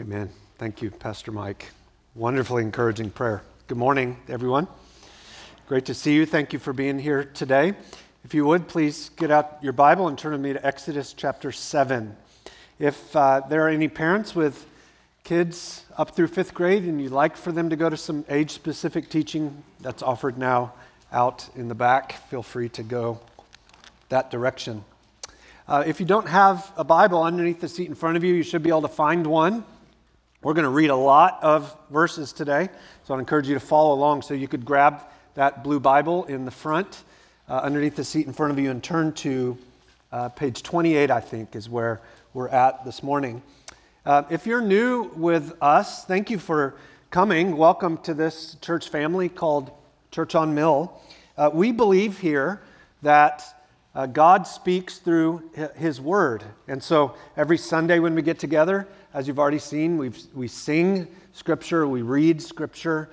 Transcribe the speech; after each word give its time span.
Amen. 0.00 0.30
Thank 0.56 0.80
you, 0.80 0.90
Pastor 0.90 1.30
Mike. 1.30 1.72
Wonderfully 2.14 2.62
encouraging 2.62 3.10
prayer. 3.10 3.42
Good 3.66 3.76
morning, 3.76 4.16
everyone. 4.30 4.66
Great 5.68 5.84
to 5.84 5.94
see 5.94 6.14
you. 6.14 6.24
Thank 6.24 6.54
you 6.54 6.58
for 6.58 6.72
being 6.72 6.98
here 6.98 7.24
today. 7.24 7.74
If 8.24 8.32
you 8.32 8.46
would, 8.46 8.66
please 8.66 9.10
get 9.10 9.30
out 9.30 9.58
your 9.60 9.74
Bible 9.74 10.08
and 10.08 10.16
turn 10.16 10.32
with 10.32 10.40
me 10.40 10.54
to 10.54 10.66
Exodus 10.66 11.12
chapter 11.12 11.52
7. 11.52 12.16
If 12.78 13.14
uh, 13.14 13.42
there 13.50 13.66
are 13.66 13.68
any 13.68 13.88
parents 13.88 14.34
with 14.34 14.66
kids 15.22 15.84
up 15.98 16.16
through 16.16 16.28
fifth 16.28 16.54
grade 16.54 16.84
and 16.84 16.98
you'd 16.98 17.12
like 17.12 17.36
for 17.36 17.52
them 17.52 17.68
to 17.68 17.76
go 17.76 17.90
to 17.90 17.96
some 17.98 18.24
age 18.30 18.52
specific 18.52 19.10
teaching 19.10 19.62
that's 19.82 20.02
offered 20.02 20.38
now 20.38 20.72
out 21.12 21.46
in 21.56 21.68
the 21.68 21.74
back, 21.74 22.26
feel 22.30 22.42
free 22.42 22.70
to 22.70 22.82
go 22.82 23.20
that 24.08 24.30
direction. 24.30 24.82
Uh, 25.68 25.84
if 25.86 26.00
you 26.00 26.06
don't 26.06 26.26
have 26.26 26.72
a 26.78 26.84
Bible 26.84 27.22
underneath 27.22 27.60
the 27.60 27.68
seat 27.68 27.86
in 27.86 27.94
front 27.94 28.16
of 28.16 28.24
you, 28.24 28.32
you 28.32 28.42
should 28.42 28.62
be 28.62 28.70
able 28.70 28.80
to 28.80 28.88
find 28.88 29.26
one. 29.26 29.62
We're 30.42 30.54
going 30.54 30.64
to 30.64 30.70
read 30.70 30.88
a 30.88 30.96
lot 30.96 31.38
of 31.42 31.76
verses 31.90 32.32
today, 32.32 32.70
so 33.04 33.12
I'd 33.12 33.18
encourage 33.18 33.46
you 33.46 33.52
to 33.52 33.60
follow 33.60 33.94
along 33.94 34.22
so 34.22 34.32
you 34.32 34.48
could 34.48 34.64
grab 34.64 35.02
that 35.34 35.62
blue 35.62 35.78
Bible 35.78 36.24
in 36.24 36.46
the 36.46 36.50
front 36.50 37.04
uh, 37.46 37.56
underneath 37.58 37.94
the 37.94 38.04
seat 38.04 38.26
in 38.26 38.32
front 38.32 38.50
of 38.50 38.58
you 38.58 38.70
and 38.70 38.82
turn 38.82 39.12
to 39.16 39.58
uh, 40.12 40.30
page 40.30 40.62
28, 40.62 41.10
I 41.10 41.20
think, 41.20 41.54
is 41.54 41.68
where 41.68 42.00
we're 42.32 42.48
at 42.48 42.86
this 42.86 43.02
morning. 43.02 43.42
Uh, 44.06 44.22
if 44.30 44.46
you're 44.46 44.62
new 44.62 45.10
with 45.14 45.52
us, 45.60 46.06
thank 46.06 46.30
you 46.30 46.38
for 46.38 46.74
coming. 47.10 47.58
Welcome 47.58 47.98
to 47.98 48.14
this 48.14 48.56
church 48.62 48.88
family 48.88 49.28
called 49.28 49.70
Church 50.10 50.34
on 50.34 50.54
Mill. 50.54 50.98
Uh, 51.36 51.50
we 51.52 51.70
believe 51.70 52.18
here 52.18 52.62
that 53.02 53.44
uh, 53.94 54.06
God 54.06 54.46
speaks 54.46 55.00
through 55.00 55.50
His 55.76 56.00
Word. 56.00 56.44
And 56.66 56.82
so 56.82 57.14
every 57.36 57.58
Sunday 57.58 57.98
when 57.98 58.14
we 58.14 58.22
get 58.22 58.38
together, 58.38 58.88
as 59.12 59.26
you've 59.26 59.38
already 59.38 59.58
seen, 59.58 59.98
we 59.98 60.10
we 60.34 60.46
sing 60.46 61.08
Scripture, 61.32 61.86
we 61.86 62.02
read 62.02 62.40
Scripture, 62.40 63.10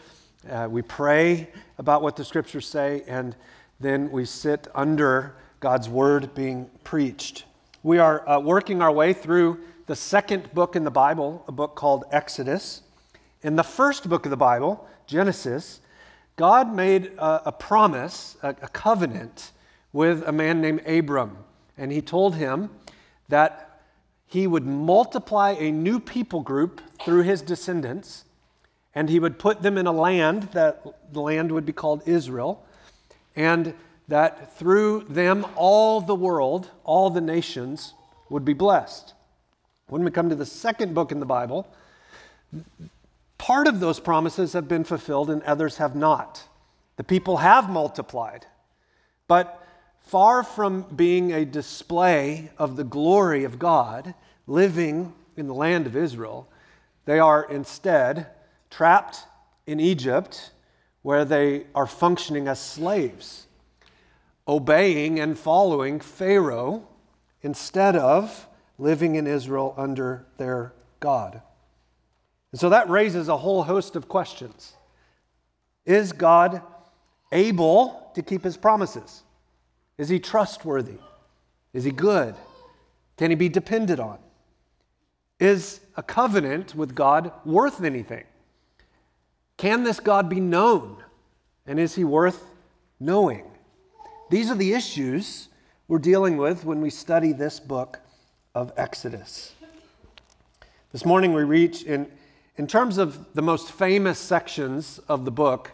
uh, 0.49 0.67
we 0.69 0.81
pray 0.81 1.49
about 1.77 2.01
what 2.01 2.15
the 2.15 2.23
Scriptures 2.23 2.67
say, 2.67 3.03
and 3.07 3.35
then 3.79 4.11
we 4.11 4.25
sit 4.25 4.67
under 4.75 5.35
God's 5.59 5.89
Word 5.89 6.33
being 6.35 6.69
preached. 6.83 7.45
We 7.83 7.97
are 7.97 8.27
uh, 8.29 8.39
working 8.39 8.81
our 8.81 8.91
way 8.91 9.13
through 9.13 9.59
the 9.87 9.95
second 9.95 10.53
book 10.53 10.75
in 10.75 10.83
the 10.83 10.91
Bible, 10.91 11.43
a 11.47 11.51
book 11.51 11.75
called 11.75 12.03
Exodus. 12.11 12.83
In 13.41 13.55
the 13.55 13.63
first 13.63 14.07
book 14.07 14.25
of 14.25 14.29
the 14.29 14.37
Bible, 14.37 14.87
Genesis, 15.07 15.79
God 16.35 16.75
made 16.75 17.07
a, 17.17 17.47
a 17.47 17.51
promise, 17.51 18.37
a, 18.43 18.49
a 18.49 18.67
covenant 18.67 19.51
with 19.93 20.27
a 20.27 20.31
man 20.31 20.61
named 20.61 20.81
Abram. 20.85 21.37
And 21.77 21.91
he 21.91 22.01
told 22.01 22.35
him 22.35 22.69
that 23.29 23.66
he 24.27 24.45
would 24.45 24.65
multiply 24.65 25.51
a 25.51 25.71
new 25.71 25.99
people 25.99 26.41
group 26.41 26.81
through 27.03 27.23
his 27.23 27.41
descendants, 27.41 28.25
and 28.93 29.09
he 29.09 29.19
would 29.19 29.39
put 29.39 29.61
them 29.61 29.77
in 29.77 29.87
a 29.87 29.91
land 29.91 30.43
that 30.51 30.83
the 31.13 31.21
land 31.21 31.51
would 31.51 31.65
be 31.65 31.71
called 31.71 32.01
Israel, 32.05 32.65
and 33.35 33.73
that 34.09 34.57
through 34.57 35.05
them 35.09 35.45
all 35.55 36.01
the 36.01 36.15
world, 36.15 36.71
all 36.83 37.09
the 37.09 37.21
nations 37.21 37.93
would 38.29 38.43
be 38.43 38.53
blessed. 38.53 39.13
When 39.87 40.03
we 40.03 40.11
come 40.11 40.29
to 40.29 40.35
the 40.35 40.45
second 40.45 40.93
book 40.93 41.11
in 41.11 41.19
the 41.21 41.25
Bible, 41.25 41.67
part 43.37 43.67
of 43.67 43.79
those 43.79 43.99
promises 43.99 44.53
have 44.53 44.67
been 44.67 44.83
fulfilled 44.83 45.29
and 45.29 45.41
others 45.43 45.77
have 45.77 45.95
not. 45.95 46.43
The 46.97 47.03
people 47.03 47.37
have 47.37 47.69
multiplied, 47.69 48.45
but 49.27 49.63
far 50.07 50.41
from 50.41 50.83
being 50.95 51.33
a 51.33 51.45
display 51.45 52.49
of 52.57 52.77
the 52.77 52.83
glory 52.83 53.43
of 53.43 53.59
God 53.59 54.13
living 54.47 55.13
in 55.35 55.47
the 55.47 55.53
land 55.53 55.85
of 55.85 55.95
Israel, 55.97 56.47
they 57.05 57.19
are 57.19 57.43
instead 57.49 58.27
trapped 58.69 59.25
in 59.65 59.79
Egypt 59.79 60.51
where 61.01 61.25
they 61.25 61.65
are 61.75 61.87
functioning 61.87 62.47
as 62.47 62.59
slaves, 62.59 63.47
obeying 64.47 65.19
and 65.19 65.37
following 65.37 65.99
Pharaoh 65.99 66.87
instead 67.41 67.95
of 67.95 68.47
living 68.77 69.15
in 69.15 69.27
Israel 69.27 69.73
under 69.77 70.25
their 70.37 70.73
God. 71.01 71.41
And 72.51 72.59
so 72.59 72.69
that 72.69 72.89
raises 72.89 73.27
a 73.27 73.37
whole 73.37 73.63
host 73.63 73.97
of 73.97 74.07
questions. 74.07 74.73
Is 75.85 76.13
God 76.13 76.61
able 77.31 78.11
to 78.15 78.21
keep 78.21 78.43
his 78.43 78.55
promises? 78.55 79.23
Is 79.97 80.09
he 80.09 80.19
trustworthy? 80.19 80.99
Is 81.73 81.83
he 81.83 81.91
good? 81.91 82.35
Can 83.17 83.31
he 83.31 83.35
be 83.35 83.49
depended 83.49 83.99
on? 83.99 84.19
Is 85.39 85.81
a 85.95 86.03
covenant 86.03 86.75
with 86.75 86.95
God 86.95 87.31
worth 87.45 87.83
anything? 87.83 88.23
Can 89.57 89.83
this 89.83 89.99
God 89.99 90.29
be 90.29 90.39
known? 90.39 91.03
And 91.65 91.79
is 91.79 91.95
he 91.95 92.03
worth 92.03 92.43
knowing? 92.99 93.45
These 94.29 94.51
are 94.51 94.55
the 94.55 94.73
issues 94.73 95.49
we're 95.87 95.99
dealing 95.99 96.37
with 96.37 96.63
when 96.63 96.81
we 96.81 96.89
study 96.89 97.33
this 97.33 97.59
book 97.59 97.99
of 98.53 98.71
Exodus. 98.77 99.53
This 100.91 101.05
morning 101.05 101.33
we 101.33 101.43
reach, 101.43 101.83
in, 101.83 102.07
in 102.55 102.67
terms 102.67 102.97
of 102.97 103.33
the 103.33 103.41
most 103.41 103.71
famous 103.71 104.19
sections 104.19 104.99
of 105.07 105.25
the 105.25 105.31
book, 105.31 105.71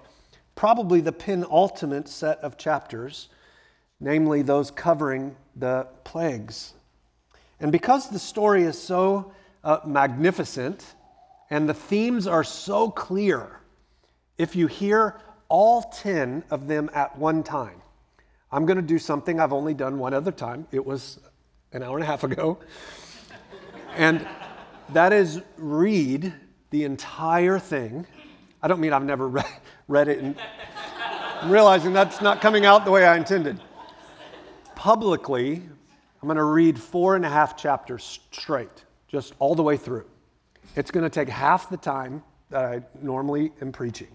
probably 0.56 1.02
the 1.02 1.12
penultimate 1.12 2.08
set 2.08 2.40
of 2.40 2.58
chapters 2.58 3.30
namely 4.04 4.42
those 4.42 4.70
covering 4.70 5.34
the 5.56 5.88
plagues. 6.04 6.74
And 7.60 7.72
because 7.72 8.10
the 8.10 8.20
story 8.20 8.64
is 8.64 8.80
so 8.80 9.32
uh, 9.64 9.80
magnificent 9.86 10.86
and 11.50 11.70
the 11.70 11.74
themes 11.74 12.28
are 12.28 12.44
so 12.44 12.92
clear, 12.92 13.62
if 14.38 14.58
you 14.58 14.68
hear 14.68 15.22
all 15.48 15.84
10 15.84 16.44
of 16.50 16.68
them 16.68 16.90
at 16.94 17.18
one 17.18 17.44
time, 17.44 17.82
I'm 18.52 18.66
going 18.66 18.76
to 18.76 18.84
do 18.84 19.00
something 19.00 19.40
I've 19.40 19.54
only 19.54 19.74
done 19.74 19.98
one 19.98 20.14
other 20.14 20.32
time. 20.32 20.68
It 20.72 20.86
was 20.86 21.20
an 21.72 21.82
hour 21.82 21.96
and 21.96 22.04
a 22.04 22.08
half 22.08 22.26
ago. 22.26 22.60
and 23.96 24.28
that 24.90 25.14
is 25.14 25.42
read 25.58 26.34
the 26.72 26.84
entire 26.84 27.58
thing. 27.58 28.06
I 28.62 28.68
don't 28.68 28.82
mean 28.82 28.92
I've 28.92 29.06
never 29.06 29.30
read, 29.30 29.46
read 29.88 30.10
it 30.10 30.20
and 30.20 30.36
I'm 31.42 31.50
realizing 31.50 31.94
that's 31.94 32.22
not 32.22 32.42
coming 32.42 32.66
out 32.66 32.84
the 32.84 32.92
way 32.92 33.06
I 33.06 33.16
intended 33.16 33.62
publicly, 34.84 35.62
I'm 36.22 36.28
going 36.28 36.36
to 36.36 36.44
read 36.44 36.78
four 36.78 37.16
and 37.16 37.26
a 37.26 37.30
half 37.30 37.56
chapters 37.56 38.20
straight, 38.34 38.84
just 39.08 39.34
all 39.40 39.56
the 39.56 39.64
way 39.64 39.78
through. 39.78 40.04
It's 40.76 40.92
going 40.92 41.06
to 41.06 41.10
take 41.10 41.30
half 41.30 41.70
the 41.70 41.78
time 41.78 42.22
that 42.50 42.66
I 42.66 42.82
normally 43.02 43.54
am 43.62 43.72
preaching. 43.72 44.10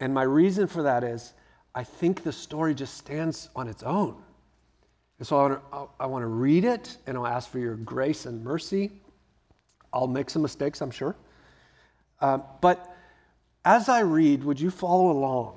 And 0.00 0.12
my 0.12 0.24
reason 0.24 0.66
for 0.66 0.82
that 0.82 1.02
is 1.02 1.32
I 1.74 1.82
think 1.82 2.22
the 2.22 2.30
story 2.30 2.74
just 2.74 2.98
stands 2.98 3.48
on 3.56 3.66
its 3.66 3.82
own. 3.82 4.22
And 5.18 5.26
so 5.26 5.38
I 5.38 5.48
want, 5.48 5.72
to, 5.72 5.88
I 5.98 6.06
want 6.08 6.22
to 6.24 6.26
read 6.26 6.66
it 6.66 6.98
and 7.06 7.16
I'll 7.16 7.26
ask 7.26 7.48
for 7.48 7.58
your 7.58 7.76
grace 7.76 8.26
and 8.26 8.44
mercy. 8.44 8.92
I'll 9.94 10.06
make 10.06 10.28
some 10.28 10.42
mistakes, 10.42 10.82
I'm 10.82 10.90
sure. 10.90 11.16
Uh, 12.20 12.36
but 12.60 12.94
as 13.64 13.88
I 13.88 14.00
read, 14.00 14.44
would 14.44 14.60
you 14.60 14.70
follow 14.70 15.10
along? 15.10 15.56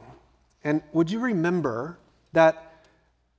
And 0.64 0.82
would 0.94 1.12
you 1.12 1.20
remember 1.20 2.00
that 2.32 2.67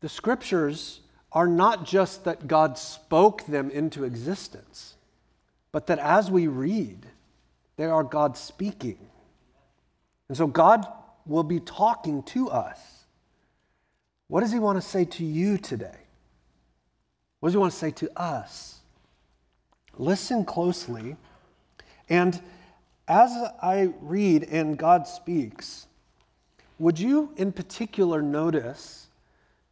the 0.01 0.09
scriptures 0.09 1.01
are 1.33 1.47
not 1.47 1.85
just 1.85 2.25
that 2.25 2.47
God 2.47 2.79
spoke 2.79 3.45
them 3.47 3.71
into 3.71 4.05
existence, 4.05 4.95
but 5.73 5.87
that 5.89 5.99
as 5.99 6.31
we 6.31 6.47
read, 6.47 7.07
they 7.77 7.85
are 7.85 8.05
God 8.05 8.37
speaking. 8.37 8.99
And 10.29 10.37
so 10.37 10.47
God 10.47 10.87
will 11.27 11.43
be 11.43 11.61
talking 11.61 12.23
to 12.25 12.51
us. 12.51 12.81
What 14.29 14.41
does 14.41 14.53
He 14.53 14.59
want 14.59 14.81
to 14.81 14.87
say 14.87 15.05
to 15.05 15.25
you 15.25 15.59
today? 15.59 15.97
What 17.41 17.49
does 17.49 17.55
He 17.55 17.59
want 17.59 17.73
to 17.73 17.79
say 17.79 17.91
to 17.93 18.21
us? 18.21 18.79
Listen 19.97 20.45
closely. 20.45 21.17
And 22.09 22.41
as 23.07 23.31
I 23.63 23.93
read 24.01 24.45
and 24.45 24.79
God 24.79 25.07
speaks, 25.07 25.87
would 26.79 26.99
you 26.99 27.33
in 27.37 27.53
particular 27.53 28.23
notice 28.23 29.08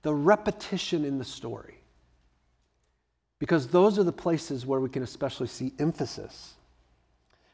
the 0.07 0.15
repetition 0.15 1.05
in 1.05 1.19
the 1.19 1.25
story. 1.25 1.75
Because 3.41 3.67
those 3.67 3.99
are 3.99 4.05
the 4.05 4.13
places 4.13 4.65
where 4.65 4.79
we 4.79 4.89
can 4.89 5.03
especially 5.03 5.49
see 5.49 5.73
emphasis. 5.81 6.55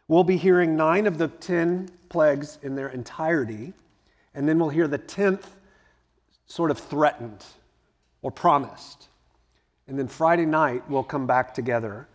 We'll 0.06 0.22
be 0.22 0.36
hearing 0.36 0.76
nine 0.76 1.06
of 1.06 1.16
the 1.16 1.28
10 1.28 1.88
plagues 2.10 2.58
in 2.62 2.74
their 2.74 2.88
entirety, 2.88 3.72
and 4.34 4.46
then 4.46 4.58
we'll 4.58 4.68
hear 4.68 4.86
the 4.86 4.98
10th 4.98 5.46
sort 6.44 6.70
of 6.70 6.78
threatened 6.78 7.42
or 8.20 8.30
promised. 8.30 9.08
And 9.88 9.98
then 9.98 10.06
Friday 10.06 10.44
night, 10.44 10.82
we'll 10.90 11.04
come 11.04 11.26
back 11.26 11.54
together, 11.54 12.06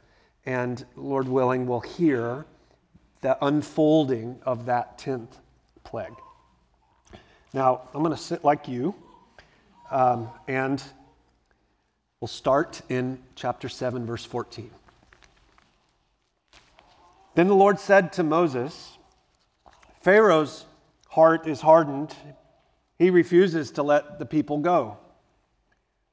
and 0.45 0.85
Lord 0.95 1.27
willing, 1.27 1.65
we'll 1.65 1.79
hear 1.79 2.45
the 3.21 3.43
unfolding 3.43 4.39
of 4.45 4.67
that 4.67 4.99
10th 4.99 5.33
plague. 5.83 6.13
Now, 7.55 7.89
I'm 7.91 8.03
going 8.03 8.15
to 8.15 8.21
sit 8.21 8.43
like 8.43 8.67
you. 8.67 8.93
Um, 9.89 10.29
and 10.47 10.83
we'll 12.19 12.27
start 12.27 12.81
in 12.89 13.19
chapter 13.35 13.69
7, 13.69 14.05
verse 14.05 14.25
14. 14.25 14.69
Then 17.35 17.47
the 17.47 17.55
Lord 17.55 17.79
said 17.79 18.11
to 18.13 18.23
Moses, 18.23 18.97
Pharaoh's 20.01 20.65
heart 21.09 21.47
is 21.47 21.61
hardened. 21.61 22.15
He 22.97 23.09
refuses 23.09 23.71
to 23.71 23.83
let 23.83 24.19
the 24.19 24.25
people 24.25 24.57
go. 24.57 24.97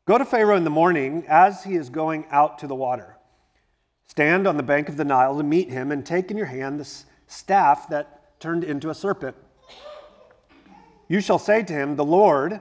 Go 0.06 0.18
to 0.18 0.24
Pharaoh 0.24 0.56
in 0.56 0.64
the 0.64 0.70
morning 0.70 1.24
as 1.28 1.64
he 1.64 1.76
is 1.76 1.88
going 1.88 2.26
out 2.30 2.58
to 2.58 2.66
the 2.66 2.74
water. 2.74 3.16
Stand 4.06 4.46
on 4.46 4.56
the 4.56 4.62
bank 4.62 4.88
of 4.88 4.96
the 4.96 5.04
Nile 5.04 5.36
to 5.38 5.42
meet 5.42 5.70
him 5.70 5.90
and 5.90 6.04
take 6.04 6.30
in 6.30 6.36
your 6.36 6.46
hand 6.46 6.78
the 6.78 6.88
staff 7.26 7.88
that 7.88 8.38
turned 8.38 8.62
into 8.62 8.90
a 8.90 8.94
serpent. 8.94 9.34
You 11.08 11.20
shall 11.20 11.38
say 11.38 11.62
to 11.62 11.72
him, 11.72 11.96
The 11.96 12.04
Lord, 12.04 12.60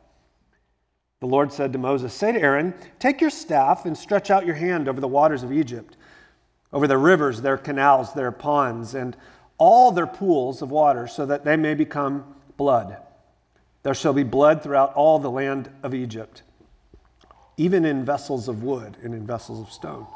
The 1.21 1.27
Lord 1.27 1.53
said 1.53 1.71
to 1.73 1.77
Moses, 1.77 2.15
Say 2.15 2.31
to 2.31 2.41
Aaron, 2.41 2.73
Take 2.97 3.21
your 3.21 3.29
staff 3.29 3.85
and 3.85 3.95
stretch 3.95 4.31
out 4.31 4.45
your 4.45 4.55
hand 4.55 4.89
over 4.89 4.99
the 4.99 5.07
waters 5.07 5.43
of 5.43 5.53
Egypt, 5.53 5.95
over 6.73 6.87
the 6.87 6.97
rivers, 6.97 7.41
their 7.41 7.57
canals, 7.57 8.11
their 8.13 8.31
ponds, 8.31 8.95
and 8.95 9.15
all 9.59 9.91
their 9.91 10.07
pools 10.07 10.63
of 10.63 10.71
water, 10.71 11.05
so 11.05 11.27
that 11.27 11.45
they 11.45 11.55
may 11.55 11.75
become 11.75 12.25
blood. 12.57 12.97
There 13.83 13.93
shall 13.93 14.13
be 14.13 14.23
blood 14.23 14.63
throughout 14.63 14.95
all 14.95 15.19
the 15.19 15.29
land 15.29 15.69
of 15.83 15.93
Egypt, 15.93 16.41
even 17.55 17.85
in 17.85 18.03
vessels 18.03 18.47
of 18.47 18.63
wood 18.63 18.97
and 19.03 19.13
in 19.13 19.27
vessels 19.27 19.59
of 19.59 19.71
stone. 19.71 20.07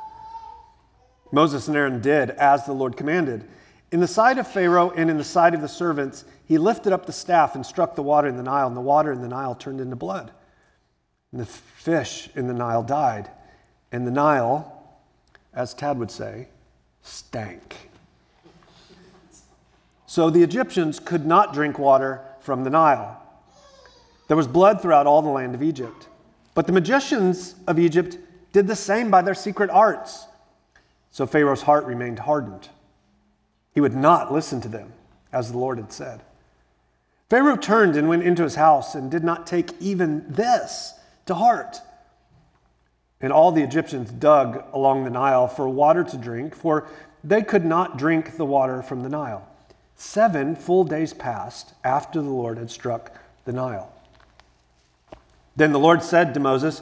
Moses 1.31 1.67
and 1.67 1.77
Aaron 1.77 2.01
did 2.01 2.31
as 2.31 2.65
the 2.65 2.73
Lord 2.73 2.97
commanded. 2.97 3.47
In 3.91 3.99
the 3.99 4.07
sight 4.07 4.39
of 4.39 4.47
Pharaoh 4.47 4.89
and 4.89 5.11
in 5.11 5.19
the 5.19 5.23
sight 5.23 5.53
of 5.53 5.61
the 5.61 5.67
servants, 5.67 6.25
he 6.45 6.57
lifted 6.57 6.93
up 6.93 7.05
the 7.05 7.11
staff 7.11 7.53
and 7.53 7.63
struck 7.63 7.93
the 7.93 8.01
water 8.01 8.27
in 8.27 8.37
the 8.37 8.43
Nile, 8.43 8.65
and 8.65 8.75
the 8.75 8.81
water 8.81 9.11
in 9.11 9.21
the 9.21 9.27
Nile 9.27 9.53
turned 9.53 9.79
into 9.79 9.95
blood. 9.95 10.31
And 11.31 11.41
the 11.41 11.45
fish 11.45 12.29
in 12.35 12.47
the 12.47 12.53
Nile 12.53 12.83
died. 12.83 13.29
And 13.91 14.05
the 14.05 14.11
Nile, 14.11 14.99
as 15.53 15.73
Tad 15.73 15.97
would 15.99 16.11
say, 16.11 16.47
stank. 17.01 17.89
So 20.05 20.29
the 20.29 20.43
Egyptians 20.43 20.99
could 20.99 21.25
not 21.25 21.53
drink 21.53 21.77
water 21.77 22.21
from 22.39 22.63
the 22.63 22.69
Nile. 22.69 23.21
There 24.27 24.37
was 24.37 24.47
blood 24.47 24.81
throughout 24.81 25.07
all 25.07 25.21
the 25.21 25.29
land 25.29 25.55
of 25.55 25.61
Egypt. 25.61 26.07
But 26.53 26.67
the 26.67 26.73
magicians 26.73 27.55
of 27.67 27.77
Egypt 27.77 28.17
did 28.53 28.67
the 28.67 28.75
same 28.75 29.11
by 29.11 29.21
their 29.21 29.33
secret 29.33 29.69
arts. 29.69 30.25
So 31.11 31.27
Pharaoh's 31.27 31.61
heart 31.61 31.85
remained 31.85 32.19
hardened. 32.19 32.69
He 33.73 33.81
would 33.81 33.95
not 33.95 34.31
listen 34.31 34.61
to 34.61 34.69
them, 34.69 34.93
as 35.33 35.51
the 35.51 35.57
Lord 35.57 35.77
had 35.77 35.91
said. 35.91 36.21
Pharaoh 37.29 37.57
turned 37.57 37.97
and 37.97 38.07
went 38.07 38.23
into 38.23 38.43
his 38.43 38.55
house 38.55 38.95
and 38.95 39.11
did 39.11 39.23
not 39.23 39.45
take 39.45 39.71
even 39.81 40.25
this 40.31 40.93
to 41.25 41.35
heart. 41.35 41.81
And 43.21 43.31
all 43.31 43.51
the 43.51 43.63
Egyptians 43.63 44.11
dug 44.11 44.63
along 44.73 45.03
the 45.03 45.09
Nile 45.09 45.47
for 45.47 45.67
water 45.67 46.03
to 46.03 46.17
drink, 46.17 46.55
for 46.55 46.87
they 47.23 47.41
could 47.41 47.65
not 47.65 47.97
drink 47.97 48.37
the 48.37 48.45
water 48.45 48.81
from 48.81 49.01
the 49.01 49.09
Nile. 49.09 49.47
Seven 49.95 50.55
full 50.55 50.83
days 50.83 51.13
passed 51.13 51.73
after 51.83 52.21
the 52.21 52.29
Lord 52.29 52.57
had 52.57 52.69
struck 52.69 53.11
the 53.45 53.53
Nile. 53.53 53.91
Then 55.55 55.71
the 55.71 55.79
Lord 55.79 56.03
said 56.03 56.33
to 56.33 56.39
Moses, 56.39 56.81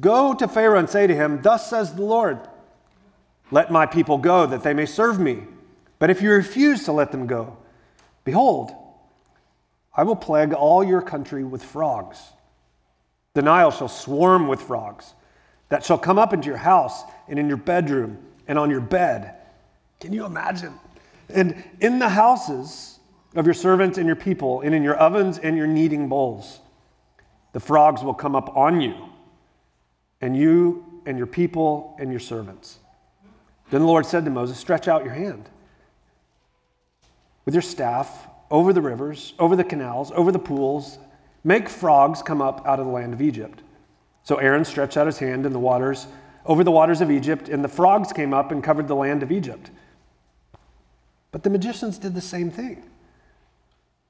Go 0.00 0.34
to 0.34 0.48
Pharaoh 0.48 0.78
and 0.78 0.88
say 0.88 1.06
to 1.06 1.14
him, 1.14 1.42
Thus 1.42 1.68
says 1.68 1.94
the 1.94 2.02
Lord, 2.02 2.38
Let 3.50 3.70
my 3.70 3.86
people 3.86 4.18
go, 4.18 4.46
that 4.46 4.62
they 4.62 4.74
may 4.74 4.86
serve 4.86 5.18
me. 5.18 5.42
But 5.98 6.10
if 6.10 6.22
you 6.22 6.30
refuse 6.30 6.84
to 6.84 6.92
let 6.92 7.12
them 7.12 7.26
go, 7.26 7.56
behold, 8.24 8.72
I 9.96 10.02
will 10.02 10.16
plague 10.16 10.52
all 10.52 10.82
your 10.82 11.02
country 11.02 11.44
with 11.44 11.62
frogs. 11.62 12.20
The 13.34 13.42
Nile 13.42 13.70
shall 13.70 13.88
swarm 13.88 14.48
with 14.48 14.62
frogs 14.62 15.12
that 15.68 15.84
shall 15.84 15.98
come 15.98 16.18
up 16.18 16.32
into 16.32 16.46
your 16.46 16.56
house 16.56 17.02
and 17.28 17.38
in 17.38 17.48
your 17.48 17.56
bedroom 17.56 18.18
and 18.46 18.58
on 18.58 18.70
your 18.70 18.80
bed. 18.80 19.34
Can 20.00 20.12
you 20.12 20.24
imagine? 20.24 20.72
And 21.28 21.62
in 21.80 21.98
the 21.98 22.08
houses 22.08 22.98
of 23.34 23.44
your 23.44 23.54
servants 23.54 23.98
and 23.98 24.06
your 24.06 24.16
people, 24.16 24.60
and 24.60 24.74
in 24.74 24.82
your 24.82 24.94
ovens 24.94 25.38
and 25.38 25.56
your 25.56 25.66
kneading 25.66 26.08
bowls, 26.08 26.60
the 27.52 27.60
frogs 27.60 28.02
will 28.02 28.14
come 28.14 28.36
up 28.36 28.56
on 28.56 28.80
you, 28.80 28.94
and 30.20 30.36
you 30.36 30.84
and 31.06 31.18
your 31.18 31.26
people 31.26 31.96
and 31.98 32.10
your 32.10 32.20
servants. 32.20 32.78
Then 33.70 33.80
the 33.80 33.86
Lord 33.86 34.06
said 34.06 34.24
to 34.24 34.30
Moses, 34.30 34.58
Stretch 34.58 34.86
out 34.86 35.04
your 35.04 35.14
hand 35.14 35.48
with 37.44 37.54
your 37.54 37.62
staff 37.62 38.28
over 38.50 38.72
the 38.72 38.82
rivers, 38.82 39.34
over 39.38 39.56
the 39.56 39.64
canals, 39.64 40.12
over 40.12 40.30
the 40.30 40.38
pools 40.38 40.98
Make 41.44 41.68
frogs 41.68 42.22
come 42.22 42.40
up 42.40 42.66
out 42.66 42.80
of 42.80 42.86
the 42.86 42.92
land 42.92 43.12
of 43.12 43.20
Egypt. 43.20 43.60
So 44.22 44.36
Aaron 44.36 44.64
stretched 44.64 44.96
out 44.96 45.06
his 45.06 45.18
hand 45.18 45.44
in 45.44 45.52
the 45.52 45.58
waters, 45.58 46.06
over 46.46 46.64
the 46.64 46.70
waters 46.70 47.02
of 47.02 47.10
Egypt, 47.10 47.50
and 47.50 47.62
the 47.62 47.68
frogs 47.68 48.12
came 48.12 48.32
up 48.32 48.50
and 48.50 48.64
covered 48.64 48.88
the 48.88 48.96
land 48.96 49.22
of 49.22 49.30
Egypt. 49.30 49.70
But 51.30 51.42
the 51.42 51.50
magicians 51.50 51.98
did 51.98 52.14
the 52.14 52.20
same 52.20 52.50
thing 52.50 52.82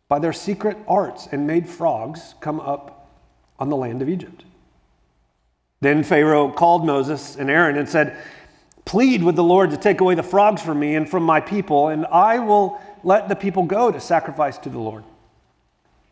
by 0.08 0.18
their 0.18 0.32
secret 0.32 0.76
arts 0.86 1.28
and 1.32 1.46
made 1.46 1.68
frogs 1.68 2.34
come 2.40 2.60
up 2.60 3.10
on 3.58 3.68
the 3.68 3.76
land 3.76 4.02
of 4.02 4.08
Egypt. 4.08 4.44
Then 5.80 6.04
Pharaoh 6.04 6.50
called 6.50 6.86
Moses 6.86 7.36
and 7.36 7.50
Aaron 7.50 7.76
and 7.76 7.88
said, 7.88 8.16
Plead 8.84 9.22
with 9.22 9.34
the 9.34 9.42
Lord 9.42 9.70
to 9.70 9.76
take 9.76 10.00
away 10.00 10.14
the 10.14 10.22
frogs 10.22 10.62
from 10.62 10.78
me 10.78 10.94
and 10.94 11.08
from 11.08 11.22
my 11.22 11.40
people, 11.40 11.88
and 11.88 12.06
I 12.06 12.38
will 12.38 12.80
let 13.02 13.28
the 13.28 13.36
people 13.36 13.64
go 13.64 13.90
to 13.90 14.00
sacrifice 14.00 14.58
to 14.58 14.68
the 14.68 14.78
Lord. 14.78 15.04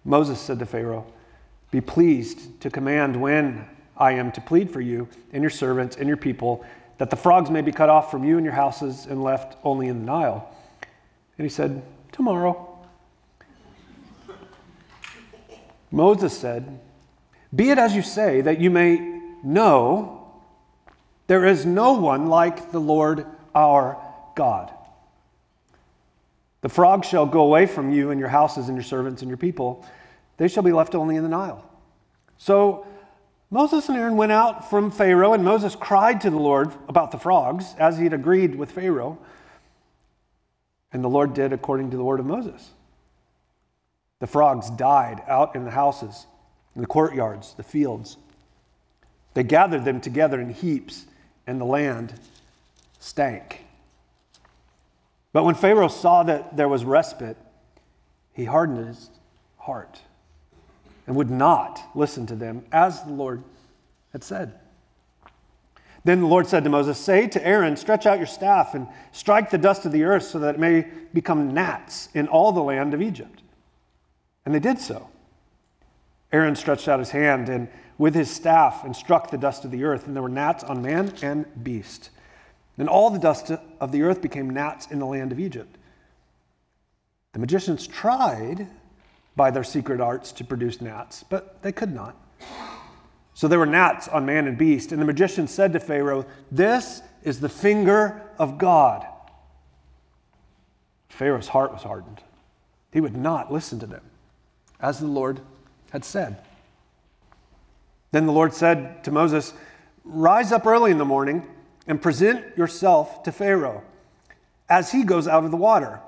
Moses 0.05 0.41
said 0.41 0.59
to 0.59 0.67
Pharaoh, 0.67 1.07
Be 1.71 1.81
pleased 1.81 2.61
to 2.61 2.71
command 2.71 3.21
when 3.21 3.67
I 3.97 4.13
am 4.13 4.33
to 4.33 4.41
plead 4.41 4.71
for 4.71 4.81
you 4.81 5.09
and 5.33 5.43
your 5.43 5.51
servants 5.51 5.97
and 5.97 6.09
your 6.09 6.17
people, 6.17 6.65
that 6.99 7.11
the 7.11 7.17
frogs 7.17 7.51
may 7.51 7.63
be 7.63 7.73
cut 7.73 7.89
off 7.89 8.11
from 8.11 8.25
you 8.25 8.37
and 8.37 8.45
your 8.45 8.55
houses 8.55 9.07
and 9.07 9.23
left 9.23 9.57
only 9.65 9.89
in 9.89 10.01
the 10.01 10.05
Nile. 10.05 10.55
And 11.39 11.45
he 11.45 11.51
said, 11.51 11.83
Tomorrow. 12.11 12.69
Moses 15.91 16.37
said, 16.37 16.81
Be 17.55 17.71
it 17.71 17.79
as 17.79 17.95
you 17.95 18.03
say, 18.03 18.41
that 18.41 18.61
you 18.61 18.71
may 18.71 19.21
know 19.45 20.41
there 21.27 21.47
is 21.47 21.65
no 21.65 21.95
one 21.95 22.27
like 22.27 22.73
the 22.73 22.81
Lord 22.81 23.27
our 23.55 23.99
God. 24.35 24.73
The 26.63 26.69
frogs 26.69 27.09
shall 27.09 27.27
go 27.27 27.43
away 27.43 27.67
from 27.67 27.93
you 27.93 28.11
and 28.11 28.19
your 28.19 28.29
houses 28.29 28.69
and 28.69 28.77
your 28.77 28.85
servants 28.85 29.23
and 29.23 29.29
your 29.29 29.37
people. 29.37 29.85
They 30.39 30.49
shall 30.49 30.63
be 30.63 30.73
left 30.73 30.95
only 30.95 31.17
in 31.17 31.23
the 31.23 31.29
Nile. 31.29 31.69
So 32.39 32.87
Moses 33.51 33.89
and 33.89 33.99
Aaron 33.99 34.17
went 34.17 34.33
out 34.33 34.71
from 34.71 34.91
Pharaoh, 34.91 35.35
and 35.35 35.45
Moses 35.45 35.77
cried 35.77 36.23
to 36.23 36.31
the 36.31 36.39
Lord 36.39 36.73
about 36.89 37.11
the 37.11 37.19
frogs, 37.19 37.75
as 37.79 37.99
he 37.99 38.05
had 38.05 38.15
agreed 38.15 38.55
with 38.55 38.71
Pharaoh. 38.71 39.19
And 40.93 41.05
the 41.05 41.11
Lord 41.11 41.35
did 41.35 41.53
according 41.53 41.91
to 41.91 41.97
the 41.97 42.05
word 42.05 42.19
of 42.19 42.27
Moses. 42.27 42.71
The 44.21 44.27
frogs 44.27 44.71
died 44.71 45.23
out 45.27 45.57
in 45.57 45.65
the 45.65 45.71
houses, 45.71 46.27
in 46.75 46.81
the 46.81 46.87
courtyards, 46.87 47.55
the 47.55 47.63
fields. 47.63 48.17
They 49.35 49.43
gathered 49.43 49.85
them 49.85 50.01
together 50.01 50.41
in 50.41 50.51
heaps, 50.51 51.07
and 51.47 51.61
the 51.61 51.65
land 51.65 52.15
stank. 53.01 53.62
But 55.33 55.45
when 55.45 55.55
Pharaoh 55.55 55.89
saw 55.89 56.23
that 56.25 56.57
there 56.57 56.69
was 56.69 56.85
respite, 56.85 57.37
he 58.33 58.45
hardened 58.45 58.87
his 58.87 59.11
heart 59.57 60.01
and 61.07 61.17
would 61.17 61.31
not 61.31 61.81
listen 61.95 62.27
to 62.27 62.37
them, 62.37 62.65
as 62.71 63.03
the 63.03 63.13
Lord 63.13 63.43
had 64.13 64.23
said. 64.23 64.55
Then 66.05 66.21
the 66.21 66.27
Lord 66.27 66.47
said 66.49 66.65
to 66.65 66.71
Moses, 66.71 66.99
Say 66.99 67.29
to 67.29 67.47
Aaron, 67.47 67.77
Stretch 67.77 68.07
out 68.07 68.19
your 68.19 68.27
staff 68.27 68.75
and 68.75 68.89
strike 69.13 69.51
the 69.51 69.59
dust 69.59 69.87
of 69.87 69.93
the 69.93 70.03
earth 70.03 70.25
so 70.25 70.39
that 70.41 70.57
it 70.57 70.61
may 70.61 70.87
become 71.15 71.55
gnats 71.55 72.09
in 72.13 72.29
all 72.29 72.53
the 72.53 72.63
land 72.63 72.93
of 72.93 73.01
Egypt. 73.01 73.43
And 74.45 74.55
they 74.55 74.59
did 74.59 74.79
so. 74.79 75.09
Aaron 76.33 76.57
stretched 76.57 76.89
out 76.89 76.99
his 76.99 77.11
hand 77.11 77.49
and 77.49 77.69
with 77.99 78.15
his 78.15 78.31
staff 78.31 78.85
and 78.85 78.97
struck 78.97 79.31
the 79.31 79.39
dust 79.39 79.65
of 79.65 79.71
the 79.71 79.85
earth, 79.85 80.07
and 80.07 80.17
there 80.17 80.23
were 80.23 80.29
gnats 80.29 80.65
on 80.65 80.83
man 80.83 81.13
and 81.23 81.47
beast. 81.63 82.11
And 82.83 82.89
all 82.89 83.11
the 83.11 83.19
dust 83.21 83.53
of 83.79 83.93
the 83.93 84.03
earth 84.03 84.21
became 84.21 84.51
gnats 84.51 84.89
in 84.89 84.99
the 84.99 85.07
land 85.07 85.31
of 85.31 85.39
Egypt. 85.39 85.79
The 87.33 87.39
magicians 87.39 87.87
tried 87.87 88.67
by 89.37 89.53
their 89.53 89.63
secret 89.63 90.01
arts 90.01 90.33
to 90.33 90.45
produce 90.45 90.81
gnats, 90.81 91.23
but 91.23 91.63
they 91.63 91.71
could 91.71 91.95
not. 91.95 92.17
So 93.35 93.47
there 93.47 93.61
were 93.61 93.67
gnats 93.67 94.09
on 94.09 94.27
man 94.27 94.49
and 94.49 94.59
beast. 94.59 94.91
And 94.91 95.01
the 95.01 95.07
magician 95.07 95.47
said 95.47 95.73
to 95.75 95.79
Pharaoh, 95.79 96.27
This 96.51 97.03
is 97.23 97.39
the 97.39 97.49
finger 97.49 98.21
of 98.37 98.59
God. 98.59 99.07
Pharaoh's 101.09 101.47
heart 101.47 101.73
was 101.73 101.85
hardened. 101.85 102.21
He 102.93 103.01
would 103.01 103.17
not 103.17 103.53
listen 103.53 103.79
to 103.79 103.87
them, 103.87 104.03
as 104.81 104.99
the 104.99 105.07
Lord 105.07 105.39
had 105.93 106.05
said. 106.05 106.43
Then 108.11 108.27
the 108.27 108.33
Lord 108.33 108.53
said 108.53 109.05
to 109.05 109.13
Moses, 109.13 109.55
Rise 110.03 110.51
up 110.51 110.67
early 110.67 110.91
in 110.91 110.99
the 110.99 111.05
morning 111.05 111.47
and 111.87 112.01
present 112.01 112.57
yourself 112.57 113.23
to 113.25 113.33
Pharaoh 113.33 113.83
as 114.69 114.93
he 114.93 115.03
goes 115.03 115.29
out 115.29 115.45
of 115.45 115.51
the 115.51 115.57
water, 115.57 116.01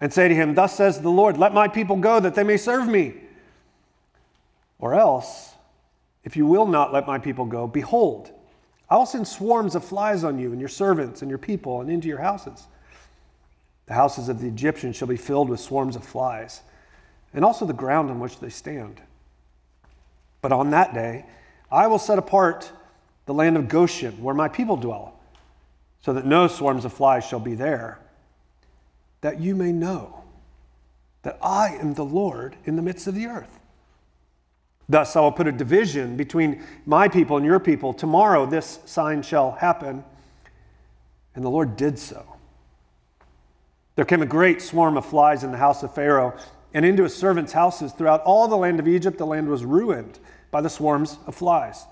and 0.00 0.12
say 0.12 0.28
to 0.28 0.34
him, 0.34 0.54
Thus 0.54 0.76
says 0.76 1.00
the 1.00 1.10
Lord, 1.10 1.38
Let 1.38 1.54
my 1.54 1.68
people 1.68 1.96
go 1.96 2.20
that 2.20 2.34
they 2.34 2.44
may 2.44 2.56
serve 2.56 2.86
me. 2.86 3.14
Or 4.78 4.94
else, 4.94 5.54
if 6.22 6.36
you 6.36 6.46
will 6.46 6.66
not 6.66 6.92
let 6.92 7.06
my 7.06 7.18
people 7.18 7.46
go, 7.46 7.66
behold, 7.66 8.30
I 8.90 8.96
will 8.96 9.06
send 9.06 9.26
swarms 9.26 9.74
of 9.74 9.84
flies 9.84 10.22
on 10.22 10.38
you 10.38 10.52
and 10.52 10.60
your 10.60 10.68
servants 10.68 11.22
and 11.22 11.30
your 11.30 11.38
people 11.38 11.80
and 11.80 11.90
into 11.90 12.08
your 12.08 12.20
houses. 12.20 12.66
The 13.86 13.94
houses 13.94 14.28
of 14.28 14.40
the 14.40 14.48
Egyptians 14.48 14.96
shall 14.96 15.08
be 15.08 15.16
filled 15.16 15.48
with 15.48 15.60
swarms 15.60 15.96
of 15.96 16.04
flies, 16.04 16.60
and 17.32 17.44
also 17.44 17.64
the 17.64 17.72
ground 17.72 18.10
on 18.10 18.20
which 18.20 18.38
they 18.40 18.50
stand. 18.50 19.00
But 20.42 20.52
on 20.52 20.70
that 20.70 20.94
day, 20.94 21.26
I 21.70 21.86
will 21.86 21.98
set 21.98 22.18
apart 22.18 22.70
the 23.26 23.34
land 23.34 23.56
of 23.56 23.68
Goshen, 23.68 24.22
where 24.22 24.34
my 24.34 24.48
people 24.48 24.76
dwell, 24.76 25.18
so 26.00 26.12
that 26.12 26.24
no 26.24 26.46
swarms 26.48 26.84
of 26.84 26.92
flies 26.92 27.26
shall 27.26 27.40
be 27.40 27.54
there, 27.54 27.98
that 29.20 29.40
you 29.40 29.54
may 29.54 29.72
know 29.72 30.24
that 31.22 31.38
I 31.42 31.76
am 31.76 31.94
the 31.94 32.04
Lord 32.04 32.56
in 32.64 32.76
the 32.76 32.82
midst 32.82 33.06
of 33.06 33.14
the 33.14 33.26
earth. 33.26 33.58
Thus, 34.88 35.16
I 35.16 35.20
will 35.20 35.32
put 35.32 35.48
a 35.48 35.52
division 35.52 36.16
between 36.16 36.62
my 36.84 37.08
people 37.08 37.36
and 37.36 37.44
your 37.44 37.58
people. 37.58 37.92
Tomorrow, 37.92 38.46
this 38.46 38.78
sign 38.84 39.22
shall 39.22 39.50
happen. 39.50 40.04
And 41.34 41.44
the 41.44 41.48
Lord 41.50 41.76
did 41.76 41.98
so. 41.98 42.24
There 43.96 44.04
came 44.04 44.22
a 44.22 44.26
great 44.26 44.62
swarm 44.62 44.96
of 44.96 45.04
flies 45.04 45.42
in 45.42 45.50
the 45.50 45.58
house 45.58 45.82
of 45.82 45.92
Pharaoh 45.92 46.36
and 46.72 46.84
into 46.84 47.02
his 47.02 47.16
servants' 47.16 47.52
houses. 47.52 47.92
Throughout 47.92 48.22
all 48.22 48.46
the 48.46 48.56
land 48.56 48.78
of 48.78 48.86
Egypt, 48.86 49.18
the 49.18 49.26
land 49.26 49.48
was 49.48 49.64
ruined 49.64 50.20
by 50.52 50.60
the 50.60 50.70
swarms 50.70 51.18
of 51.26 51.34
flies. 51.34 51.84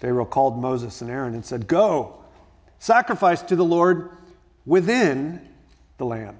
Pharaoh 0.00 0.24
called 0.24 0.58
Moses 0.58 1.02
and 1.02 1.10
Aaron 1.10 1.34
and 1.34 1.44
said, 1.44 1.66
Go, 1.66 2.18
sacrifice 2.78 3.42
to 3.42 3.56
the 3.56 3.64
Lord 3.64 4.10
within 4.64 5.46
the 5.98 6.06
land. 6.06 6.38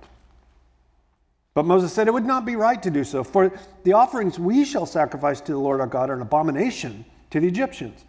But 1.53 1.67
Moses 1.67 1.93
said 1.93 2.09
it 2.09 2.15
would 2.15 2.25
not 2.25 2.47
be 2.47 2.57
right 2.57 2.83
to 2.83 2.91
do 2.91 3.05
so, 3.05 3.23
for 3.23 3.53
the 3.85 3.93
offerings 3.93 4.39
we 4.39 4.65
shall 4.65 4.87
sacrifice 4.87 5.41
to 5.43 5.53
the 5.53 5.59
Lord 5.59 5.81
our 5.81 5.87
God 5.87 6.09
are 6.09 6.15
an 6.15 6.23
abomination 6.23 7.05
to 7.31 7.41
the 7.41 7.49
Egyptians. 7.49 8.05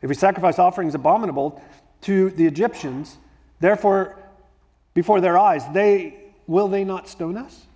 If 0.00 0.08
we 0.08 0.14
sacrifice 0.14 0.58
offerings 0.58 0.94
abominable 0.94 1.60
to 2.02 2.30
the 2.30 2.46
Egyptians, 2.46 3.16
therefore, 3.58 4.16
before 4.94 5.20
their 5.20 5.36
eyes, 5.36 5.64
they 5.72 6.14
will 6.46 6.68
they 6.68 6.84
not 6.84 7.08
stone 7.08 7.36
us? 7.36 7.66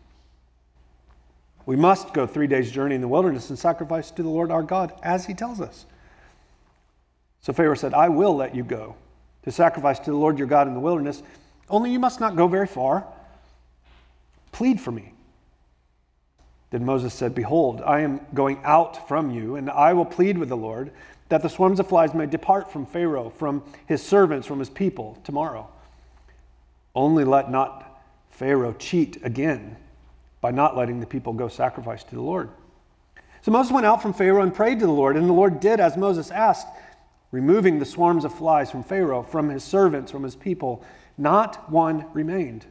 We 1.67 1.77
must 1.77 2.13
go 2.13 2.27
three 2.27 2.47
days' 2.47 2.71
journey 2.71 2.95
in 2.95 3.01
the 3.01 3.09
wilderness 3.09 3.51
and 3.51 3.59
sacrifice 3.59 4.11
to 4.13 4.23
the 4.23 4.29
Lord 4.29 4.51
our 4.51 4.63
God 4.63 4.93
as 5.03 5.27
he 5.27 5.35
tells 5.35 5.61
us. 5.61 5.87
So 7.43 7.53
Pharaoh 7.53 7.75
said, 7.75 7.93
I 7.93 8.09
will 8.09 8.35
let 8.35 8.55
you 8.55 8.63
go 8.63 8.95
to 9.43 9.51
sacrifice 9.51 9.99
to 10.01 10.11
the 10.11 10.17
Lord 10.17 10.39
your 10.39 10.47
God 10.47 10.69
in 10.69 10.75
the 10.75 10.81
wilderness, 10.81 11.23
only 11.69 11.91
you 11.91 11.99
must 11.99 12.21
not 12.21 12.37
go 12.37 12.47
very 12.47 12.67
far. 12.67 13.05
Plead 14.53 14.81
for 14.81 14.93
me. 14.93 15.13
Then 16.71 16.85
Moses 16.85 17.13
said, 17.13 17.35
Behold, 17.35 17.83
I 17.83 18.01
am 18.01 18.21
going 18.33 18.59
out 18.63 19.09
from 19.09 19.31
you, 19.31 19.57
and 19.57 19.69
I 19.69 19.93
will 19.93 20.05
plead 20.05 20.39
with 20.39 20.49
the 20.49 20.57
Lord 20.57 20.93
that 21.29 21.43
the 21.43 21.49
swarms 21.49 21.81
of 21.81 21.89
flies 21.89 22.15
may 22.15 22.27
depart 22.27 22.71
from 22.71 22.87
Pharaoh, 22.87 23.31
from 23.31 23.63
his 23.87 24.03
servants, 24.03 24.47
from 24.47 24.59
his 24.59 24.71
people 24.71 25.19
tomorrow. 25.25 25.69
Only 26.95 27.25
let 27.25 27.51
not 27.51 28.03
Pharaoh 28.31 28.75
cheat 28.75 29.25
again 29.25 29.77
by 30.41 30.51
not 30.51 30.77
letting 30.77 31.01
the 31.01 31.07
people 31.07 31.33
go 31.33 31.49
sacrifice 31.49 32.05
to 32.05 32.15
the 32.15 32.21
Lord. 32.21 32.51
So 33.43 33.51
Moses 33.51 33.73
went 33.73 33.87
out 33.87 34.01
from 34.01 34.13
Pharaoh 34.13 34.43
and 34.43 34.55
prayed 34.55 34.79
to 34.81 34.87
the 34.87 34.93
Lord, 34.93 35.17
and 35.17 35.29
the 35.29 35.33
Lord 35.33 35.59
did 35.61 35.81
as 35.81 35.97
Moses 35.97 36.31
asked, 36.31 36.69
removing 37.33 37.79
the 37.79 37.85
swarms 37.85 38.25
of 38.25 38.33
flies 38.33 38.71
from 38.71 38.85
Pharaoh, 38.85 39.23
from 39.23 39.49
his 39.49 39.65
servants, 39.65 40.13
from 40.13 40.23
his 40.23 40.37
people. 40.37 40.85
Not 41.19 41.71
one 41.71 42.07
remained. 42.13 42.67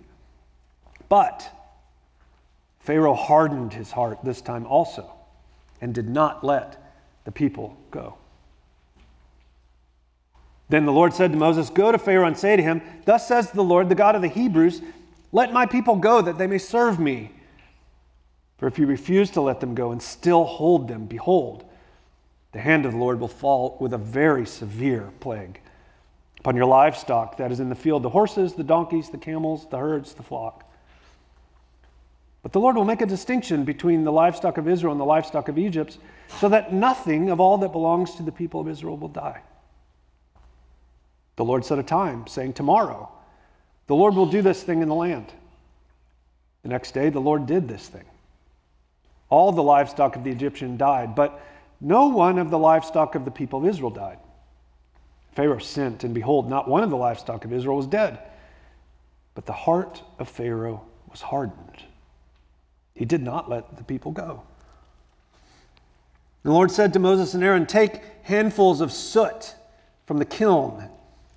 But 1.09 1.51
Pharaoh 2.79 3.15
hardened 3.15 3.73
his 3.73 3.91
heart 3.91 4.19
this 4.23 4.39
time 4.39 4.65
also 4.65 5.11
and 5.81 5.93
did 5.93 6.07
not 6.07 6.43
let 6.43 6.81
the 7.25 7.31
people 7.31 7.75
go. 7.89 8.15
Then 10.69 10.85
the 10.85 10.93
Lord 10.93 11.13
said 11.13 11.33
to 11.33 11.37
Moses, 11.37 11.69
Go 11.69 11.91
to 11.91 11.97
Pharaoh 11.97 12.27
and 12.27 12.37
say 12.37 12.55
to 12.55 12.63
him, 12.63 12.81
Thus 13.05 13.27
says 13.27 13.51
the 13.51 13.63
Lord, 13.63 13.89
the 13.89 13.95
God 13.95 14.15
of 14.15 14.21
the 14.21 14.29
Hebrews, 14.29 14.81
let 15.33 15.51
my 15.51 15.65
people 15.65 15.95
go 15.97 16.21
that 16.21 16.37
they 16.37 16.47
may 16.47 16.59
serve 16.59 16.99
me. 16.99 17.31
For 18.57 18.67
if 18.67 18.79
you 18.79 18.85
refuse 18.85 19.31
to 19.31 19.41
let 19.41 19.59
them 19.59 19.75
go 19.75 19.91
and 19.91 20.01
still 20.01 20.45
hold 20.45 20.87
them, 20.87 21.05
behold, 21.05 21.65
the 22.51 22.59
hand 22.59 22.85
of 22.85 22.91
the 22.91 22.97
Lord 22.97 23.19
will 23.19 23.27
fall 23.27 23.77
with 23.79 23.93
a 23.93 23.97
very 23.97 24.45
severe 24.45 25.11
plague 25.19 25.59
upon 26.39 26.55
your 26.55 26.65
livestock 26.65 27.37
that 27.37 27.51
is 27.51 27.59
in 27.59 27.69
the 27.69 27.75
field 27.75 28.03
the 28.03 28.09
horses, 28.09 28.53
the 28.53 28.63
donkeys, 28.63 29.09
the 29.09 29.17
camels, 29.17 29.67
the 29.69 29.77
herds, 29.77 30.13
the 30.13 30.23
flock. 30.23 30.65
But 32.43 32.53
the 32.53 32.59
Lord 32.59 32.75
will 32.75 32.85
make 32.85 33.01
a 33.01 33.05
distinction 33.05 33.63
between 33.63 34.03
the 34.03 34.11
livestock 34.11 34.57
of 34.57 34.67
Israel 34.67 34.91
and 34.91 34.99
the 34.99 35.05
livestock 35.05 35.47
of 35.47 35.59
Egypt, 35.59 35.99
so 36.39 36.49
that 36.49 36.73
nothing 36.73 37.29
of 37.29 37.39
all 37.39 37.59
that 37.59 37.71
belongs 37.71 38.15
to 38.15 38.23
the 38.23 38.31
people 38.31 38.59
of 38.59 38.67
Israel 38.67 38.97
will 38.97 39.07
die. 39.07 39.41
The 41.35 41.45
Lord 41.45 41.63
set 41.63 41.77
a 41.77 41.83
time, 41.83 42.25
saying, 42.27 42.53
Tomorrow, 42.53 43.09
the 43.87 43.95
Lord 43.95 44.15
will 44.15 44.25
do 44.25 44.41
this 44.41 44.63
thing 44.63 44.81
in 44.81 44.89
the 44.89 44.95
land. 44.95 45.31
The 46.63 46.69
next 46.69 46.93
day, 46.93 47.09
the 47.09 47.19
Lord 47.21 47.45
did 47.45 47.67
this 47.67 47.87
thing. 47.87 48.05
All 49.29 49.51
the 49.51 49.63
livestock 49.63 50.15
of 50.15 50.23
the 50.23 50.31
Egyptian 50.31 50.77
died, 50.77 51.15
but 51.15 51.39
no 51.81 52.07
one 52.07 52.37
of 52.37 52.49
the 52.49 52.57
livestock 52.57 53.15
of 53.15 53.25
the 53.25 53.31
people 53.31 53.59
of 53.59 53.65
Israel 53.65 53.89
died. 53.89 54.19
Pharaoh 55.33 55.59
sent, 55.59 56.03
and 56.03 56.13
behold, 56.13 56.49
not 56.49 56.67
one 56.67 56.83
of 56.83 56.89
the 56.89 56.97
livestock 56.97 57.43
of 57.43 57.51
Israel 57.51 57.77
was 57.77 57.87
dead. 57.87 58.19
But 59.33 59.45
the 59.45 59.53
heart 59.53 60.03
of 60.19 60.29
Pharaoh 60.29 60.85
was 61.09 61.21
hardened 61.21 61.83
he 63.01 63.05
did 63.05 63.23
not 63.23 63.49
let 63.49 63.77
the 63.77 63.83
people 63.83 64.11
go. 64.11 64.43
The 66.43 66.51
Lord 66.51 66.69
said 66.69 66.93
to 66.93 66.99
Moses 66.99 67.33
and 67.33 67.43
Aaron, 67.43 67.65
Take 67.65 68.01
handfuls 68.21 68.79
of 68.79 68.91
soot 68.91 69.55
from 70.05 70.17
the 70.17 70.25
kiln 70.25 70.87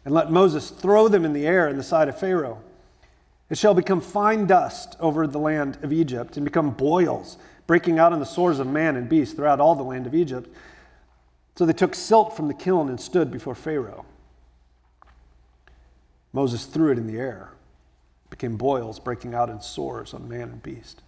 and 0.04 0.14
let 0.14 0.30
Moses 0.30 0.68
throw 0.68 1.08
them 1.08 1.24
in 1.24 1.32
the 1.32 1.46
air 1.46 1.68
in 1.68 1.78
the 1.78 1.82
sight 1.82 2.08
of 2.08 2.18
Pharaoh. 2.18 2.60
It 3.48 3.56
shall 3.56 3.72
become 3.72 4.02
fine 4.02 4.46
dust 4.46 4.96
over 5.00 5.26
the 5.26 5.38
land 5.38 5.78
of 5.82 5.90
Egypt 5.90 6.36
and 6.36 6.44
become 6.44 6.70
boils, 6.70 7.38
breaking 7.66 7.98
out 7.98 8.12
in 8.12 8.18
the 8.18 8.26
sores 8.26 8.58
of 8.58 8.66
man 8.66 8.96
and 8.96 9.08
beast 9.08 9.36
throughout 9.36 9.60
all 9.60 9.74
the 9.74 9.82
land 9.82 10.06
of 10.06 10.14
Egypt. 10.14 10.48
So 11.56 11.64
they 11.66 11.72
took 11.72 11.94
silt 11.94 12.36
from 12.36 12.48
the 12.48 12.54
kiln 12.54 12.88
and 12.88 13.00
stood 13.00 13.30
before 13.30 13.54
Pharaoh. 13.54 14.04
Moses 16.32 16.66
threw 16.66 16.90
it 16.90 16.98
in 16.98 17.06
the 17.06 17.18
air. 17.18 17.50
It 18.26 18.30
became 18.30 18.56
boils, 18.56 18.98
breaking 18.98 19.34
out 19.34 19.48
in 19.48 19.60
sores 19.60 20.12
on 20.14 20.28
man 20.28 20.50
and 20.50 20.62
beast. 20.62 21.00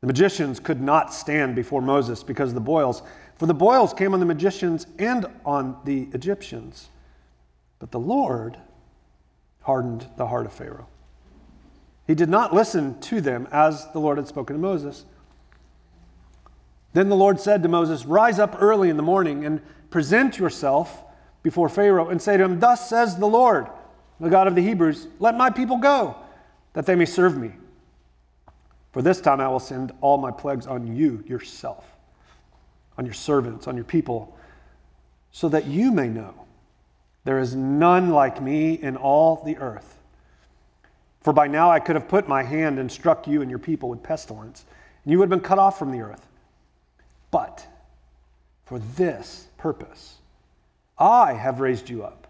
The 0.00 0.06
magicians 0.06 0.60
could 0.60 0.80
not 0.80 1.12
stand 1.12 1.54
before 1.54 1.82
Moses 1.82 2.22
because 2.22 2.50
of 2.50 2.54
the 2.54 2.60
boils, 2.60 3.02
for 3.36 3.46
the 3.46 3.54
boils 3.54 3.92
came 3.92 4.14
on 4.14 4.20
the 4.20 4.26
magicians 4.26 4.86
and 4.98 5.26
on 5.44 5.76
the 5.84 6.08
Egyptians. 6.12 6.88
But 7.78 7.90
the 7.90 8.00
Lord 8.00 8.56
hardened 9.62 10.06
the 10.16 10.26
heart 10.26 10.46
of 10.46 10.52
Pharaoh. 10.52 10.86
He 12.12 12.14
did 12.14 12.28
not 12.28 12.52
listen 12.52 13.00
to 13.00 13.22
them 13.22 13.48
as 13.50 13.90
the 13.92 13.98
Lord 13.98 14.18
had 14.18 14.28
spoken 14.28 14.54
to 14.54 14.60
Moses. 14.60 15.06
Then 16.92 17.08
the 17.08 17.16
Lord 17.16 17.40
said 17.40 17.62
to 17.62 17.70
Moses, 17.70 18.04
Rise 18.04 18.38
up 18.38 18.60
early 18.60 18.90
in 18.90 18.98
the 18.98 19.02
morning 19.02 19.46
and 19.46 19.62
present 19.88 20.36
yourself 20.36 21.04
before 21.42 21.70
Pharaoh 21.70 22.10
and 22.10 22.20
say 22.20 22.36
to 22.36 22.44
him, 22.44 22.60
Thus 22.60 22.86
says 22.86 23.16
the 23.16 23.24
Lord, 23.24 23.66
the 24.20 24.28
God 24.28 24.46
of 24.46 24.54
the 24.54 24.60
Hebrews, 24.60 25.08
Let 25.20 25.38
my 25.38 25.48
people 25.48 25.78
go, 25.78 26.14
that 26.74 26.84
they 26.84 26.96
may 26.96 27.06
serve 27.06 27.38
me. 27.38 27.52
For 28.92 29.00
this 29.00 29.22
time 29.22 29.40
I 29.40 29.48
will 29.48 29.58
send 29.58 29.92
all 30.02 30.18
my 30.18 30.32
plagues 30.32 30.66
on 30.66 30.94
you 30.94 31.24
yourself, 31.26 31.96
on 32.98 33.06
your 33.06 33.14
servants, 33.14 33.66
on 33.66 33.74
your 33.74 33.86
people, 33.86 34.36
so 35.30 35.48
that 35.48 35.64
you 35.64 35.90
may 35.90 36.08
know 36.08 36.34
there 37.24 37.38
is 37.38 37.54
none 37.54 38.10
like 38.10 38.42
me 38.42 38.74
in 38.74 38.98
all 38.98 39.42
the 39.46 39.56
earth. 39.56 40.01
For 41.22 41.32
by 41.32 41.46
now 41.46 41.70
I 41.70 41.78
could 41.80 41.96
have 41.96 42.08
put 42.08 42.28
my 42.28 42.42
hand 42.42 42.78
and 42.78 42.90
struck 42.90 43.26
you 43.26 43.42
and 43.42 43.50
your 43.50 43.58
people 43.58 43.88
with 43.88 44.02
pestilence, 44.02 44.64
and 45.04 45.12
you 45.12 45.18
would 45.18 45.30
have 45.30 45.40
been 45.40 45.46
cut 45.46 45.58
off 45.58 45.78
from 45.78 45.92
the 45.92 46.00
earth. 46.00 46.26
But 47.30 47.66
for 48.64 48.78
this 48.78 49.46
purpose, 49.56 50.16
I 50.98 51.32
have 51.34 51.60
raised 51.60 51.88
you 51.88 52.02
up 52.02 52.26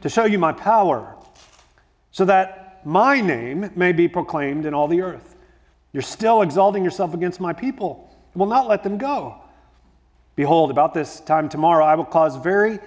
to 0.00 0.08
show 0.08 0.24
you 0.24 0.38
my 0.38 0.52
power, 0.52 1.16
so 2.12 2.24
that 2.24 2.80
my 2.84 3.20
name 3.20 3.70
may 3.74 3.90
be 3.92 4.06
proclaimed 4.06 4.64
in 4.64 4.74
all 4.74 4.86
the 4.86 5.02
earth. 5.02 5.34
You're 5.92 6.02
still 6.02 6.42
exalting 6.42 6.84
yourself 6.84 7.14
against 7.14 7.40
my 7.40 7.52
people 7.52 8.08
and 8.32 8.40
will 8.40 8.46
not 8.46 8.68
let 8.68 8.84
them 8.84 8.98
go. 8.98 9.36
Behold, 10.36 10.70
about 10.70 10.94
this 10.94 11.18
time 11.18 11.48
tomorrow, 11.48 11.84
I 11.84 11.96
will 11.96 12.04
cause 12.04 12.36
very 12.36 12.78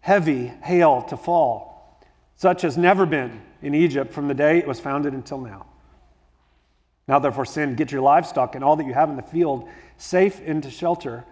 heavy 0.00 0.46
hail 0.62 1.02
to 1.02 1.16
fall, 1.16 2.00
such 2.36 2.62
as 2.62 2.78
never 2.78 3.06
been 3.06 3.40
in 3.62 3.74
Egypt 3.74 4.12
from 4.12 4.28
the 4.28 4.34
day 4.34 4.58
it 4.58 4.66
was 4.66 4.80
founded 4.80 5.14
until 5.14 5.40
now. 5.40 5.66
Now, 7.08 7.18
therefore, 7.18 7.44
send, 7.44 7.76
get 7.76 7.90
your 7.90 8.02
livestock 8.02 8.54
and 8.54 8.62
all 8.62 8.76
that 8.76 8.86
you 8.86 8.94
have 8.94 9.10
in 9.10 9.16
the 9.16 9.22
field 9.22 9.68
safe 9.96 10.40
into 10.40 10.70
shelter. 10.70 11.24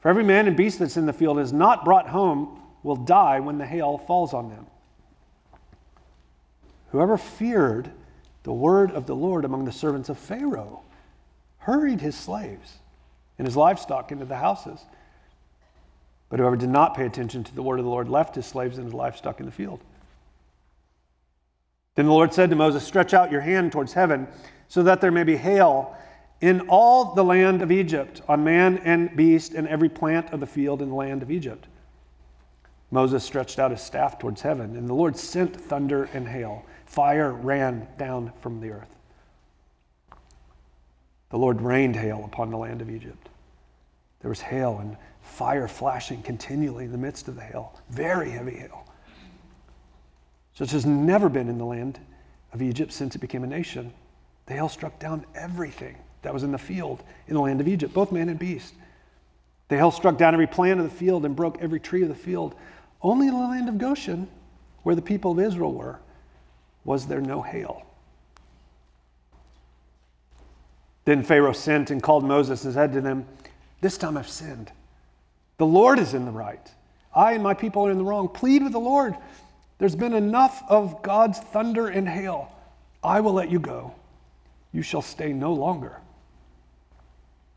For 0.00 0.08
every 0.08 0.22
man 0.22 0.46
and 0.46 0.56
beast 0.56 0.78
that's 0.78 0.96
in 0.96 1.06
the 1.06 1.12
field 1.12 1.38
is 1.38 1.52
not 1.52 1.84
brought 1.84 2.08
home 2.08 2.60
will 2.84 2.96
die 2.96 3.40
when 3.40 3.58
the 3.58 3.66
hail 3.66 3.98
falls 3.98 4.32
on 4.32 4.48
them. 4.48 4.66
Whoever 6.92 7.16
feared 7.16 7.90
the 8.44 8.52
word 8.52 8.92
of 8.92 9.06
the 9.06 9.16
Lord 9.16 9.44
among 9.44 9.64
the 9.64 9.72
servants 9.72 10.08
of 10.08 10.18
Pharaoh 10.18 10.82
hurried 11.58 12.00
his 12.00 12.14
slaves 12.14 12.74
and 13.38 13.48
his 13.48 13.56
livestock 13.56 14.12
into 14.12 14.26
the 14.26 14.36
houses. 14.36 14.78
But 16.28 16.38
whoever 16.38 16.56
did 16.56 16.68
not 16.68 16.94
pay 16.94 17.06
attention 17.06 17.42
to 17.44 17.54
the 17.54 17.62
word 17.62 17.80
of 17.80 17.84
the 17.84 17.90
Lord 17.90 18.08
left 18.08 18.36
his 18.36 18.46
slaves 18.46 18.76
and 18.76 18.84
his 18.84 18.94
livestock 18.94 19.40
in 19.40 19.46
the 19.46 19.52
field. 19.52 19.80
Then 21.94 22.06
the 22.06 22.12
Lord 22.12 22.34
said 22.34 22.50
to 22.50 22.56
Moses, 22.56 22.84
Stretch 22.84 23.14
out 23.14 23.30
your 23.30 23.40
hand 23.40 23.72
towards 23.72 23.92
heaven 23.92 24.26
so 24.68 24.82
that 24.82 25.00
there 25.00 25.12
may 25.12 25.24
be 25.24 25.36
hail 25.36 25.96
in 26.40 26.62
all 26.68 27.14
the 27.14 27.24
land 27.24 27.62
of 27.62 27.70
Egypt, 27.70 28.20
on 28.28 28.44
man 28.44 28.78
and 28.78 29.14
beast, 29.16 29.54
and 29.54 29.68
every 29.68 29.88
plant 29.88 30.30
of 30.30 30.40
the 30.40 30.46
field 30.46 30.82
in 30.82 30.88
the 30.88 30.94
land 30.94 31.22
of 31.22 31.30
Egypt. 31.30 31.66
Moses 32.90 33.24
stretched 33.24 33.58
out 33.58 33.70
his 33.70 33.80
staff 33.80 34.18
towards 34.18 34.42
heaven, 34.42 34.76
and 34.76 34.88
the 34.88 34.94
Lord 34.94 35.16
sent 35.16 35.56
thunder 35.56 36.04
and 36.12 36.28
hail. 36.28 36.64
Fire 36.86 37.32
ran 37.32 37.88
down 37.98 38.32
from 38.40 38.60
the 38.60 38.70
earth. 38.70 38.94
The 41.30 41.38
Lord 41.38 41.60
rained 41.60 41.96
hail 41.96 42.24
upon 42.24 42.50
the 42.50 42.56
land 42.56 42.82
of 42.82 42.90
Egypt. 42.90 43.28
There 44.20 44.28
was 44.28 44.40
hail 44.40 44.78
and 44.80 44.96
fire 45.22 45.66
flashing 45.66 46.22
continually 46.22 46.84
in 46.84 46.92
the 46.92 46.98
midst 46.98 47.26
of 47.28 47.34
the 47.34 47.42
hail, 47.42 47.80
very 47.90 48.30
heavy 48.30 48.56
hail, 48.56 48.83
such 50.54 50.72
as 50.72 50.86
never 50.86 51.28
been 51.28 51.48
in 51.48 51.58
the 51.58 51.64
land 51.64 51.98
of 52.52 52.62
Egypt 52.62 52.92
since 52.92 53.14
it 53.14 53.20
became 53.20 53.44
a 53.44 53.46
nation. 53.46 53.92
The 54.46 54.54
hail 54.54 54.68
struck 54.68 54.98
down 54.98 55.24
everything 55.34 55.96
that 56.22 56.32
was 56.32 56.42
in 56.42 56.52
the 56.52 56.58
field 56.58 57.02
in 57.28 57.34
the 57.34 57.40
land 57.40 57.60
of 57.60 57.68
Egypt, 57.68 57.92
both 57.92 58.12
man 58.12 58.28
and 58.28 58.38
beast. 58.38 58.74
The 59.68 59.76
hail 59.76 59.90
struck 59.90 60.16
down 60.16 60.34
every 60.34 60.46
plant 60.46 60.80
of 60.80 60.88
the 60.88 60.96
field 60.96 61.24
and 61.24 61.34
broke 61.34 61.60
every 61.60 61.80
tree 61.80 62.02
of 62.02 62.08
the 62.08 62.14
field. 62.14 62.54
Only 63.02 63.28
in 63.28 63.34
the 63.34 63.40
land 63.40 63.68
of 63.68 63.78
Goshen, 63.78 64.28
where 64.82 64.94
the 64.94 65.02
people 65.02 65.32
of 65.32 65.40
Israel 65.40 65.72
were, 65.72 65.98
was 66.84 67.06
there 67.06 67.20
no 67.20 67.42
hail. 67.42 67.84
Then 71.04 71.22
Pharaoh 71.22 71.52
sent 71.52 71.90
and 71.90 72.02
called 72.02 72.24
Moses 72.24 72.64
and 72.64 72.74
said 72.74 72.92
to 72.92 73.00
them, 73.00 73.26
This 73.80 73.98
time 73.98 74.16
I've 74.16 74.28
sinned. 74.28 74.70
The 75.58 75.66
Lord 75.66 75.98
is 75.98 76.14
in 76.14 76.24
the 76.24 76.30
right. 76.30 76.70
I 77.14 77.32
and 77.32 77.42
my 77.42 77.54
people 77.54 77.86
are 77.86 77.90
in 77.90 77.98
the 77.98 78.04
wrong. 78.04 78.28
Plead 78.28 78.62
with 78.62 78.72
the 78.72 78.80
Lord. 78.80 79.16
There's 79.78 79.96
been 79.96 80.14
enough 80.14 80.62
of 80.68 81.02
God's 81.02 81.38
thunder 81.38 81.88
and 81.88 82.08
hail. 82.08 82.50
I 83.02 83.20
will 83.20 83.32
let 83.32 83.50
you 83.50 83.58
go 83.58 83.94
you 84.74 84.82
shall 84.82 85.00
stay 85.00 85.32
no 85.32 85.54
longer. 85.54 86.00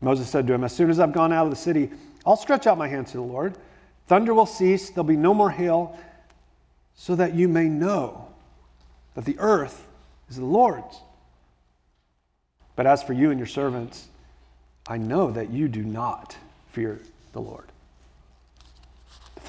Moses 0.00 0.30
said 0.30 0.46
to 0.46 0.54
him, 0.54 0.62
As 0.62 0.74
soon 0.74 0.88
as 0.88 1.00
I've 1.00 1.12
gone 1.12 1.32
out 1.32 1.44
of 1.44 1.50
the 1.50 1.56
city, 1.56 1.90
I'll 2.24 2.36
stretch 2.36 2.68
out 2.68 2.78
my 2.78 2.86
hands 2.86 3.10
to 3.10 3.16
the 3.16 3.24
Lord. 3.24 3.58
Thunder 4.06 4.32
will 4.32 4.46
cease, 4.46 4.90
there'll 4.90 5.02
be 5.04 5.16
no 5.16 5.34
more 5.34 5.50
hail, 5.50 5.98
so 6.94 7.16
that 7.16 7.34
you 7.34 7.48
may 7.48 7.68
know 7.68 8.28
that 9.14 9.24
the 9.24 9.36
earth 9.40 9.84
is 10.30 10.36
the 10.36 10.44
Lord's. 10.44 11.00
But 12.76 12.86
as 12.86 13.02
for 13.02 13.12
you 13.12 13.30
and 13.30 13.40
your 13.40 13.48
servants, 13.48 14.06
I 14.86 14.96
know 14.96 15.32
that 15.32 15.50
you 15.50 15.66
do 15.66 15.82
not 15.82 16.36
fear 16.70 17.00
the 17.32 17.40
Lord. 17.40 17.66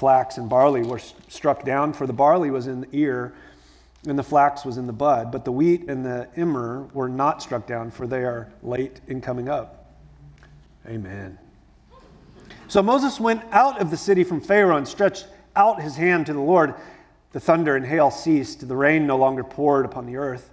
Flax 0.00 0.38
and 0.38 0.48
barley 0.48 0.82
were 0.82 0.98
struck 1.28 1.62
down, 1.62 1.92
for 1.92 2.06
the 2.06 2.12
barley 2.14 2.50
was 2.50 2.66
in 2.66 2.80
the 2.80 2.88
ear 2.92 3.34
and 4.06 4.18
the 4.18 4.22
flax 4.22 4.64
was 4.64 4.78
in 4.78 4.86
the 4.86 4.94
bud, 4.94 5.30
but 5.30 5.44
the 5.44 5.52
wheat 5.52 5.90
and 5.90 6.02
the 6.06 6.26
emmer 6.36 6.88
were 6.94 7.06
not 7.10 7.42
struck 7.42 7.66
down, 7.66 7.90
for 7.90 8.06
they 8.06 8.24
are 8.24 8.50
late 8.62 9.02
in 9.08 9.20
coming 9.20 9.50
up. 9.50 9.92
Amen. 10.86 11.38
So 12.66 12.82
Moses 12.82 13.20
went 13.20 13.42
out 13.52 13.78
of 13.78 13.90
the 13.90 13.96
city 13.98 14.24
from 14.24 14.40
Pharaoh 14.40 14.78
and 14.78 14.88
stretched 14.88 15.26
out 15.54 15.82
his 15.82 15.96
hand 15.96 16.24
to 16.26 16.32
the 16.32 16.40
Lord. 16.40 16.76
The 17.32 17.40
thunder 17.40 17.76
and 17.76 17.84
hail 17.84 18.10
ceased, 18.10 18.66
the 18.66 18.76
rain 18.76 19.06
no 19.06 19.18
longer 19.18 19.44
poured 19.44 19.84
upon 19.84 20.06
the 20.06 20.16
earth. 20.16 20.48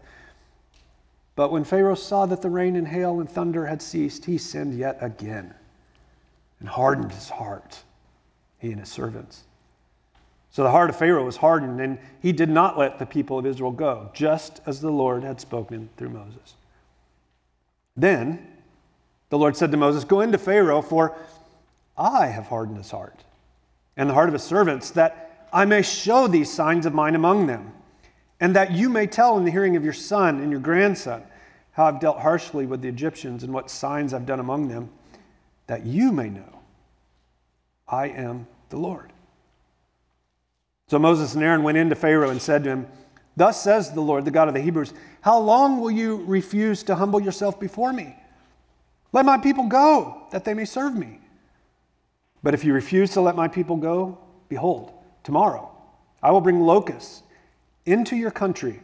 But 1.37 1.53
when 1.53 1.63
Pharaoh 1.63 1.95
saw 1.95 2.25
that 2.25 2.41
the 2.41 2.49
rain 2.49 2.75
and 2.75 2.89
hail 2.89 3.21
and 3.21 3.29
thunder 3.29 3.67
had 3.67 3.81
ceased, 3.81 4.25
he 4.25 4.37
sinned 4.37 4.77
yet 4.77 4.97
again 4.99 5.53
and 6.59 6.67
hardened 6.67 7.13
his 7.13 7.29
heart, 7.29 7.83
he 8.59 8.71
and 8.71 8.79
his 8.79 8.89
servants. 8.89 9.43
So 10.49 10.63
the 10.63 10.71
heart 10.71 10.89
of 10.89 10.95
Pharaoh 10.95 11.25
was 11.25 11.37
hardened, 11.37 11.79
and 11.79 11.99
he 12.21 12.31
did 12.31 12.49
not 12.49 12.77
let 12.77 12.99
the 12.99 13.05
people 13.05 13.37
of 13.37 13.45
Israel 13.45 13.71
go, 13.71 14.09
just 14.13 14.61
as 14.65 14.81
the 14.81 14.91
Lord 14.91 15.23
had 15.23 15.39
spoken 15.39 15.89
through 15.97 16.09
Moses. 16.09 16.55
Then 17.95 18.47
the 19.29 19.37
Lord 19.37 19.55
said 19.55 19.71
to 19.71 19.77
Moses, 19.77 20.03
Go 20.03 20.21
into 20.21 20.37
Pharaoh, 20.37 20.81
for 20.81 21.15
I 21.97 22.27
have 22.27 22.47
hardened 22.47 22.77
his 22.77 22.91
heart 22.91 23.23
and 23.97 24.09
the 24.09 24.13
heart 24.13 24.29
of 24.29 24.33
his 24.33 24.43
servants, 24.43 24.91
that 24.91 25.47
I 25.51 25.65
may 25.65 25.81
show 25.81 26.27
these 26.27 26.51
signs 26.53 26.85
of 26.85 26.93
mine 26.93 27.15
among 27.15 27.47
them, 27.47 27.73
and 28.39 28.55
that 28.55 28.71
you 28.71 28.89
may 28.89 29.07
tell 29.07 29.37
in 29.37 29.43
the 29.43 29.51
hearing 29.51 29.75
of 29.75 29.83
your 29.83 29.93
son 29.93 30.39
and 30.39 30.51
your 30.51 30.59
grandson 30.59 31.23
how 31.71 31.85
I've 31.85 31.99
dealt 31.99 32.19
harshly 32.19 32.67
with 32.67 32.81
the 32.81 32.87
Egyptians 32.87 33.43
and 33.43 33.51
what 33.51 33.71
signs 33.71 34.13
I've 34.13 34.25
done 34.25 34.39
among 34.39 34.67
them, 34.67 34.89
that 35.65 35.85
you 35.85 36.11
may 36.11 36.29
know 36.29 36.56
I 37.87 38.07
am 38.07 38.47
the 38.69 38.77
Lord. 38.77 39.11
So 40.89 40.99
Moses 40.99 41.35
and 41.35 41.43
Aaron 41.43 41.63
went 41.63 41.77
into 41.77 41.95
Pharaoh 41.95 42.29
and 42.29 42.41
said 42.41 42.63
to 42.63 42.69
him, 42.69 42.87
Thus 43.35 43.61
says 43.61 43.91
the 43.91 44.01
Lord, 44.01 44.25
the 44.25 44.31
God 44.31 44.47
of 44.47 44.53
the 44.53 44.61
Hebrews, 44.61 44.93
How 45.21 45.37
long 45.39 45.79
will 45.79 45.91
you 45.91 46.23
refuse 46.25 46.83
to 46.83 46.95
humble 46.95 47.21
yourself 47.21 47.59
before 47.59 47.93
me? 47.93 48.15
Let 49.11 49.25
my 49.25 49.37
people 49.37 49.67
go, 49.67 50.23
that 50.31 50.43
they 50.43 50.53
may 50.53 50.65
serve 50.65 50.95
me. 50.95 51.19
But 52.43 52.53
if 52.53 52.63
you 52.63 52.73
refuse 52.73 53.11
to 53.11 53.21
let 53.21 53.35
my 53.35 53.47
people 53.47 53.77
go, 53.77 54.17
behold, 54.49 54.91
tomorrow 55.23 55.71
I 56.21 56.31
will 56.31 56.41
bring 56.41 56.61
locusts 56.61 57.23
into 57.85 58.15
your 58.15 58.31
country. 58.31 58.79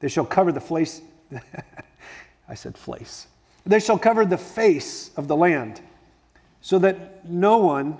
They 0.00 0.08
shall 0.08 0.24
cover 0.24 0.52
the 0.52 0.60
face. 0.60 1.02
I 2.48 2.54
said 2.54 2.76
face. 2.76 3.26
They 3.66 3.80
shall 3.80 3.98
cover 3.98 4.24
the 4.24 4.38
face 4.38 5.10
of 5.16 5.28
the 5.28 5.36
land, 5.36 5.80
so 6.60 6.78
that 6.78 7.28
no 7.28 7.58
one 7.58 7.98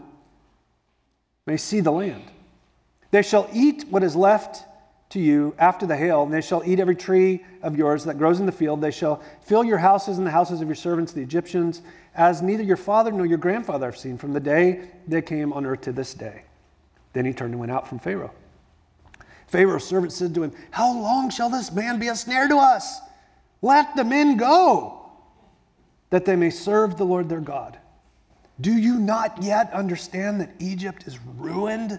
may 1.46 1.56
see 1.56 1.80
the 1.80 1.92
land. 1.92 2.24
They 3.10 3.22
shall 3.22 3.48
eat 3.52 3.84
what 3.88 4.02
is 4.02 4.14
left 4.14 4.64
to 5.10 5.18
you 5.18 5.54
after 5.58 5.86
the 5.86 5.96
hail, 5.96 6.22
and 6.22 6.32
they 6.32 6.40
shall 6.40 6.62
eat 6.64 6.78
every 6.78 6.94
tree 6.94 7.44
of 7.62 7.76
yours 7.76 8.04
that 8.04 8.18
grows 8.18 8.38
in 8.38 8.46
the 8.46 8.52
field. 8.52 8.80
They 8.80 8.92
shall 8.92 9.22
fill 9.42 9.64
your 9.64 9.78
houses 9.78 10.18
and 10.18 10.26
the 10.26 10.30
houses 10.30 10.60
of 10.60 10.68
your 10.68 10.76
servants, 10.76 11.12
the 11.12 11.20
Egyptians, 11.20 11.82
as 12.14 12.42
neither 12.42 12.62
your 12.62 12.76
father 12.76 13.10
nor 13.10 13.26
your 13.26 13.38
grandfather 13.38 13.86
have 13.86 13.98
seen 13.98 14.16
from 14.16 14.32
the 14.32 14.40
day 14.40 14.88
they 15.08 15.22
came 15.22 15.52
on 15.52 15.66
earth 15.66 15.82
to 15.82 15.92
this 15.92 16.14
day. 16.14 16.44
Then 17.12 17.24
he 17.24 17.32
turned 17.32 17.52
and 17.52 17.60
went 17.60 17.72
out 17.72 17.88
from 17.88 17.98
Pharaoh. 17.98 18.32
Pharaoh's 19.48 19.84
servant 19.84 20.12
said 20.12 20.32
to 20.34 20.44
him, 20.44 20.52
How 20.70 20.92
long 20.96 21.28
shall 21.28 21.50
this 21.50 21.72
man 21.72 21.98
be 21.98 22.06
a 22.06 22.14
snare 22.14 22.46
to 22.46 22.56
us? 22.56 23.00
Let 23.62 23.96
the 23.96 24.04
men 24.04 24.36
go, 24.36 25.10
that 26.10 26.24
they 26.24 26.36
may 26.36 26.50
serve 26.50 26.96
the 26.96 27.04
Lord 27.04 27.28
their 27.28 27.40
God. 27.40 27.76
Do 28.60 28.72
you 28.72 28.98
not 28.98 29.42
yet 29.42 29.72
understand 29.72 30.40
that 30.40 30.50
Egypt 30.58 31.06
is 31.06 31.18
ruined? 31.36 31.98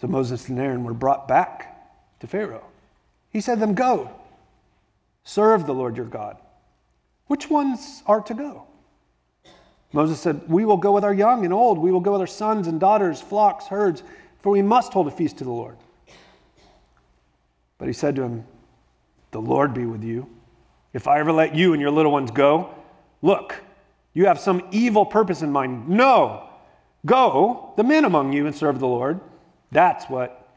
So 0.00 0.06
Moses 0.06 0.48
and 0.48 0.58
Aaron 0.58 0.84
were 0.84 0.94
brought 0.94 1.26
back 1.26 2.20
to 2.20 2.26
Pharaoh. 2.26 2.66
He 3.30 3.40
said 3.40 3.54
to 3.54 3.60
them, 3.60 3.74
Go, 3.74 4.10
serve 5.24 5.66
the 5.66 5.74
Lord 5.74 5.96
your 5.96 6.06
God. 6.06 6.36
Which 7.28 7.48
ones 7.48 8.02
are 8.06 8.20
to 8.22 8.34
go? 8.34 8.66
Moses 9.92 10.20
said, 10.20 10.42
We 10.48 10.64
will 10.64 10.76
go 10.76 10.92
with 10.92 11.04
our 11.04 11.14
young 11.14 11.44
and 11.44 11.54
old. 11.54 11.78
We 11.78 11.90
will 11.90 12.00
go 12.00 12.12
with 12.12 12.20
our 12.20 12.26
sons 12.26 12.66
and 12.66 12.78
daughters, 12.78 13.20
flocks, 13.20 13.66
herds, 13.66 14.02
for 14.40 14.50
we 14.50 14.62
must 14.62 14.92
hold 14.92 15.08
a 15.08 15.10
feast 15.10 15.38
to 15.38 15.44
the 15.44 15.50
Lord. 15.50 15.76
But 17.78 17.88
he 17.88 17.94
said 17.94 18.16
to 18.16 18.22
him, 18.22 18.44
The 19.30 19.40
Lord 19.40 19.74
be 19.74 19.86
with 19.86 20.04
you. 20.04 20.28
If 20.92 21.08
I 21.08 21.18
ever 21.18 21.32
let 21.32 21.54
you 21.54 21.72
and 21.72 21.80
your 21.80 21.90
little 21.90 22.12
ones 22.12 22.30
go, 22.30 22.74
look, 23.22 23.54
you 24.16 24.24
have 24.24 24.40
some 24.40 24.62
evil 24.70 25.04
purpose 25.04 25.42
in 25.42 25.52
mind. 25.52 25.90
No, 25.90 26.48
go, 27.04 27.74
the 27.76 27.84
men 27.84 28.06
among 28.06 28.32
you, 28.32 28.46
and 28.46 28.56
serve 28.56 28.80
the 28.80 28.86
Lord. 28.86 29.20
That's 29.70 30.06
what 30.06 30.48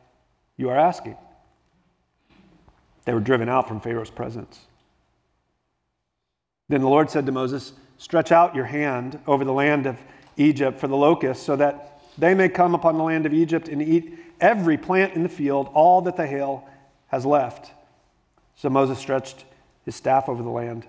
you 0.55 0.69
are 0.69 0.77
asking. 0.77 1.17
They 3.03 3.13
were 3.13 3.19
driven 3.19 3.49
out 3.49 3.67
from 3.67 3.81
Pharaoh's 3.81 4.11
presence. 4.11 4.61
Then 6.69 6.79
the 6.79 6.87
Lord 6.87 7.11
said 7.11 7.25
to 7.25 7.33
Moses, 7.33 7.73
Stretch 7.97 8.31
out 8.31 8.55
your 8.55 8.63
hand 8.63 9.19
over 9.27 9.43
the 9.43 9.51
land 9.51 9.87
of 9.87 9.97
Egypt 10.37 10.79
for 10.79 10.87
the 10.87 10.95
locusts, 10.95 11.45
so 11.45 11.57
that 11.57 11.99
they 12.17 12.33
may 12.33 12.47
come 12.47 12.73
upon 12.73 12.97
the 12.97 13.03
land 13.03 13.25
of 13.25 13.33
Egypt 13.33 13.67
and 13.67 13.81
eat 13.81 14.17
every 14.39 14.77
plant 14.77 15.15
in 15.15 15.23
the 15.23 15.27
field, 15.27 15.69
all 15.73 16.01
that 16.03 16.15
the 16.15 16.25
hail 16.25 16.65
has 17.07 17.25
left. 17.25 17.73
So 18.55 18.69
Moses 18.69 18.99
stretched 18.99 19.43
his 19.83 19.97
staff 19.97 20.29
over 20.29 20.41
the 20.41 20.49
land 20.49 20.85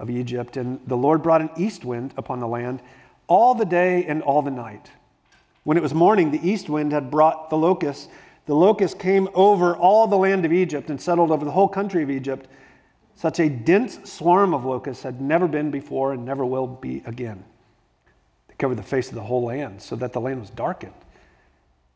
of 0.00 0.10
Egypt, 0.10 0.56
and 0.56 0.80
the 0.86 0.96
Lord 0.96 1.22
brought 1.22 1.40
an 1.40 1.50
east 1.56 1.84
wind 1.84 2.12
upon 2.16 2.40
the 2.40 2.48
land 2.48 2.82
all 3.28 3.54
the 3.54 3.64
day 3.64 4.04
and 4.06 4.22
all 4.22 4.42
the 4.42 4.50
night. 4.50 4.90
When 5.62 5.76
it 5.76 5.82
was 5.82 5.94
morning, 5.94 6.30
the 6.30 6.48
east 6.48 6.68
wind 6.68 6.90
had 6.90 7.10
brought 7.10 7.50
the 7.50 7.56
locusts. 7.56 8.08
the 8.46 8.54
locusts 8.56 8.98
came 8.98 9.28
over 9.34 9.76
all 9.76 10.08
the 10.08 10.16
land 10.16 10.44
of 10.44 10.52
Egypt 10.52 10.90
and 10.90 11.00
settled 11.00 11.30
over 11.30 11.44
the 11.44 11.52
whole 11.52 11.68
country 11.68 12.02
of 12.02 12.10
Egypt. 12.10 12.48
Such 13.14 13.38
a 13.38 13.48
dense 13.48 14.00
swarm 14.10 14.54
of 14.54 14.64
locusts 14.64 15.04
had 15.04 15.20
never 15.20 15.46
been 15.46 15.70
before 15.70 16.12
and 16.12 16.24
never 16.24 16.44
will 16.44 16.66
be 16.66 17.02
again. 17.06 17.44
They 18.48 18.54
covered 18.54 18.78
the 18.78 18.82
face 18.82 19.08
of 19.10 19.14
the 19.14 19.22
whole 19.22 19.44
land 19.44 19.82
so 19.82 19.94
that 19.96 20.12
the 20.12 20.20
land 20.20 20.40
was 20.40 20.50
darkened. 20.50 20.94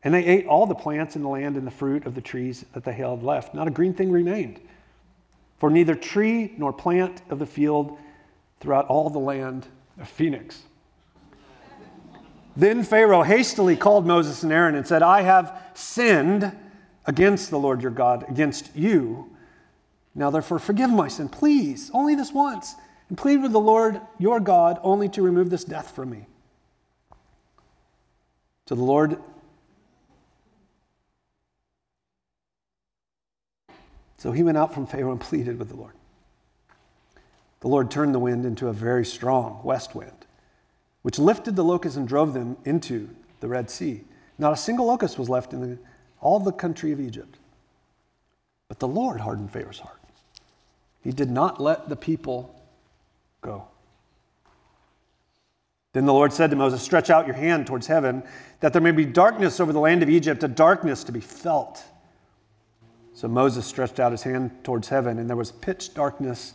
And 0.03 0.13
they 0.13 0.23
ate 0.23 0.45
all 0.45 0.67
the 0.67 0.75
plants 0.75 1.15
in 1.15 1.23
the 1.23 1.29
land 1.29 1.57
and 1.57 1.65
the 1.65 1.71
fruit 1.71 2.05
of 2.05 2.13
the 2.13 2.21
trees 2.21 2.63
that 2.73 2.83
they 2.83 2.93
had 2.93 3.23
left. 3.23 3.55
Not 3.55 3.67
a 3.67 3.71
green 3.71 3.93
thing 3.95 4.11
remained. 4.11 4.61
For 5.57 5.69
neither 5.69 5.95
tree 5.95 6.53
nor 6.57 6.73
plant 6.73 7.21
of 7.29 7.39
the 7.39 7.45
field 7.45 7.97
throughout 8.59 8.87
all 8.87 9.09
the 9.09 9.19
land 9.19 9.67
of 9.99 10.07
Phoenix. 10.07 10.63
Then 12.57 12.83
Pharaoh 12.83 13.23
hastily 13.23 13.75
called 13.75 14.05
Moses 14.05 14.43
and 14.43 14.51
Aaron 14.51 14.75
and 14.75 14.87
said, 14.87 15.03
I 15.03 15.21
have 15.21 15.61
sinned 15.73 16.55
against 17.05 17.49
the 17.49 17.59
Lord 17.59 17.81
your 17.81 17.91
God, 17.91 18.25
against 18.29 18.75
you. 18.75 19.29
Now, 20.13 20.29
therefore, 20.29 20.59
forgive 20.59 20.89
my 20.89 21.09
sin, 21.09 21.27
please, 21.27 21.91
only 21.93 22.15
this 22.15 22.31
once, 22.31 22.75
and 23.09 23.17
plead 23.17 23.41
with 23.41 23.51
the 23.51 23.59
Lord 23.59 23.99
your 24.17 24.39
God 24.39 24.79
only 24.81 25.09
to 25.09 25.21
remove 25.21 25.49
this 25.49 25.65
death 25.65 25.91
from 25.91 26.09
me. 26.09 26.25
So 28.67 28.75
the 28.75 28.83
Lord 28.83 29.19
So 34.17 34.31
he 34.31 34.43
went 34.43 34.57
out 34.57 34.73
from 34.73 34.87
Pharaoh 34.87 35.11
and 35.11 35.19
pleaded 35.19 35.59
with 35.59 35.69
the 35.69 35.75
Lord. 35.75 35.93
The 37.61 37.67
Lord 37.67 37.89
turned 37.89 38.13
the 38.13 38.19
wind 38.19 38.45
into 38.45 38.67
a 38.67 38.73
very 38.73 39.05
strong 39.05 39.61
west 39.63 39.95
wind, 39.95 40.25
which 41.01 41.19
lifted 41.19 41.55
the 41.55 41.63
locusts 41.63 41.97
and 41.97 42.07
drove 42.07 42.33
them 42.33 42.57
into 42.65 43.09
the 43.39 43.47
Red 43.47 43.69
Sea. 43.69 44.03
Not 44.37 44.53
a 44.53 44.57
single 44.57 44.85
locust 44.85 45.17
was 45.17 45.29
left 45.29 45.53
in 45.53 45.61
the, 45.61 45.77
all 46.21 46.39
the 46.39 46.51
country 46.51 46.91
of 46.91 46.99
Egypt. 46.99 47.37
But 48.67 48.79
the 48.79 48.87
Lord 48.87 49.21
hardened 49.21 49.51
Pharaoh's 49.51 49.79
heart. 49.79 50.01
He 51.01 51.11
did 51.11 51.29
not 51.29 51.61
let 51.61 51.87
the 51.87 51.95
people 51.95 52.59
go. 53.41 53.67
Then 55.93 56.05
the 56.05 56.13
Lord 56.13 56.33
said 56.33 56.49
to 56.49 56.55
Moses, 56.55 56.81
Stretch 56.81 57.09
out 57.09 57.25
your 57.25 57.35
hand 57.35 57.67
towards 57.67 57.87
heaven, 57.87 58.23
that 58.59 58.73
there 58.73 58.81
may 58.81 58.91
be 58.91 59.05
darkness 59.05 59.59
over 59.59 59.71
the 59.71 59.79
land 59.79 60.03
of 60.03 60.09
Egypt, 60.09 60.43
a 60.43 60.47
darkness 60.47 61.03
to 61.05 61.11
be 61.11 61.21
felt. 61.21 61.83
So 63.15 63.29
Moses 63.29 63.65
stretched 63.65 64.01
out 64.01 64.11
his 64.11 64.23
hand 64.23 64.51
towards 64.65 64.89
heaven, 64.89 65.19
and 65.19 65.29
there 65.29 65.37
was 65.37 65.51
pitch 65.51 65.93
darkness 65.93 66.53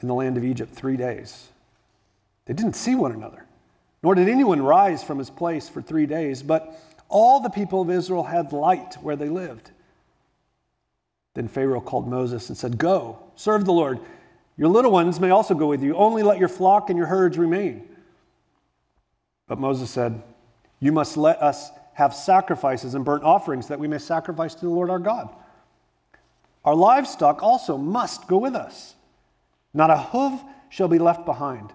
in 0.00 0.08
the 0.08 0.14
land 0.14 0.38
of 0.38 0.44
Egypt 0.44 0.74
three 0.74 0.96
days. 0.96 1.48
They 2.46 2.54
didn't 2.54 2.74
see 2.74 2.94
one 2.94 3.12
another, 3.12 3.44
nor 4.02 4.14
did 4.14 4.28
anyone 4.28 4.62
rise 4.62 5.04
from 5.04 5.18
his 5.18 5.28
place 5.28 5.68
for 5.68 5.82
three 5.82 6.06
days, 6.06 6.42
but 6.42 6.74
all 7.10 7.40
the 7.40 7.50
people 7.50 7.82
of 7.82 7.90
Israel 7.90 8.24
had 8.24 8.52
light 8.52 8.94
where 9.02 9.14
they 9.14 9.28
lived. 9.28 9.72
Then 11.34 11.48
Pharaoh 11.48 11.82
called 11.82 12.08
Moses 12.08 12.48
and 12.48 12.56
said, 12.56 12.78
Go, 12.78 13.18
serve 13.36 13.66
the 13.66 13.72
Lord. 13.72 14.00
Your 14.56 14.68
little 14.68 14.90
ones 14.90 15.20
may 15.20 15.30
also 15.30 15.54
go 15.54 15.66
with 15.66 15.82
you. 15.82 15.94
Only 15.96 16.22
let 16.22 16.38
your 16.38 16.48
flock 16.48 16.88
and 16.88 16.96
your 16.96 17.08
herds 17.08 17.36
remain. 17.36 17.86
But 19.46 19.60
Moses 19.60 19.90
said, 19.90 20.22
You 20.80 20.92
must 20.92 21.18
let 21.18 21.42
us 21.42 21.70
have 21.92 22.14
sacrifices 22.14 22.94
and 22.94 23.04
burnt 23.04 23.22
offerings 23.22 23.68
that 23.68 23.78
we 23.78 23.86
may 23.86 23.98
sacrifice 23.98 24.54
to 24.54 24.60
the 24.62 24.70
Lord 24.70 24.88
our 24.88 24.98
God. 24.98 25.28
Our 26.64 26.74
livestock 26.74 27.42
also 27.42 27.76
must 27.76 28.28
go 28.28 28.38
with 28.38 28.54
us. 28.54 28.94
Not 29.72 29.90
a 29.90 29.96
hoof 29.96 30.40
shall 30.68 30.88
be 30.88 30.98
left 30.98 31.24
behind, 31.24 31.72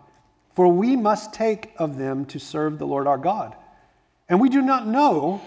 for 0.53 0.67
we 0.67 0.95
must 0.95 1.33
take 1.33 1.71
of 1.77 1.97
them 1.97 2.25
to 2.25 2.39
serve 2.39 2.77
the 2.77 2.87
Lord 2.87 3.07
our 3.07 3.17
God. 3.17 3.55
And 4.29 4.39
we 4.39 4.49
do 4.49 4.61
not 4.61 4.87
know 4.87 5.41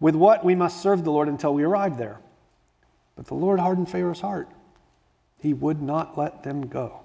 with 0.00 0.14
what 0.14 0.44
we 0.44 0.54
must 0.54 0.80
serve 0.80 1.04
the 1.04 1.10
Lord 1.10 1.28
until 1.28 1.54
we 1.54 1.64
arrive 1.64 1.98
there. 1.98 2.20
But 3.16 3.26
the 3.26 3.34
Lord 3.34 3.58
hardened 3.58 3.90
Pharaoh's 3.90 4.20
heart. 4.20 4.48
He 5.38 5.54
would 5.54 5.82
not 5.82 6.16
let 6.16 6.42
them 6.42 6.66
go. 6.66 7.00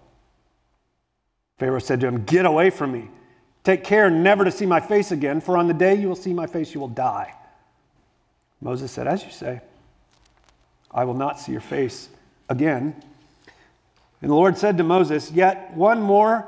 Pharaoh 1.58 1.80
said 1.80 2.02
to 2.02 2.08
him, 2.08 2.24
Get 2.24 2.46
away 2.46 2.70
from 2.70 2.92
me. 2.92 3.10
Take 3.64 3.84
care 3.84 4.10
never 4.10 4.44
to 4.44 4.52
see 4.52 4.66
my 4.66 4.80
face 4.80 5.12
again, 5.12 5.40
for 5.40 5.58
on 5.58 5.68
the 5.68 5.74
day 5.74 5.96
you 5.96 6.08
will 6.08 6.16
see 6.16 6.34
my 6.34 6.48
face, 6.48 6.74
you 6.74 6.80
will 6.80 6.88
die. 6.88 7.34
Moses 8.62 8.92
said, 8.92 9.08
As 9.08 9.24
you 9.24 9.32
say. 9.32 9.62
I 10.94 11.06
will 11.06 11.14
not 11.14 11.40
see 11.40 11.52
your 11.52 11.62
face 11.62 12.10
again. 12.50 12.96
And 14.22 14.32
the 14.32 14.36
Lord 14.36 14.58
said 14.58 14.78
to 14.78 14.84
Moses, 14.84 15.32
Yet 15.32 15.76
one 15.76 16.02
more 16.02 16.48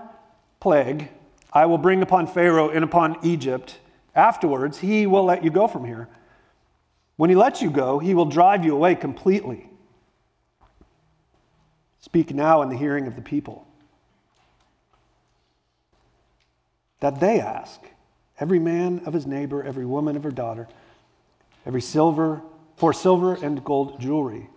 plague 0.59 1.09
I 1.51 1.65
will 1.65 1.77
bring 1.77 2.01
upon 2.01 2.27
Pharaoh 2.27 2.69
and 2.69 2.83
upon 2.83 3.17
Egypt. 3.23 3.79
Afterwards, 4.13 4.77
he 4.77 5.07
will 5.07 5.23
let 5.23 5.43
you 5.43 5.49
go 5.49 5.67
from 5.67 5.85
here. 5.85 6.07
When 7.17 7.29
he 7.29 7.35
lets 7.35 7.61
you 7.61 7.69
go, 7.71 7.99
he 7.99 8.13
will 8.13 8.25
drive 8.25 8.65
you 8.65 8.75
away 8.75 8.95
completely. 8.95 9.69
Speak 12.01 12.33
now 12.33 12.61
in 12.61 12.69
the 12.69 12.77
hearing 12.77 13.07
of 13.07 13.15
the 13.15 13.21
people. 13.21 13.67
That 16.99 17.19
they 17.19 17.39
ask, 17.39 17.81
every 18.39 18.59
man 18.59 19.01
of 19.05 19.13
his 19.13 19.25
neighbor, 19.25 19.63
every 19.63 19.85
woman 19.85 20.15
of 20.15 20.23
her 20.23 20.31
daughter, 20.31 20.67
every 21.65 21.81
silver 21.81 22.41
for 22.75 22.93
silver 22.93 23.35
and 23.35 23.63
gold 23.63 23.99
jewelry. 23.99 24.49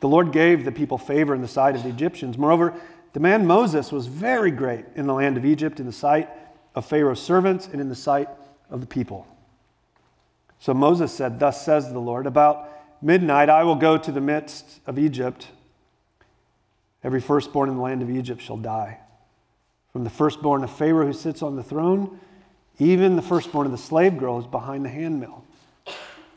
The 0.00 0.08
Lord 0.08 0.32
gave 0.32 0.64
the 0.64 0.72
people 0.72 0.98
favor 0.98 1.34
in 1.34 1.42
the 1.42 1.48
sight 1.48 1.76
of 1.76 1.82
the 1.82 1.88
Egyptians. 1.88 2.38
Moreover, 2.38 2.74
the 3.12 3.20
man 3.20 3.46
Moses 3.46 3.92
was 3.92 4.06
very 4.06 4.50
great 4.50 4.84
in 4.94 5.06
the 5.06 5.14
land 5.14 5.36
of 5.36 5.44
Egypt, 5.44 5.80
in 5.80 5.86
the 5.86 5.92
sight 5.92 6.28
of 6.74 6.86
Pharaoh's 6.86 7.20
servants, 7.20 7.66
and 7.66 7.80
in 7.80 7.88
the 7.88 7.94
sight 7.94 8.28
of 8.70 8.80
the 8.80 8.86
people. 8.86 9.26
So 10.58 10.74
Moses 10.74 11.12
said, 11.12 11.38
Thus 11.38 11.64
says 11.64 11.92
the 11.92 11.98
Lord, 11.98 12.26
about 12.26 12.68
midnight 13.02 13.48
I 13.48 13.64
will 13.64 13.76
go 13.76 13.98
to 13.98 14.12
the 14.12 14.20
midst 14.20 14.80
of 14.86 14.98
Egypt. 14.98 15.48
Every 17.02 17.20
firstborn 17.20 17.68
in 17.68 17.76
the 17.76 17.82
land 17.82 18.02
of 18.02 18.10
Egypt 18.10 18.42
shall 18.42 18.58
die. 18.58 18.98
From 19.92 20.04
the 20.04 20.10
firstborn 20.10 20.62
of 20.62 20.70
Pharaoh 20.70 21.06
who 21.06 21.12
sits 21.12 21.42
on 21.42 21.56
the 21.56 21.62
throne, 21.62 22.20
even 22.78 23.16
the 23.16 23.22
firstborn 23.22 23.66
of 23.66 23.72
the 23.72 23.78
slave 23.78 24.16
girl 24.18 24.40
behind 24.42 24.84
the 24.84 24.88
handmill 24.88 25.44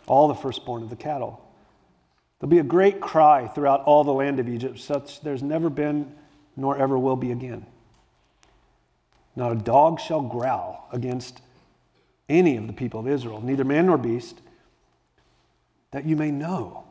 all 0.08 0.28
the 0.28 0.36
firstborn 0.36 0.84
of 0.84 0.90
the 0.90 0.96
cattle. 0.96 1.44
There'll 2.40 2.52
be 2.52 2.60
a 2.60 2.64
great 2.64 3.00
cry 3.00 3.48
throughout 3.48 3.84
all 3.84 4.04
the 4.04 4.14
land 4.14 4.40
of 4.40 4.50
Egypt, 4.50 4.80
such 4.80 5.22
there's 5.22 5.44
never 5.44 5.70
been 5.70 6.14
nor 6.56 6.78
ever 6.78 7.00
will 7.00 7.16
be 7.16 7.32
again. 7.32 7.66
Not 9.36 9.52
a 9.52 9.56
dog 9.56 10.00
shall 10.00 10.22
growl 10.22 10.88
against 10.92 11.42
any 12.30 12.58
of 12.58 12.68
the 12.68 12.74
people 12.74 13.00
of 13.00 13.08
Israel, 13.08 13.42
neither 13.42 13.64
man 13.64 13.88
nor 13.88 13.98
beast, 13.98 14.42
that 15.92 16.06
you 16.06 16.16
may 16.16 16.32
know 16.32 16.84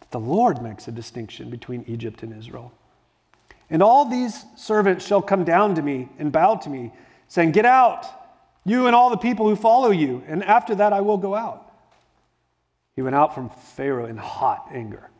that 0.00 0.10
the 0.10 0.20
Lord 0.20 0.62
makes 0.62 0.88
a 0.88 0.92
distinction 0.92 1.50
between 1.50 1.84
Egypt 1.86 2.22
and 2.22 2.36
Israel. 2.36 2.72
And 3.70 3.82
all 3.82 4.04
these 4.04 4.44
servants 4.56 5.06
shall 5.06 5.22
come 5.22 5.44
down 5.44 5.74
to 5.76 5.82
me 5.82 6.08
and 6.18 6.30
bow 6.30 6.56
to 6.56 6.70
me, 6.70 6.92
saying, 7.28 7.52
Get 7.52 7.64
out, 7.64 8.06
you 8.64 8.86
and 8.86 8.94
all 8.94 9.10
the 9.10 9.16
people 9.16 9.48
who 9.48 9.56
follow 9.56 9.90
you, 9.90 10.22
and 10.26 10.44
after 10.44 10.74
that 10.74 10.92
I 10.92 11.00
will 11.00 11.18
go 11.18 11.34
out. 11.34 11.73
He 12.96 13.02
went 13.02 13.16
out 13.16 13.34
from 13.34 13.50
Pharaoh 13.50 14.06
in 14.06 14.16
hot 14.16 14.68
anger. 14.72 15.10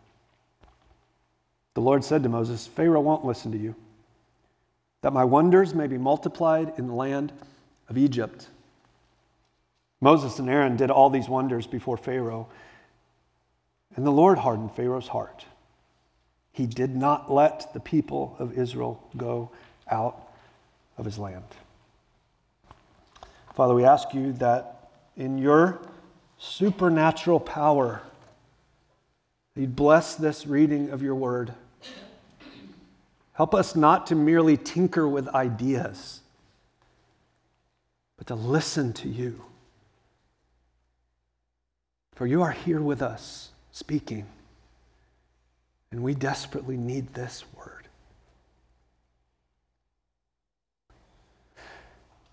The 1.75 1.81
Lord 1.81 2.05
said 2.05 2.23
to 2.23 2.29
Moses, 2.29 2.67
Pharaoh 2.67 3.01
won't 3.01 3.25
listen 3.25 3.51
to 3.53 3.59
you, 3.59 3.75
that 5.03 5.13
my 5.13 5.25
wonders 5.25 5.75
may 5.75 5.89
be 5.89 5.99
multiplied 5.99 6.75
in 6.79 6.87
the 6.87 6.95
land 6.95 7.33
of 7.89 7.99
Egypt. 7.99 8.49
Moses 10.01 10.39
and 10.39 10.49
Aaron 10.49 10.77
did 10.77 10.91
all 10.91 11.11
these 11.11 11.29
wonders 11.29 11.67
before 11.67 11.97
Pharaoh, 11.97 12.49
and 13.97 14.07
the 14.07 14.13
Lord 14.13 14.39
hardened 14.39 14.73
Pharaoh's 14.73 15.09
heart. 15.09 15.45
He 16.53 16.67
did 16.67 16.95
not 16.95 17.33
let 17.33 17.73
the 17.75 17.81
people 17.81 18.37
of 18.39 18.57
Israel 18.57 19.03
go 19.17 19.51
out 19.91 20.33
of 20.97 21.05
his 21.05 21.19
land. 21.19 21.45
Father, 23.55 23.75
we 23.75 23.85
ask 23.85 24.15
you 24.15 24.33
that 24.35 24.91
in 25.17 25.39
your 25.39 25.81
supernatural 26.39 27.41
power. 27.41 28.03
You'd 29.57 29.77
bless 29.77 30.17
this 30.17 30.47
reading 30.47 30.91
of 30.91 31.03
your 31.03 31.15
word. 31.15 31.55
Help 33.35 33.55
us 33.55 33.75
not 33.75 34.07
to 34.09 34.15
merely 34.15 34.57
tinker 34.57 35.09
with 35.09 35.29
ideas, 35.29 36.21
but 38.17 38.27
to 38.29 38.35
listen 38.35 38.93
to 38.95 39.09
you. 39.09 39.45
For 42.15 42.27
you 42.27 42.43
are 42.43 42.53
here 42.53 42.81
with 42.81 43.03
us, 43.03 43.51
speaking, 43.73 44.27
and 45.91 46.03
we 46.03 46.15
desperately 46.15 46.77
need 46.77 47.15
this 47.15 47.45
word. 47.57 47.84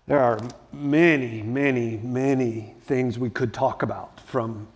There 0.06 0.18
are 0.18 0.38
many, 0.72 1.42
many, 1.42 1.96
many 1.98 2.74
things 2.82 3.18
we 3.18 3.30
could 3.30 3.54
talk 3.54 3.82
about 3.82 4.20
from 4.20 4.66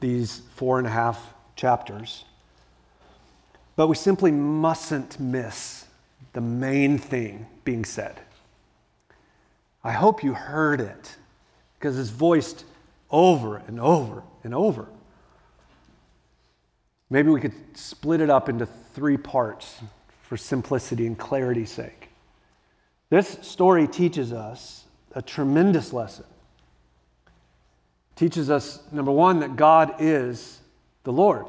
these 0.00 0.42
four 0.54 0.78
and 0.78 0.86
a 0.86 0.90
half 0.90 1.34
chapters. 1.56 2.24
But 3.76 3.88
we 3.88 3.94
simply 3.94 4.30
mustn't 4.30 5.20
miss 5.20 5.86
the 6.32 6.40
main 6.40 6.98
thing 6.98 7.46
being 7.64 7.84
said. 7.84 8.20
I 9.84 9.92
hope 9.92 10.22
you 10.22 10.32
heard 10.32 10.80
it 10.80 11.16
because 11.78 11.98
it's 11.98 12.10
voiced 12.10 12.64
over 13.10 13.58
and 13.66 13.78
over 13.78 14.22
and 14.44 14.54
over. 14.54 14.86
Maybe 17.10 17.28
we 17.28 17.40
could 17.40 17.54
split 17.74 18.20
it 18.22 18.30
up 18.30 18.48
into 18.48 18.66
three 18.94 19.18
parts 19.18 19.80
for 20.22 20.36
simplicity 20.36 21.06
and 21.06 21.18
clarity's 21.18 21.70
sake. 21.70 22.01
This 23.12 23.36
story 23.42 23.86
teaches 23.86 24.32
us 24.32 24.86
a 25.14 25.20
tremendous 25.20 25.92
lesson. 25.92 26.24
It 27.26 28.16
teaches 28.16 28.48
us, 28.48 28.82
number 28.90 29.12
one, 29.12 29.40
that 29.40 29.54
God 29.54 29.96
is 29.98 30.60
the 31.04 31.12
Lord. 31.12 31.44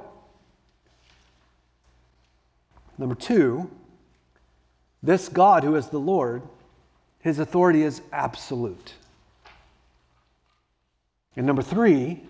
Number 2.97 3.15
two, 3.15 3.71
this 5.01 5.29
God 5.29 5.63
who 5.63 5.77
is 5.77 5.87
the 5.87 6.01
Lord, 6.01 6.41
his 7.21 7.39
authority 7.39 7.83
is 7.83 8.01
absolute. 8.11 8.95
And 11.37 11.47
number 11.47 11.61
three, 11.61 12.23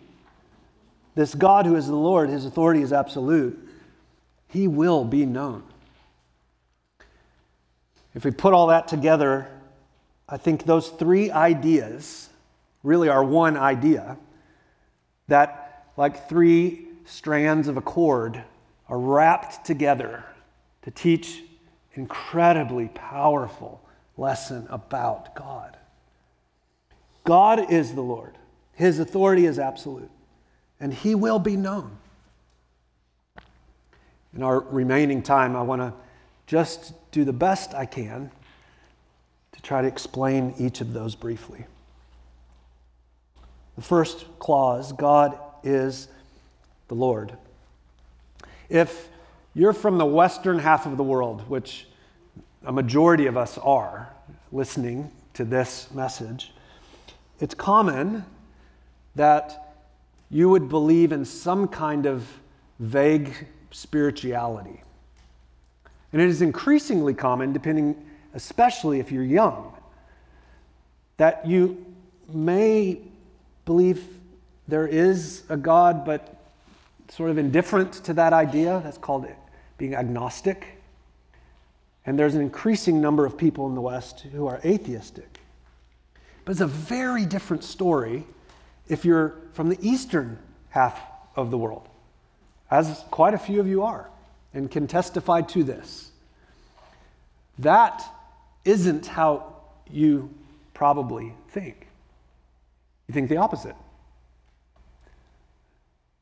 this 1.16 1.34
God 1.34 1.66
who 1.66 1.76
is 1.76 1.88
the 1.88 1.96
Lord, 1.96 2.30
his 2.30 2.46
authority 2.46 2.84
is 2.84 2.94
absolute. 2.94 3.68
He 4.50 4.68
will 4.68 5.04
be 5.04 5.26
known. 5.26 5.64
If 8.16 8.26
we 8.26 8.32
put 8.32 8.54
all 8.54 8.68
that 8.68 8.88
together, 8.88 9.48
I 10.30 10.38
think 10.38 10.66
those 10.66 10.90
three 10.90 11.32
ideas 11.32 12.30
really 12.84 13.10
are 13.10 13.24
one 13.24 13.58
idea 13.58 14.18
that, 15.28 15.86
like 15.98 16.30
three 16.30 16.88
strands 17.06 17.68
of 17.68 17.78
a 17.78 17.82
cord, 17.82 18.44
are 18.88 19.00
wrapped 19.00 19.66
together 19.66 20.24
to 20.84 20.92
teach 20.92 21.44
incredibly 21.94 22.90
powerful 22.90 23.82
lesson 24.18 24.68
about 24.70 25.34
God. 25.36 25.78
God 27.24 27.72
is 27.72 27.94
the 27.94 28.02
Lord. 28.02 28.38
His 28.74 29.00
authority 29.00 29.46
is 29.46 29.60
absolute, 29.60 30.12
and 30.80 30.94
he 30.94 31.16
will 31.16 31.40
be 31.40 31.56
known. 31.56 31.98
In 34.36 34.44
our 34.44 34.60
remaining 34.60 35.22
time, 35.22 35.56
I 35.56 35.62
want 35.62 35.82
to 35.82 35.94
just 36.48 36.94
do 37.12 37.24
the 37.24 37.34
best 37.34 37.74
I 37.74 37.86
can 37.86 38.32
to 39.54 39.62
try 39.62 39.82
to 39.82 39.88
explain 39.88 40.54
each 40.58 40.82
of 40.82 40.94
those 40.94 41.16
briefly. 41.16 41.66
The 43.76 43.82
first 43.82 44.26
clause 44.40 44.92
God 44.92 45.38
is 45.64 46.08
the 46.88 46.96
Lord. 46.96 47.34
If 48.70 49.10
you're 49.54 49.74
from 49.74 49.98
the 49.98 50.06
western 50.06 50.60
half 50.60 50.86
of 50.86 50.98
the 50.98 51.04
world, 51.04 51.48
which 51.50 51.88
a 52.66 52.72
majority 52.72 53.28
of 53.28 53.38
us 53.38 53.58
are 53.58 54.12
listening 54.52 55.12
to 55.34 55.46
this 55.46 55.92
message, 55.94 56.54
it's 57.40 57.56
common 57.56 58.26
that 59.16 59.76
you 60.30 60.50
would 60.50 60.70
believe 60.70 61.12
in 61.12 61.26
some 61.26 61.68
kind 61.68 62.06
of 62.06 62.28
vague 62.80 63.48
spirituality. 63.72 64.82
And 66.14 66.22
it 66.22 66.30
is 66.30 66.44
increasingly 66.44 67.16
common, 67.16 67.54
depending, 67.54 68.06
especially 68.36 69.00
if 69.00 69.12
you're 69.12 69.24
young, 69.24 69.74
that 71.18 71.46
you 71.48 71.84
may 72.32 73.00
believe 73.66 74.06
there 74.68 74.88
is 74.88 75.44
a 75.50 75.58
God, 75.58 76.06
but 76.06 76.40
sort 77.10 77.32
of 77.32 77.40
indifferent 77.40 77.94
to 78.06 78.14
that 78.14 78.32
idea. 78.32 78.80
That's 78.84 78.98
called 78.98 79.28
being 79.80 79.96
agnostic. 79.96 80.80
And 82.06 82.18
there's 82.18 82.36
an 82.36 82.42
increasing 82.42 83.02
number 83.02 83.26
of 83.26 83.36
people 83.36 83.68
in 83.68 83.74
the 83.74 83.82
West 83.82 84.22
who 84.22 84.46
are 84.46 84.62
atheistic. 84.64 85.40
But 86.46 86.52
it's 86.52 86.62
a 86.62 86.68
very 86.68 87.26
different 87.26 87.64
story 87.64 88.24
if 88.88 89.04
you're 89.04 89.34
from 89.54 89.70
the 89.70 89.78
eastern 89.82 90.38
half 90.70 91.00
of 91.36 91.50
the 91.50 91.58
world, 91.58 91.88
as 92.70 93.04
quite 93.10 93.34
a 93.34 93.38
few 93.38 93.60
of 93.60 93.68
you 93.68 93.82
are 93.82 94.10
and 94.54 94.70
can 94.70 94.88
testify 94.88 95.42
to 95.42 95.64
this. 95.64 96.12
That 97.60 98.04
isn't 98.66 99.08
how 99.08 99.56
you 99.90 100.34
probably 100.74 101.34
think. 101.50 101.88
You 103.08 103.14
think 103.14 103.30
the 103.30 103.38
opposite. 103.38 103.76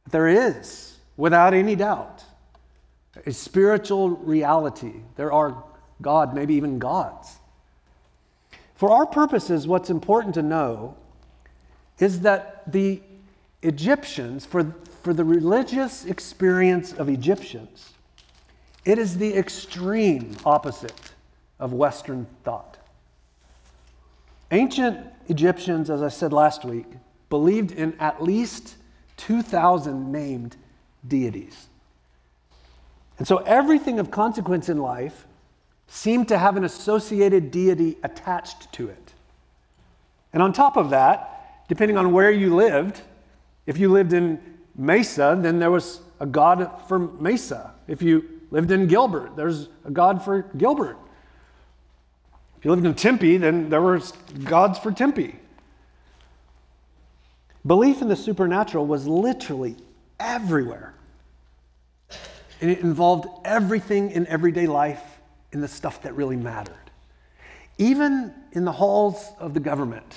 There 0.10 0.28
is, 0.28 0.98
without 1.18 1.54
any 1.54 1.76
doubt, 1.76 2.24
a 3.26 3.32
spiritual 3.32 4.10
reality. 4.10 4.94
There 5.16 5.32
are 5.32 5.64
God, 6.02 6.34
maybe 6.34 6.56
even 6.56 6.80
gods. 6.80 7.38
For 8.76 8.90
our 8.90 9.06
purposes, 9.06 9.68
what's 9.68 9.90
important 9.90 10.34
to 10.36 10.42
know 10.42 10.96
is 12.00 12.22
that 12.22 12.72
the 12.72 13.02
Egyptians, 13.62 14.46
for, 14.46 14.76
for 15.04 15.14
the 15.14 15.24
religious 15.24 16.04
experience 16.06 16.92
of 16.94 17.08
Egyptians, 17.08 17.91
it 18.86 18.98
is 18.98 19.18
the 19.18 19.36
extreme 19.38 20.36
opposite 20.46 21.14
of 21.60 21.74
Western 21.74 22.26
thought. 22.44 22.78
Ancient 24.52 25.08
Egyptians, 25.28 25.90
as 25.90 26.02
I 26.02 26.10
said 26.10 26.34
last 26.34 26.66
week, 26.66 26.88
believed 27.30 27.72
in 27.72 27.94
at 28.00 28.22
least 28.22 28.76
2,000 29.18 30.12
named 30.12 30.58
deities. 31.08 31.68
And 33.18 33.28
so 33.28 33.38
everything 33.38 34.00
of 34.00 34.10
consequence 34.10 34.68
in 34.68 34.80
life 34.80 35.28
seemed 35.88 36.28
to 36.30 36.38
have 36.38 36.58
an 36.58 36.64
associated 36.64 37.52
deity 37.52 37.98
attached 38.04 38.72
to 38.74 38.90
it. 38.90 39.14
And 40.34 40.42
on 40.42 40.54
top 40.54 40.76
of 40.78 40.90
that, 40.90 41.66
depending 41.68 41.98
on 41.98 42.12
where 42.14 42.32
you 42.32 42.56
lived, 42.56 43.02
if 43.66 43.78
you 43.78 43.90
lived 43.90 44.14
in 44.14 44.40
Mesa, 44.76 45.38
then 45.40 45.60
there 45.60 45.72
was 45.72 46.02
a 46.20 46.26
god 46.26 46.82
for 46.88 47.00
Mesa. 47.00 47.74
If 47.88 48.02
you 48.02 48.31
lived 48.52 48.72
in 48.72 48.88
Gilbert, 48.88 49.36
there's 49.36 49.70
a 49.86 49.92
god 49.92 50.24
for 50.24 50.44
Gilbert. 50.58 50.98
If 52.58 52.66
you 52.66 52.72
lived 52.72 52.86
in 52.86 52.94
Tempe, 52.94 53.38
then 53.38 53.70
there 53.70 53.82
were 53.82 54.00
gods 54.44 54.78
for 54.78 54.92
Tempe. 54.92 55.36
Belief 57.66 58.02
in 58.02 58.08
the 58.08 58.16
supernatural 58.16 58.86
was 58.86 59.08
literally 59.08 59.76
everywhere. 60.20 60.94
And 62.60 62.70
it 62.70 62.80
involved 62.80 63.28
everything 63.46 64.12
in 64.12 64.28
everyday 64.28 64.68
life 64.68 65.02
in 65.52 65.62
the 65.62 65.68
stuff 65.68 66.04
that 66.04 66.16
really 66.16 66.36
mattered. 66.36 66.76
Even 67.78 68.34
in 68.52 68.66
the 68.66 68.72
halls 68.72 69.32
of 69.40 69.54
the 69.54 69.60
government. 69.60 70.16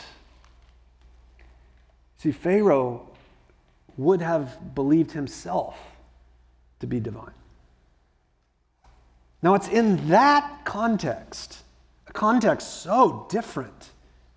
See, 2.18 2.32
Pharaoh 2.32 3.08
would 3.96 4.20
have 4.20 4.74
believed 4.74 5.12
himself 5.12 5.78
to 6.80 6.86
be 6.86 7.00
divine. 7.00 7.32
Now, 9.44 9.52
it's 9.52 9.68
in 9.68 10.08
that 10.08 10.64
context, 10.64 11.64
a 12.06 12.12
context 12.14 12.80
so 12.80 13.26
different 13.28 13.90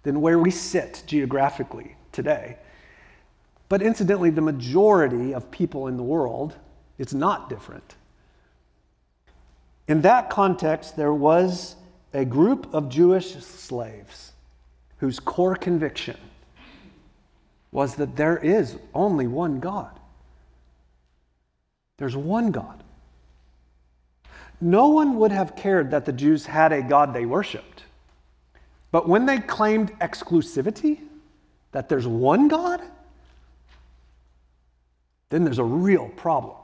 than 0.04 0.20
where 0.20 0.38
we 0.38 0.52
sit 0.52 1.04
geographically 1.08 1.96
today. 2.12 2.58
But 3.70 3.82
incidentally, 3.82 4.32
the 4.32 4.41
majority 4.41 5.34
of 5.34 5.50
people 5.50 5.88
in 5.88 5.96
the 5.96 6.04
world, 6.04 6.56
it's 6.98 7.13
not 7.13 7.48
different. 7.48 7.96
In 9.88 10.02
that 10.02 10.30
context, 10.30 10.98
there 10.98 11.13
was 11.13 11.78
a 12.13 12.26
group 12.26 12.74
of 12.74 12.89
Jewish 12.89 13.34
slaves 13.38 14.34
whose 14.98 15.22
core 15.22 15.56
conviction 15.56 16.17
was 17.72 17.96
that 17.96 18.17
there 18.17 18.38
is 18.38 18.78
only 18.93 19.26
one 19.26 19.62
God. 19.62 20.02
There's 21.96 22.17
one 22.17 22.52
God. 22.52 22.84
No 24.60 24.88
one 24.88 25.17
would 25.17 25.32
have 25.32 25.56
cared 25.56 25.91
that 25.91 26.06
the 26.06 26.12
Jews 26.12 26.46
had 26.46 26.72
a 26.72 26.82
God 26.82 27.13
they 27.13 27.26
worshiped. 27.26 27.84
But 28.91 29.08
when 29.08 29.26
they 29.26 29.39
claimed 29.39 29.98
exclusivity, 30.00 31.00
that 31.72 31.89
there's 31.89 32.08
one 32.08 32.48
God, 32.48 32.82
then 35.30 35.43
there's 35.43 35.60
a 35.60 35.63
real 35.63 36.10
problem. 36.10 36.56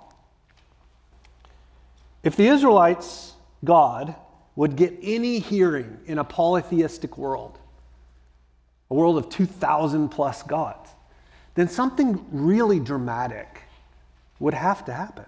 If 2.23 2.35
the 2.35 2.47
Israelites' 2.47 3.33
God 3.63 4.15
would 4.55 4.75
get 4.75 4.97
any 5.01 5.39
hearing 5.39 5.99
in 6.05 6.17
a 6.17 6.23
polytheistic 6.23 7.17
world, 7.17 7.59
a 8.89 8.93
world 8.93 9.17
of 9.17 9.29
2,000 9.29 10.09
plus 10.09 10.43
gods, 10.43 10.89
then 11.55 11.67
something 11.67 12.25
really 12.31 12.79
dramatic 12.79 13.63
would 14.39 14.53
have 14.53 14.85
to 14.85 14.93
happen. 14.93 15.25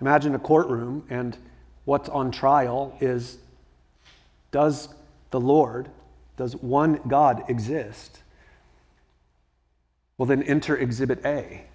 Imagine 0.00 0.34
a 0.34 0.38
courtroom, 0.38 1.04
and 1.10 1.36
what's 1.84 2.08
on 2.08 2.30
trial 2.30 2.96
is 3.00 3.38
does 4.50 4.88
the 5.30 5.40
Lord, 5.40 5.88
does 6.36 6.56
one 6.56 7.00
God 7.06 7.44
exist? 7.48 8.20
Well, 10.16 10.26
then 10.26 10.42
enter 10.42 10.76
Exhibit 10.76 11.24
A 11.24 11.66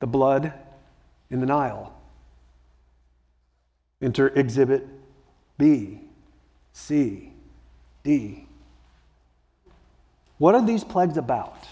the 0.00 0.06
blood 0.06 0.52
in 1.30 1.40
the 1.40 1.46
Nile. 1.46 1.92
Enter 4.00 4.28
Exhibit 4.28 4.86
B, 5.56 6.00
C, 6.72 7.32
D. 8.04 8.46
What 10.38 10.54
are 10.54 10.64
these 10.64 10.84
plagues 10.84 11.16
about? 11.16 11.66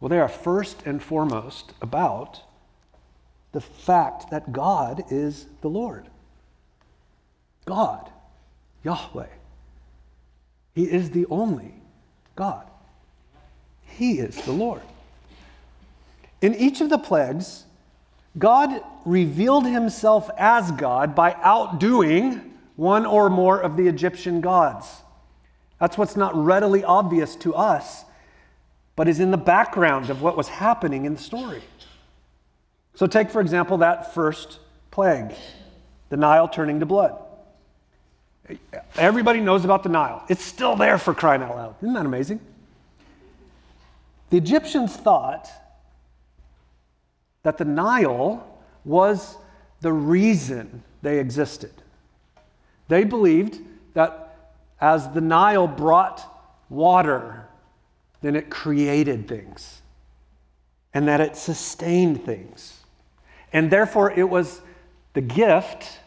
Well, 0.00 0.08
they 0.08 0.18
are 0.18 0.28
first 0.28 0.82
and 0.84 1.00
foremost 1.00 1.72
about 1.80 2.42
the 3.52 3.60
fact 3.60 4.30
that 4.30 4.52
God 4.52 5.04
is 5.10 5.46
the 5.60 5.68
Lord. 5.68 6.06
God, 7.66 8.10
Yahweh. 8.84 9.26
He 10.74 10.84
is 10.84 11.10
the 11.10 11.26
only 11.26 11.74
God. 12.36 12.66
He 13.82 14.18
is 14.18 14.40
the 14.42 14.52
Lord. 14.52 14.82
In 16.40 16.54
each 16.54 16.80
of 16.80 16.88
the 16.88 16.98
plagues, 16.98 17.64
God 18.38 18.82
revealed 19.04 19.66
himself 19.66 20.30
as 20.38 20.70
God 20.72 21.14
by 21.14 21.36
outdoing 21.42 22.54
one 22.76 23.04
or 23.04 23.28
more 23.28 23.60
of 23.60 23.76
the 23.76 23.88
Egyptian 23.88 24.40
gods. 24.40 24.86
That's 25.80 25.98
what's 25.98 26.16
not 26.16 26.34
readily 26.34 26.84
obvious 26.84 27.36
to 27.36 27.54
us, 27.54 28.04
but 28.96 29.08
is 29.08 29.20
in 29.20 29.30
the 29.30 29.36
background 29.36 30.08
of 30.08 30.22
what 30.22 30.36
was 30.36 30.48
happening 30.48 31.04
in 31.04 31.14
the 31.14 31.20
story. 31.20 31.62
So, 32.94 33.06
take, 33.06 33.30
for 33.30 33.40
example, 33.40 33.78
that 33.78 34.14
first 34.14 34.58
plague 34.90 35.32
the 36.10 36.16
Nile 36.16 36.48
turning 36.48 36.80
to 36.80 36.86
blood. 36.86 37.16
Everybody 38.96 39.40
knows 39.40 39.64
about 39.64 39.84
the 39.84 39.88
Nile. 39.88 40.24
It's 40.28 40.44
still 40.44 40.74
there 40.76 40.98
for 40.98 41.14
crying 41.14 41.40
out 41.42 41.54
loud. 41.54 41.76
Isn't 41.80 41.94
that 41.94 42.04
amazing? 42.04 42.40
The 44.30 44.36
Egyptians 44.36 44.96
thought 44.96 45.48
that 47.42 47.58
the 47.58 47.64
Nile 47.64 48.46
was 48.84 49.36
the 49.80 49.92
reason 49.92 50.82
they 51.02 51.18
existed. 51.18 51.72
They 52.88 53.04
believed 53.04 53.60
that 53.94 54.36
as 54.80 55.08
the 55.10 55.20
Nile 55.20 55.68
brought 55.68 56.26
water, 56.68 57.46
then 58.20 58.34
it 58.34 58.50
created 58.50 59.28
things 59.28 59.80
and 60.92 61.06
that 61.06 61.20
it 61.20 61.36
sustained 61.36 62.24
things. 62.24 62.79
And 63.52 63.70
therefore, 63.70 64.12
it 64.12 64.28
was 64.28 64.60
the 65.12 65.20
gift 65.20 65.98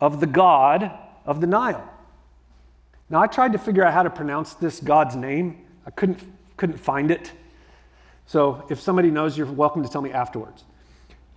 of 0.00 0.20
the 0.20 0.26
God 0.26 0.90
of 1.26 1.40
the 1.40 1.46
Nile. 1.46 1.88
Now, 3.10 3.20
I 3.20 3.26
tried 3.26 3.52
to 3.52 3.58
figure 3.58 3.84
out 3.84 3.92
how 3.92 4.02
to 4.02 4.10
pronounce 4.10 4.54
this 4.54 4.80
God's 4.80 5.16
name. 5.16 5.64
I 5.86 5.90
couldn't, 5.90 6.20
couldn't 6.56 6.78
find 6.78 7.10
it. 7.10 7.32
So, 8.26 8.64
if 8.70 8.80
somebody 8.80 9.10
knows, 9.10 9.36
you're 9.36 9.46
welcome 9.46 9.82
to 9.82 9.88
tell 9.88 10.02
me 10.02 10.12
afterwards. 10.12 10.64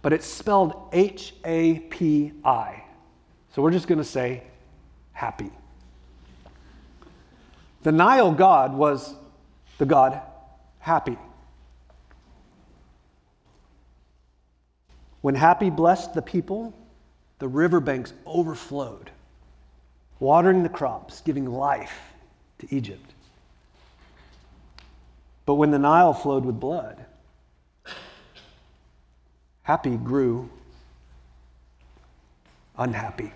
But 0.02 0.14
it's 0.14 0.28
spelled 0.28 0.90
H 0.94 1.34
A 1.44 1.80
P 1.80 2.32
I. 2.44 2.84
So, 3.54 3.62
we're 3.62 3.72
just 3.72 3.88
going 3.88 3.98
to 3.98 4.04
say 4.04 4.44
happy. 5.12 5.52
The 7.84 7.92
Nile 7.92 8.32
god 8.32 8.74
was 8.74 9.14
the 9.78 9.86
god 9.86 10.22
happy. 10.80 11.18
When 15.26 15.34
Happy 15.34 15.72
blessed 15.72 16.14
the 16.14 16.22
people, 16.22 16.72
the 17.40 17.48
riverbanks 17.48 18.14
overflowed, 18.28 19.10
watering 20.20 20.62
the 20.62 20.70
crops, 20.70 21.22
giving 21.22 21.48
life 21.48 22.14
to 22.60 22.68
Egypt. 22.70 23.12
But 25.48 25.56
when 25.56 25.72
the 25.72 25.80
Nile 25.80 26.14
flowed 26.14 26.46
with 26.46 26.60
blood, 26.60 27.04
Happy 29.64 29.98
grew 29.98 30.48
unhappy. 32.78 33.34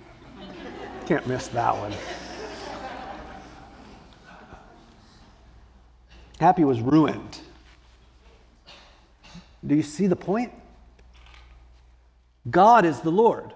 Can't 1.08 1.26
miss 1.26 1.48
that 1.48 1.76
one. 1.76 1.94
Happy 6.40 6.64
was 6.64 6.82
ruined. 6.82 7.40
Do 9.66 9.74
you 9.74 9.82
see 9.82 10.06
the 10.06 10.16
point? 10.16 10.54
God 12.50 12.86
is 12.86 13.02
the 13.02 13.12
Lord. 13.12 13.54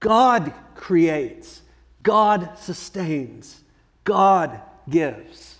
God 0.00 0.52
creates. 0.74 1.62
God 2.02 2.58
sustains. 2.58 3.60
God 4.04 4.60
gives. 4.88 5.58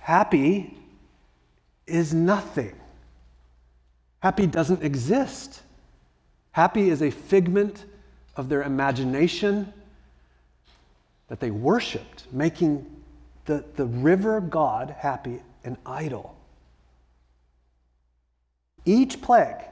Happy 0.00 0.76
is 1.86 2.12
nothing. 2.12 2.74
Happy 4.20 4.46
doesn't 4.46 4.82
exist. 4.82 5.62
Happy 6.52 6.90
is 6.90 7.02
a 7.02 7.10
figment 7.10 7.84
of 8.36 8.48
their 8.48 8.62
imagination 8.62 9.72
that 11.28 11.40
they 11.40 11.50
worshiped, 11.50 12.24
making 12.32 12.84
the, 13.46 13.64
the 13.76 13.84
river 13.86 14.40
god 14.40 14.94
happy 14.98 15.40
an 15.64 15.76
idol. 15.86 16.36
Each 18.84 19.20
plague 19.20 19.62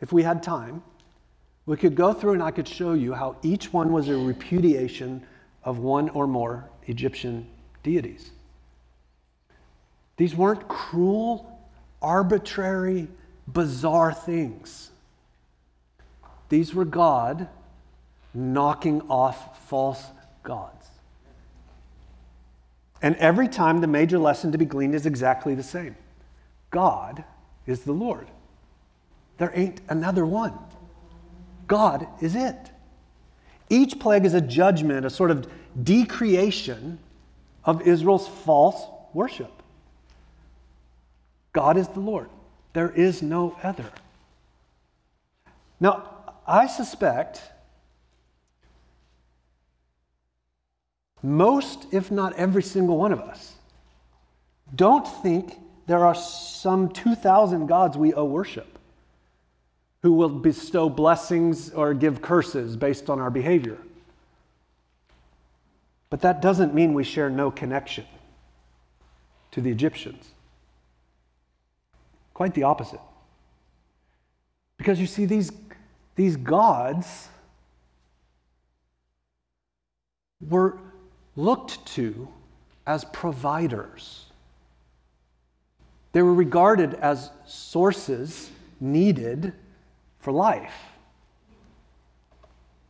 if 0.00 0.12
we 0.12 0.22
had 0.22 0.42
time, 0.42 0.82
we 1.66 1.76
could 1.76 1.94
go 1.94 2.12
through 2.12 2.34
and 2.34 2.42
I 2.42 2.50
could 2.50 2.68
show 2.68 2.92
you 2.92 3.14
how 3.14 3.36
each 3.42 3.72
one 3.72 3.92
was 3.92 4.08
a 4.08 4.16
repudiation 4.16 5.24
of 5.62 5.78
one 5.78 6.10
or 6.10 6.26
more 6.26 6.68
Egyptian 6.86 7.46
deities. 7.82 8.30
These 10.16 10.34
weren't 10.36 10.68
cruel, 10.68 11.58
arbitrary, 12.02 13.08
bizarre 13.46 14.12
things. 14.12 14.90
These 16.48 16.74
were 16.74 16.84
God 16.84 17.48
knocking 18.34 19.00
off 19.08 19.68
false 19.68 20.04
gods. 20.42 20.88
And 23.00 23.16
every 23.16 23.48
time 23.48 23.80
the 23.80 23.86
major 23.86 24.18
lesson 24.18 24.52
to 24.52 24.58
be 24.58 24.64
gleaned 24.64 24.94
is 24.94 25.06
exactly 25.06 25.54
the 25.54 25.62
same 25.62 25.96
God 26.70 27.24
is 27.66 27.80
the 27.80 27.92
Lord. 27.92 28.28
There 29.38 29.52
ain't 29.54 29.80
another 29.88 30.24
one. 30.24 30.54
God 31.66 32.06
is 32.20 32.34
it. 32.34 32.70
Each 33.68 33.98
plague 33.98 34.24
is 34.24 34.34
a 34.34 34.40
judgment, 34.40 35.06
a 35.06 35.10
sort 35.10 35.30
of 35.30 35.48
decreation 35.82 36.98
of 37.64 37.82
Israel's 37.82 38.28
false 38.28 38.86
worship. 39.12 39.50
God 41.52 41.76
is 41.76 41.88
the 41.88 42.00
Lord. 42.00 42.28
There 42.72 42.90
is 42.90 43.22
no 43.22 43.56
other. 43.62 43.90
Now, 45.80 46.10
I 46.46 46.66
suspect 46.66 47.42
most, 51.22 51.86
if 51.92 52.10
not 52.10 52.34
every 52.34 52.62
single 52.62 52.98
one 52.98 53.12
of 53.12 53.20
us, 53.20 53.54
don't 54.74 55.06
think 55.22 55.58
there 55.86 56.04
are 56.04 56.14
some 56.14 56.90
2,000 56.90 57.66
gods 57.66 57.96
we 57.96 58.12
owe 58.12 58.24
worship 58.24 58.73
who 60.04 60.12
will 60.12 60.28
bestow 60.28 60.90
blessings 60.90 61.70
or 61.70 61.94
give 61.94 62.20
curses 62.20 62.76
based 62.76 63.08
on 63.08 63.18
our 63.18 63.30
behavior. 63.30 63.78
But 66.10 66.20
that 66.20 66.42
doesn't 66.42 66.74
mean 66.74 66.92
we 66.92 67.04
share 67.04 67.30
no 67.30 67.50
connection 67.50 68.04
to 69.52 69.62
the 69.62 69.70
Egyptians. 69.70 70.28
Quite 72.34 72.52
the 72.52 72.64
opposite. 72.64 73.00
Because 74.76 75.00
you 75.00 75.06
see, 75.06 75.24
these, 75.24 75.50
these 76.16 76.36
gods 76.36 77.30
were 80.46 80.76
looked 81.34 81.86
to 81.94 82.28
as 82.86 83.06
providers. 83.06 84.26
They 86.12 86.20
were 86.20 86.34
regarded 86.34 86.92
as 86.92 87.30
sources 87.46 88.50
needed 88.80 89.54
for 90.24 90.32
life, 90.32 90.72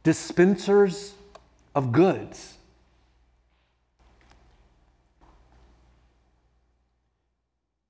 dispensers 0.04 1.14
of 1.74 1.90
goods. 1.90 2.58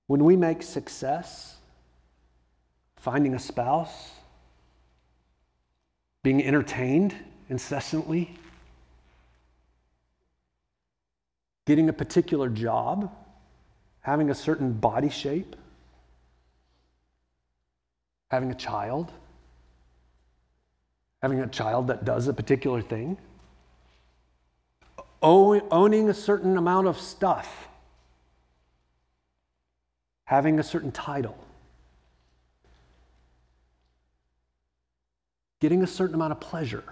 When 0.07 0.25
we 0.25 0.35
make 0.35 0.62
success, 0.62 1.59
finding 2.97 3.35
a 3.35 3.39
spouse, 3.39 4.12
being 6.23 6.43
entertained 6.43 7.14
incessantly, 7.51 8.39
getting 11.66 11.91
a 11.91 11.93
particular 11.93 12.49
job, 12.49 13.14
having 14.01 14.31
a 14.31 14.35
certain 14.35 14.73
body 14.73 15.11
shape, 15.11 15.55
having 18.31 18.51
a 18.51 18.55
child, 18.55 19.12
having 21.25 21.41
a 21.41 21.47
child 21.47 21.87
that 21.87 22.05
does 22.05 22.29
a 22.29 22.35
particular 22.35 22.83
thing, 22.83 23.16
owning 25.22 26.11
a 26.11 26.12
certain 26.12 26.59
amount 26.59 26.87
of 26.87 27.01
stuff, 27.01 27.66
having 30.27 30.59
a 30.59 30.62
certain 30.62 30.93
title, 30.93 31.39
getting 35.61 35.83
a 35.83 35.87
certain 35.87 36.14
amount 36.14 36.31
of 36.31 36.41
pleasure. 36.41 36.85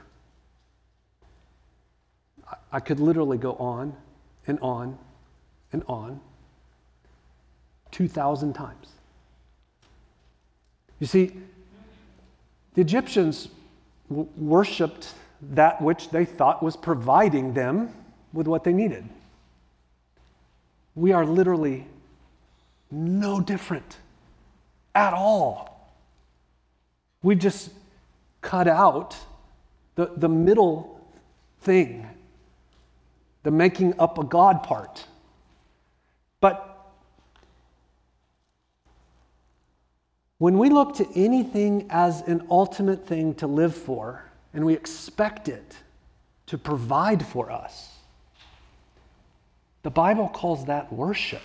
I 2.73 2.81
could 2.81 3.01
literally 3.01 3.37
go 3.37 3.53
on 3.57 3.95
and 4.47 4.59
on 4.61 4.99
and 5.75 5.85
on. 5.87 6.19
2,000 7.91 8.55
times. 8.55 8.89
You 11.01 11.07
see, 11.07 11.37
the 12.73 12.81
Egyptians 12.81 13.51
worshiped 14.37 15.15
that 15.41 15.83
which 15.83 16.11
they 16.11 16.25
thought 16.25 16.63
was 16.63 16.77
providing 16.77 17.55
them 17.55 17.93
with 18.33 18.47
what 18.47 18.65
they 18.65 18.73
needed. 18.73 19.09
We 20.95 21.13
are 21.13 21.27
literally 21.27 21.87
no 22.91 23.41
different 23.41 23.97
at 24.95 25.15
all. 25.15 25.91
We've 27.23 27.39
just 27.39 27.71
cut 28.41 28.69
out 28.69 29.17
the, 29.95 30.11
the 30.17 30.29
middle 30.29 31.01
thing, 31.61 32.07
the 33.43 33.51
making 33.51 33.99
up 33.99 34.19
a 34.19 34.25
God 34.25 34.63
part. 34.63 35.05
But 36.41 36.69
when 40.43 40.59
we 40.59 40.71
look 40.71 40.97
to 40.97 41.07
anything 41.15 41.87
as 41.89 42.23
an 42.23 42.45
ultimate 42.51 43.07
thing 43.07 43.33
to 43.33 43.47
live 43.47 43.77
for, 43.77 44.25
and 44.53 44.65
we 44.65 44.75
expect 44.75 45.49
it 45.49 45.77
to 46.47 46.59
provide 46.59 47.25
for 47.25 47.49
us, 47.49 47.93
the 49.85 49.91
Bible 49.91 50.29
calls 50.29 50.65
that 50.65 50.93
worship. 50.93 51.45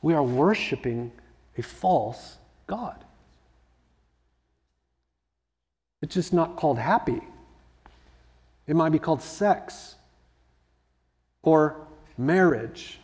We 0.00 0.14
are 0.14 0.22
worshiping 0.22 1.12
a 1.58 1.62
false 1.62 2.38
God. 2.66 3.04
It's 6.00 6.14
just 6.14 6.32
not 6.32 6.56
called 6.56 6.78
happy. 6.78 7.20
It 8.66 8.74
might 8.74 8.88
be 8.88 8.98
called 8.98 9.20
sex 9.20 9.96
or 11.42 11.86
marriage 12.16 13.00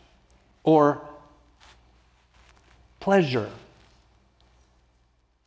or 0.64 1.02
pleasure. 3.00 3.50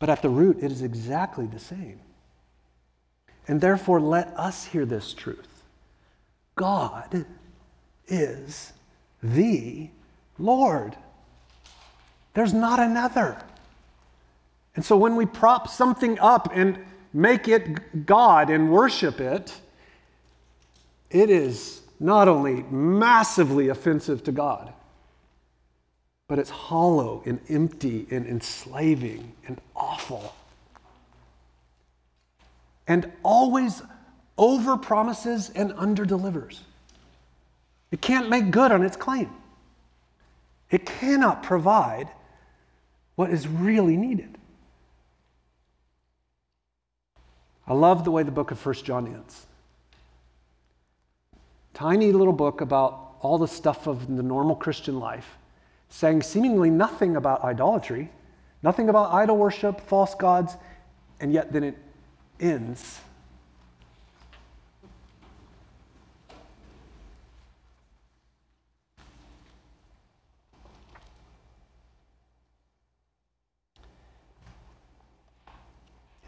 But 0.04 0.10
at 0.10 0.22
the 0.22 0.28
root, 0.28 0.58
it 0.62 0.70
is 0.70 0.82
exactly 0.82 1.46
the 1.46 1.60
same. 1.60 1.98
And 3.48 3.62
therefore, 3.62 4.02
let 4.02 4.38
us 4.38 4.66
hear 4.66 4.86
this 4.86 5.14
truth 5.14 5.64
God 6.58 7.26
is 8.10 8.74
the 9.22 9.88
Lord. 10.38 10.98
There's 12.34 12.54
not 12.54 12.82
another. 12.82 13.42
And 14.76 14.84
so 14.84 14.98
when 14.98 15.16
we 15.16 15.26
prop 15.26 15.70
something 15.70 16.20
up 16.20 16.50
and 16.54 16.80
make 17.14 17.48
it 17.48 18.06
God 18.06 18.50
and 18.50 18.70
worship 18.74 19.22
it, 19.22 19.56
it 21.12 21.30
is 21.30 21.80
not 22.02 22.28
only 22.28 22.64
massively 22.64 23.70
offensive 23.70 24.22
to 24.26 24.34
God, 24.34 24.74
but 26.28 26.40
it's 26.40 26.50
hollow 26.50 27.22
and 27.26 27.40
empty 27.50 28.08
and 28.10 28.26
enslaving 28.26 29.34
and 29.48 29.60
awful. 29.76 30.34
And 32.88 33.12
always 33.24 33.82
over 34.38 34.78
promises 34.78 35.52
and 35.56 35.74
under 35.78 36.06
delivers. 36.06 36.62
It 37.92 38.02
can't 38.02 38.30
make 38.30 38.52
good 38.52 38.72
on 38.72 38.84
its 38.84 38.98
claim. 38.98 39.30
It 40.72 40.86
cannot 40.86 41.44
provide 41.44 42.10
what 43.16 43.30
is 43.30 43.48
really 43.48 43.96
needed. 43.96 44.38
I 47.68 47.74
love 47.74 48.04
the 48.04 48.12
way 48.12 48.24
the 48.24 48.32
book 48.32 48.52
of 48.52 48.60
First 48.60 48.84
John 48.84 49.08
ends. 49.08 49.46
Tiny 51.74 52.12
little 52.12 52.34
book 52.34 52.62
about 52.62 53.16
all 53.22 53.38
the 53.38 53.48
stuff 53.48 53.88
of 53.88 54.14
the 54.14 54.24
normal 54.24 54.56
Christian 54.56 55.00
life, 55.00 55.38
saying 55.94 56.24
seemingly 56.24 56.72
nothing 56.72 57.16
about 57.16 57.44
idolatry, 57.44 58.10
nothing 58.64 58.90
about 58.90 59.14
idol 59.14 59.38
worship, 59.38 59.80
false 59.80 60.16
gods, 60.16 60.58
and 61.20 61.32
yet 61.32 61.54
then 61.54 61.64
it 61.64 61.78
ends 62.40 63.00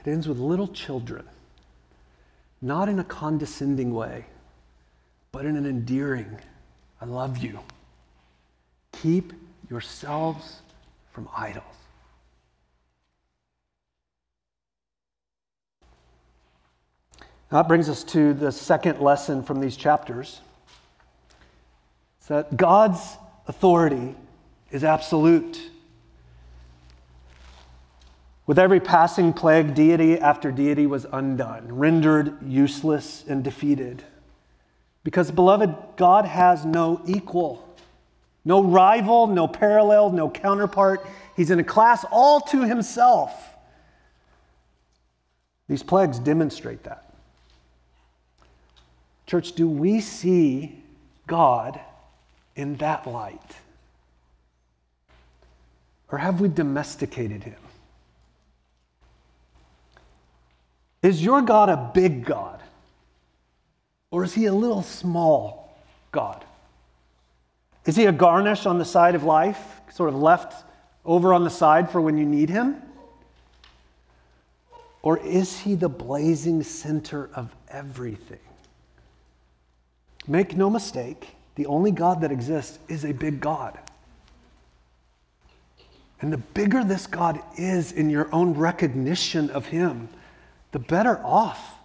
It 0.05 0.11
ends 0.11 0.28
with 0.28 0.38
little 0.38 0.68
children, 0.68 1.26
not 2.61 2.88
in 2.89 2.99
a 2.99 3.03
condescending 3.03 3.91
way, 3.91 4.26
but 5.32 5.47
in 5.47 5.55
an 5.55 5.66
endearing, 5.66 6.38
I 7.01 7.05
love 7.05 7.39
you. 7.39 7.59
Keep 8.91 9.34
yourselves 9.70 10.61
from 11.11 11.28
idols. 11.36 11.63
That 17.49 17.68
brings 17.68 17.89
us 17.89 18.03
to 18.05 18.34
the 18.34 18.51
second 18.51 18.99
lesson 18.99 19.43
from 19.43 19.59
these 19.59 19.78
chapters. 19.78 20.41
It's 22.20 22.28
that 22.28 22.57
God's 22.57 23.18
authority 23.47 24.16
is 24.72 24.84
absolute. 24.84 25.72
With 28.47 28.59
every 28.59 28.80
passing 28.80 29.34
plague, 29.34 29.74
deity 29.74 30.20
after 30.20 30.51
deity 30.51 30.86
was 30.86 31.05
undone, 31.11 31.68
rendered 31.72 32.38
useless 32.45 33.24
and 33.28 33.43
defeated. 33.43 34.03
Because, 35.03 35.32
beloved, 35.32 35.74
God 35.97 36.26
has 36.26 36.66
no 36.66 37.01
equal, 37.05 37.64
no 38.46 38.64
rival, 38.64 39.26
no 39.28 39.48
parallel, 39.48 40.12
no 40.12 40.30
counterpart. 40.30 41.06
He's 41.36 41.50
in 41.50 41.60
a 41.60 41.64
class 41.64 42.06
all 42.12 42.39
to 42.41 42.62
himself. 42.62 43.56
These 45.68 45.82
plagues 45.82 46.20
demonstrate 46.20 46.84
that. 46.84 47.12
Church, 49.26 49.54
do 49.54 49.68
we 49.68 50.00
see 50.00 50.84
God 51.26 51.80
in 52.56 52.76
that 52.76 53.08
light? 53.08 53.56
Or 56.12 56.20
have 56.20 56.39
we 56.39 56.48
domesticated 56.48 57.43
him? 57.43 57.56
Is 61.02 61.24
your 61.24 61.41
God 61.41 61.70
a 61.70 61.91
big 61.93 62.26
God? 62.26 62.62
Or 64.12 64.24
is 64.24 64.34
he 64.34 64.46
a 64.46 64.54
little 64.54 64.84
small 64.84 65.76
God? 66.12 66.46
Is 67.86 67.96
he 67.96 68.06
a 68.06 68.12
garnish 68.12 68.66
on 68.66 68.80
the 68.80 68.86
side 68.86 69.16
of 69.16 69.24
life, 69.24 69.82
sort 69.92 70.10
of 70.10 70.16
left 70.16 70.66
over 71.06 71.34
on 71.34 71.44
the 71.44 71.50
side 71.50 71.90
for 71.90 72.02
when 72.02 72.18
you 72.18 72.26
need 72.26 72.50
him? 72.50 72.82
Or 75.04 75.20
is 75.20 75.60
he 75.60 75.76
the 75.76 75.90
blazing 75.90 76.64
center 76.64 77.30
of 77.36 77.56
everything? 77.70 78.40
Make 80.28 80.58
no 80.58 80.70
mistake, 80.70 81.36
the 81.54 81.68
only 81.68 81.92
God 81.92 82.22
that 82.22 82.32
exists 82.32 82.80
is 82.88 83.06
a 83.06 83.12
big 83.12 83.40
God. 83.40 83.78
And 86.22 86.34
the 86.34 86.38
bigger 86.38 86.84
this 86.84 87.06
God 87.06 87.40
is 87.56 87.92
in 87.92 88.10
your 88.10 88.34
own 88.34 88.56
recognition 88.56 89.52
of 89.52 89.68
him, 89.68 90.10
the 90.72 90.80
better 90.80 91.24
off 91.24 91.76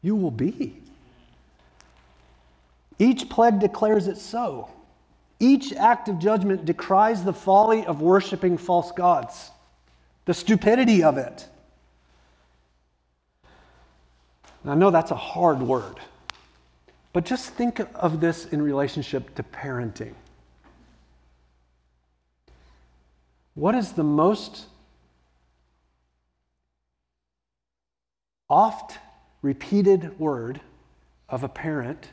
you 0.00 0.16
will 0.16 0.30
be. 0.30 0.80
Each 2.98 3.28
plague 3.28 3.60
declares 3.60 4.06
it 4.06 4.16
so. 4.16 4.70
Each 5.40 5.72
act 5.72 6.08
of 6.08 6.18
judgment 6.18 6.64
decries 6.64 7.24
the 7.24 7.32
folly 7.32 7.84
of 7.84 8.00
worshiping 8.00 8.56
false 8.56 8.92
gods, 8.92 9.50
the 10.24 10.34
stupidity 10.34 11.02
of 11.02 11.18
it. 11.18 11.48
And 14.62 14.72
I 14.72 14.74
know 14.74 14.90
that's 14.90 15.10
a 15.10 15.16
hard 15.16 15.60
word, 15.60 15.96
but 17.12 17.24
just 17.24 17.50
think 17.50 17.80
of 17.94 18.20
this 18.20 18.46
in 18.46 18.62
relationship 18.62 19.34
to 19.34 19.42
parenting. 19.42 20.14
What 23.54 23.74
is 23.74 23.92
the 23.92 24.02
most 24.02 24.64
oft 28.48 28.98
repeated 29.42 30.18
word 30.18 30.60
of 31.28 31.44
a 31.44 31.48
parent 31.48 32.08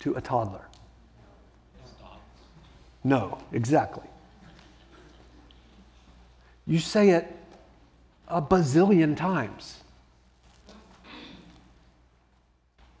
to 0.00 0.14
a 0.14 0.20
toddler? 0.20 0.69
No, 3.02 3.38
exactly. 3.52 4.06
You 6.66 6.78
say 6.78 7.10
it 7.10 7.36
a 8.28 8.40
bazillion 8.40 9.16
times. 9.16 9.78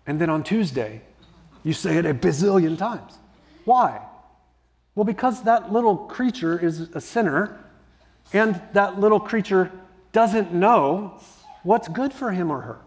And 0.06 0.20
then 0.20 0.30
on 0.30 0.42
Tuesday, 0.42 1.02
you 1.62 1.72
say 1.72 1.98
it 1.98 2.06
a 2.06 2.14
bazillion 2.14 2.76
times. 2.76 3.12
Why? 3.64 4.00
Well, 4.94 5.04
because 5.04 5.44
that 5.44 5.72
little 5.72 5.96
creature 5.96 6.58
is 6.58 6.80
a 6.94 7.00
sinner, 7.00 7.60
and 8.32 8.60
that 8.72 8.98
little 8.98 9.20
creature 9.20 9.70
doesn't 10.12 10.52
know 10.52 11.20
what's 11.62 11.86
good 11.88 12.12
for 12.12 12.32
him 12.32 12.50
or 12.50 12.60
her. 12.62 12.78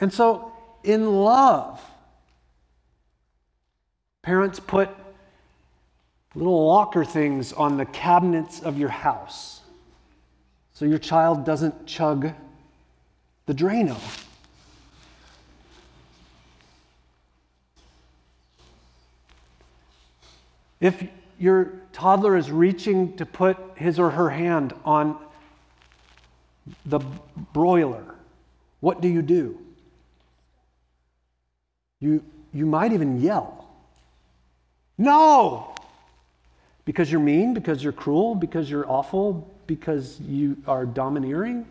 And 0.00 0.12
so, 0.12 0.52
in 0.82 1.22
love, 1.22 1.80
parents 4.22 4.58
put 4.58 4.88
little 6.34 6.66
locker 6.66 7.04
things 7.04 7.52
on 7.52 7.76
the 7.76 7.84
cabinets 7.84 8.60
of 8.60 8.78
your 8.78 8.88
house 8.88 9.60
so 10.74 10.84
your 10.84 10.98
child 10.98 11.44
doesn't 11.44 11.86
chug 11.86 12.32
the 13.46 13.54
Drano. 13.54 13.96
If 20.80 21.06
your 21.38 21.72
toddler 21.92 22.36
is 22.36 22.50
reaching 22.50 23.16
to 23.16 23.26
put 23.26 23.56
his 23.76 24.00
or 24.00 24.10
her 24.10 24.30
hand 24.30 24.74
on 24.84 25.16
the 26.86 26.98
broiler, 27.52 28.16
what 28.80 29.00
do 29.00 29.06
you 29.06 29.22
do? 29.22 29.58
You, 32.00 32.24
you 32.52 32.66
might 32.66 32.92
even 32.92 33.20
yell. 33.20 33.70
No! 34.98 35.74
Because 36.84 37.10
you're 37.10 37.20
mean, 37.20 37.54
because 37.54 37.82
you're 37.82 37.92
cruel, 37.92 38.34
because 38.34 38.68
you're 38.68 38.88
awful, 38.90 39.48
because 39.66 40.20
you 40.20 40.56
are 40.66 40.84
domineering? 40.84 41.66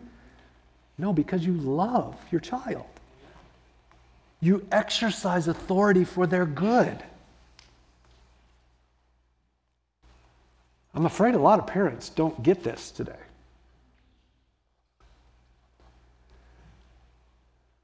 No, 0.98 1.12
because 1.12 1.44
you 1.44 1.52
love 1.52 2.16
your 2.30 2.40
child. 2.40 2.86
You 4.40 4.66
exercise 4.72 5.48
authority 5.48 6.04
for 6.04 6.26
their 6.26 6.46
good. 6.46 7.02
I'm 10.94 11.06
afraid 11.06 11.34
a 11.34 11.38
lot 11.38 11.58
of 11.58 11.66
parents 11.66 12.08
don't 12.08 12.42
get 12.42 12.62
this 12.62 12.90
today. 12.90 13.12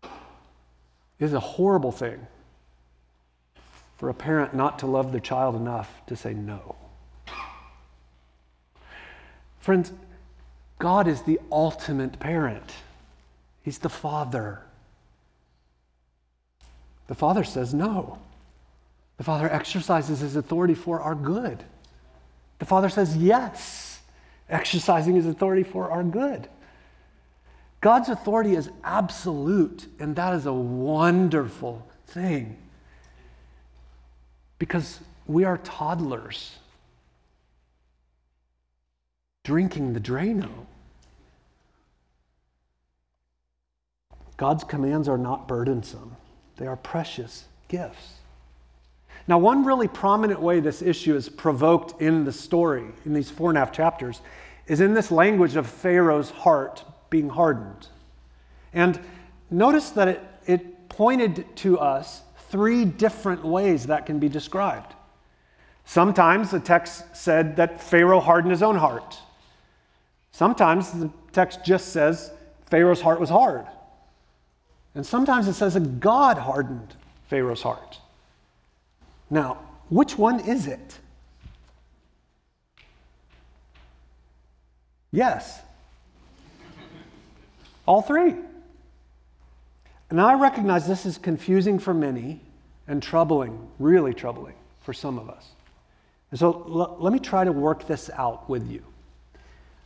It 0.02 1.24
is 1.24 1.32
a 1.32 1.40
horrible 1.40 1.92
thing 1.92 2.26
for 3.96 4.08
a 4.08 4.14
parent 4.14 4.54
not 4.54 4.78
to 4.80 4.86
love 4.86 5.10
their 5.10 5.20
child 5.20 5.56
enough 5.56 5.90
to 6.06 6.16
say 6.16 6.32
no. 6.32 6.76
Friends, 9.60 9.92
God 10.78 11.08
is 11.08 11.22
the 11.22 11.40
ultimate 11.50 12.18
parent, 12.18 12.72
He's 13.62 13.78
the 13.78 13.88
Father. 13.88 14.62
The 17.08 17.14
Father 17.14 17.42
says 17.42 17.72
no. 17.72 18.18
The 19.16 19.24
Father 19.24 19.50
exercises 19.50 20.20
His 20.20 20.36
authority 20.36 20.74
for 20.74 21.00
our 21.00 21.14
good. 21.14 21.64
The 22.58 22.66
Father 22.66 22.88
says 22.88 23.16
yes, 23.16 24.00
exercising 24.48 25.14
His 25.16 25.26
authority 25.26 25.62
for 25.62 25.90
our 25.90 26.04
good. 26.04 26.48
God's 27.80 28.08
authority 28.08 28.54
is 28.54 28.70
absolute, 28.82 29.86
and 29.98 30.16
that 30.16 30.34
is 30.34 30.46
a 30.46 30.52
wonderful 30.52 31.86
thing 32.06 32.56
because 34.58 35.00
we 35.26 35.44
are 35.44 35.58
toddlers 35.58 36.56
drinking 39.48 39.94
the 39.94 40.00
Drano. 40.00 40.50
God's 44.36 44.62
commands 44.62 45.08
are 45.08 45.16
not 45.16 45.48
burdensome, 45.48 46.14
they 46.58 46.66
are 46.66 46.76
precious 46.76 47.46
gifts. 47.68 48.16
Now, 49.26 49.38
one 49.38 49.64
really 49.64 49.88
prominent 49.88 50.42
way 50.42 50.60
this 50.60 50.82
issue 50.82 51.16
is 51.16 51.30
provoked 51.30 52.02
in 52.02 52.26
the 52.26 52.32
story, 52.32 52.84
in 53.06 53.14
these 53.14 53.30
four 53.30 53.48
and 53.48 53.56
a 53.56 53.60
half 53.60 53.72
chapters, 53.72 54.20
is 54.66 54.82
in 54.82 54.92
this 54.92 55.10
language 55.10 55.56
of 55.56 55.66
Pharaoh's 55.66 56.28
heart 56.28 56.84
being 57.08 57.30
hardened. 57.30 57.88
And 58.74 59.00
notice 59.50 59.88
that 59.92 60.08
it, 60.08 60.20
it 60.46 60.90
pointed 60.90 61.56
to 61.56 61.78
us 61.78 62.20
three 62.50 62.84
different 62.84 63.46
ways 63.46 63.86
that 63.86 64.04
can 64.04 64.18
be 64.18 64.28
described. 64.28 64.92
Sometimes 65.86 66.50
the 66.50 66.60
text 66.60 67.16
said 67.16 67.56
that 67.56 67.80
Pharaoh 67.80 68.20
hardened 68.20 68.50
his 68.50 68.62
own 68.62 68.76
heart. 68.76 69.22
Sometimes 70.32 70.92
the 70.92 71.10
text 71.32 71.64
just 71.64 71.88
says 71.88 72.32
Pharaoh's 72.66 73.00
heart 73.00 73.20
was 73.20 73.30
hard. 73.30 73.66
And 74.94 75.04
sometimes 75.04 75.48
it 75.48 75.54
says 75.54 75.74
that 75.74 76.00
God 76.00 76.38
hardened 76.38 76.94
Pharaoh's 77.28 77.62
heart. 77.62 77.98
Now, 79.30 79.58
which 79.88 80.18
one 80.18 80.40
is 80.40 80.66
it? 80.66 80.98
Yes. 85.12 85.60
All 87.86 88.02
three. 88.02 88.34
And 90.10 90.20
I 90.20 90.34
recognize 90.34 90.86
this 90.86 91.06
is 91.06 91.18
confusing 91.18 91.78
for 91.78 91.92
many 91.92 92.40
and 92.86 93.02
troubling, 93.02 93.68
really 93.78 94.14
troubling 94.14 94.54
for 94.80 94.92
some 94.92 95.18
of 95.18 95.28
us. 95.28 95.50
And 96.30 96.40
so 96.40 96.64
l- 96.68 96.96
let 96.98 97.12
me 97.12 97.18
try 97.18 97.44
to 97.44 97.52
work 97.52 97.86
this 97.86 98.10
out 98.16 98.48
with 98.48 98.70
you. 98.70 98.82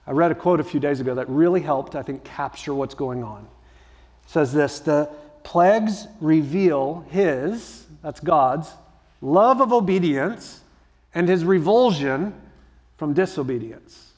I 0.07 0.11
read 0.11 0.33
a 0.33 0.35
quote 0.35 0.61
a 0.61 0.65
few 0.65 0.81
days 0.81 1.01
ago 1.01 1.15
that 1.15 1.29
really 1.29 1.61
helped, 1.61 1.95
I 1.95 2.03
think, 2.03 2.25
capture 2.25 2.75
what's 2.75 2.95
going 2.95 3.23
on. 3.23 3.47
It 4.25 4.31
says 4.31 4.53
this 4.53 4.81
The 4.81 5.09
plagues 5.45 6.07
reveal 6.21 7.05
his, 7.11 7.87
that's 8.03 8.21
God's, 8.21 8.71
love 9.21 9.61
of 9.61 9.73
obedience 9.73 10.61
and 11.15 11.29
his 11.29 11.45
revulsion 11.45 12.35
from 12.97 13.15
disobedience. 13.15 14.11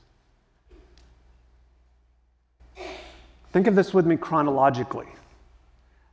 Think 3.52 3.66
of 3.66 3.74
this 3.74 3.94
with 3.94 4.06
me 4.06 4.16
chronologically. 4.16 5.06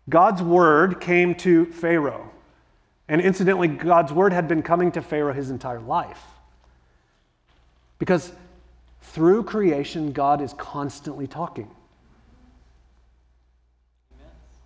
God's 0.10 0.44
word 0.44 1.00
came 1.00 1.34
to 1.36 1.66
Pharaoh. 1.66 2.30
And 3.08 3.20
incidentally, 3.20 3.68
God's 3.68 4.14
word 4.14 4.32
had 4.32 4.48
been 4.48 4.62
coming 4.62 4.92
to 4.94 5.02
Pharaoh 5.02 5.34
his 5.34 5.50
entire 5.50 5.80
life. 5.80 6.24
Because 8.00 8.32
through 9.02 9.44
creation, 9.44 10.12
God 10.12 10.42
is 10.42 10.54
constantly 10.54 11.28
talking. 11.28 11.70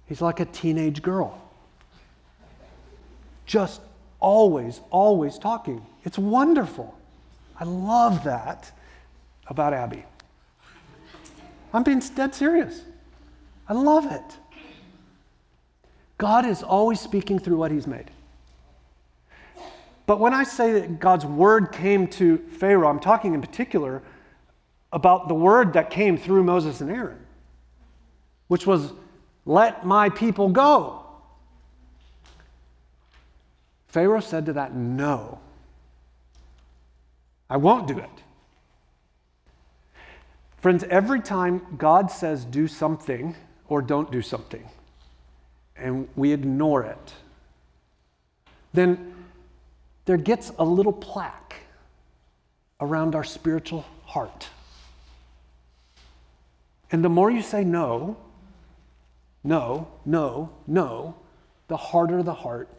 He's 0.07 0.21
like 0.21 0.39
a 0.39 0.45
teenage 0.45 1.01
girl. 1.01 1.41
Just 3.45 3.81
always, 4.19 4.81
always 4.91 5.37
talking. 5.39 5.85
It's 6.03 6.17
wonderful. 6.17 6.95
I 7.59 7.63
love 7.63 8.23
that 8.25 8.71
about 9.47 9.73
Abby. 9.73 10.03
I'm 11.73 11.83
being 11.83 11.99
dead 11.99 12.35
serious. 12.35 12.81
I 13.67 13.73
love 13.73 14.11
it. 14.11 14.37
God 16.17 16.45
is 16.45 16.63
always 16.63 16.99
speaking 16.99 17.39
through 17.39 17.57
what 17.57 17.71
he's 17.71 17.87
made. 17.87 18.11
But 20.05 20.19
when 20.19 20.33
I 20.33 20.43
say 20.43 20.71
that 20.73 20.99
God's 20.99 21.25
word 21.25 21.71
came 21.71 22.07
to 22.09 22.37
Pharaoh, 22.37 22.87
I'm 22.87 22.99
talking 22.99 23.33
in 23.33 23.41
particular 23.41 24.03
about 24.95 25.27
the 25.27 25.35
word 25.35 25.73
that 25.73 25.89
came 25.89 26.17
through 26.17 26.41
Moses 26.41 26.79
and 26.79 26.89
Aaron, 26.89 27.19
which 28.47 28.65
was, 28.65 28.93
Let 29.45 29.85
my 29.85 30.09
people 30.09 30.47
go. 30.49 31.03
Pharaoh 33.87 34.21
said 34.21 34.45
to 34.45 34.53
that, 34.53 34.73
No, 34.73 35.39
I 37.49 37.57
won't 37.57 37.87
do 37.87 37.99
it. 37.99 38.09
Friends, 40.57 40.85
every 40.89 41.19
time 41.19 41.61
God 41.77 42.09
says 42.09 42.45
do 42.45 42.65
something 42.67 43.35
or 43.67 43.81
don't 43.81 44.11
do 44.11 44.21
something, 44.21 44.67
and 45.75 46.07
we 46.15 46.31
ignore 46.31 46.83
it, 46.83 47.13
then 48.73 49.13
there 50.05 50.17
gets 50.17 50.53
a 50.57 50.63
little 50.63 50.93
plaque 50.93 51.55
around 52.79 53.13
our 53.13 53.23
spiritual 53.25 53.85
heart. 54.05 54.47
And 56.95 57.03
the 57.03 57.09
more 57.09 57.29
you 57.29 57.41
say 57.41 57.65
no, 57.65 58.15
no, 59.43 59.89
no, 60.05 60.49
no, 60.65 61.15
the 61.67 61.75
harder 61.75 62.23
the 62.23 62.33
heart 62.33 62.69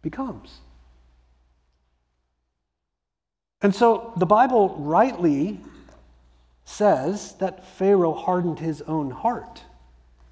becomes. 0.00 0.60
And 3.60 3.74
so 3.74 4.14
the 4.16 4.24
Bible 4.24 4.74
rightly 4.78 5.60
says 6.64 7.34
that 7.34 7.66
Pharaoh 7.66 8.14
hardened 8.14 8.60
his 8.60 8.80
own 8.80 9.10
heart. 9.10 9.62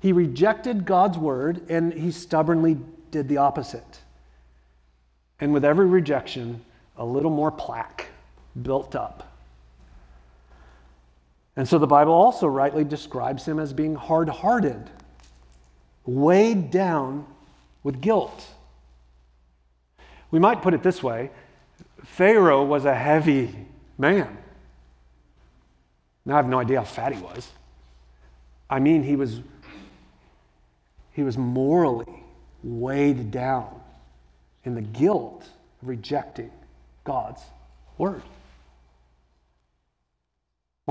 He 0.00 0.14
rejected 0.14 0.86
God's 0.86 1.18
word 1.18 1.68
and 1.68 1.92
he 1.92 2.12
stubbornly 2.12 2.78
did 3.10 3.28
the 3.28 3.36
opposite. 3.36 4.00
And 5.38 5.52
with 5.52 5.66
every 5.66 5.84
rejection, 5.84 6.64
a 6.96 7.04
little 7.04 7.30
more 7.30 7.50
plaque 7.50 8.06
built 8.62 8.96
up. 8.96 9.31
And 11.56 11.68
so 11.68 11.78
the 11.78 11.86
Bible 11.86 12.12
also 12.12 12.46
rightly 12.46 12.84
describes 12.84 13.46
him 13.46 13.58
as 13.58 13.72
being 13.72 13.94
hard 13.94 14.28
hearted, 14.28 14.88
weighed 16.06 16.70
down 16.70 17.26
with 17.82 18.00
guilt. 18.00 18.46
We 20.30 20.38
might 20.38 20.62
put 20.62 20.74
it 20.74 20.82
this 20.82 21.02
way 21.02 21.30
Pharaoh 22.04 22.64
was 22.64 22.84
a 22.84 22.94
heavy 22.94 23.54
man. 23.98 24.38
Now, 26.24 26.34
I 26.34 26.36
have 26.36 26.48
no 26.48 26.58
idea 26.58 26.78
how 26.78 26.84
fat 26.84 27.12
he 27.12 27.20
was. 27.20 27.48
I 28.70 28.78
mean, 28.78 29.02
he 29.02 29.16
was 29.16 29.40
he 31.12 31.22
was 31.22 31.36
morally 31.36 32.24
weighed 32.62 33.30
down 33.30 33.80
in 34.64 34.74
the 34.74 34.80
guilt 34.80 35.46
of 35.82 35.88
rejecting 35.88 36.50
God's 37.04 37.42
word. 37.98 38.22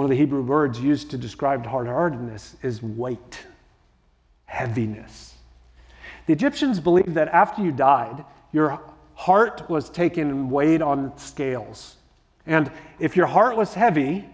One 0.01 0.05
of 0.05 0.17
the 0.17 0.17
Hebrew 0.17 0.41
words 0.41 0.79
used 0.79 1.11
to 1.11 1.17
describe 1.19 1.63
hard 1.63 1.85
heartedness 1.85 2.55
is 2.63 2.81
weight, 2.81 3.45
heaviness. 4.45 5.35
The 6.25 6.33
Egyptians 6.33 6.79
believed 6.79 7.13
that 7.13 7.27
after 7.27 7.61
you 7.61 7.71
died, 7.71 8.25
your 8.51 8.81
heart 9.13 9.69
was 9.69 9.91
taken 9.91 10.31
and 10.31 10.49
weighed 10.49 10.81
on 10.81 11.15
scales. 11.19 11.97
And 12.47 12.71
if 12.97 13.15
your 13.15 13.27
heart 13.27 13.55
was 13.55 13.75
heavy, 13.75 14.27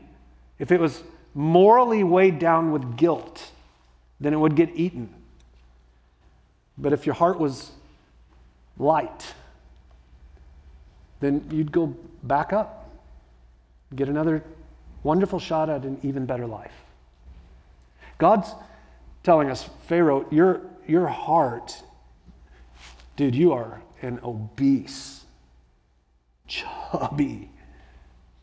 if 0.58 0.72
it 0.72 0.80
was 0.80 1.04
morally 1.34 2.02
weighed 2.02 2.40
down 2.40 2.72
with 2.72 2.96
guilt, 2.96 3.52
then 4.22 4.32
it 4.34 4.38
would 4.38 4.56
get 4.56 4.70
eaten. 4.74 5.14
But 6.78 6.94
if 6.94 7.06
your 7.06 7.16
heart 7.16 7.42
was 7.42 7.72
light, 8.78 9.34
then 11.20 11.46
you'd 11.52 11.74
go 11.74 11.94
back 12.24 12.54
up, 12.54 12.90
get 13.94 14.08
another 14.08 14.46
wonderful 15.08 15.40
shot 15.40 15.70
at 15.70 15.84
an 15.84 15.98
even 16.04 16.26
better 16.26 16.46
life. 16.46 16.74
God's 18.18 18.54
telling 19.24 19.50
us, 19.50 19.64
Pharaoh, 19.88 20.28
your, 20.30 20.60
your 20.86 21.08
heart, 21.08 21.82
dude, 23.16 23.34
you 23.34 23.54
are 23.54 23.82
an 24.02 24.20
obese, 24.22 25.24
chubby, 26.46 27.50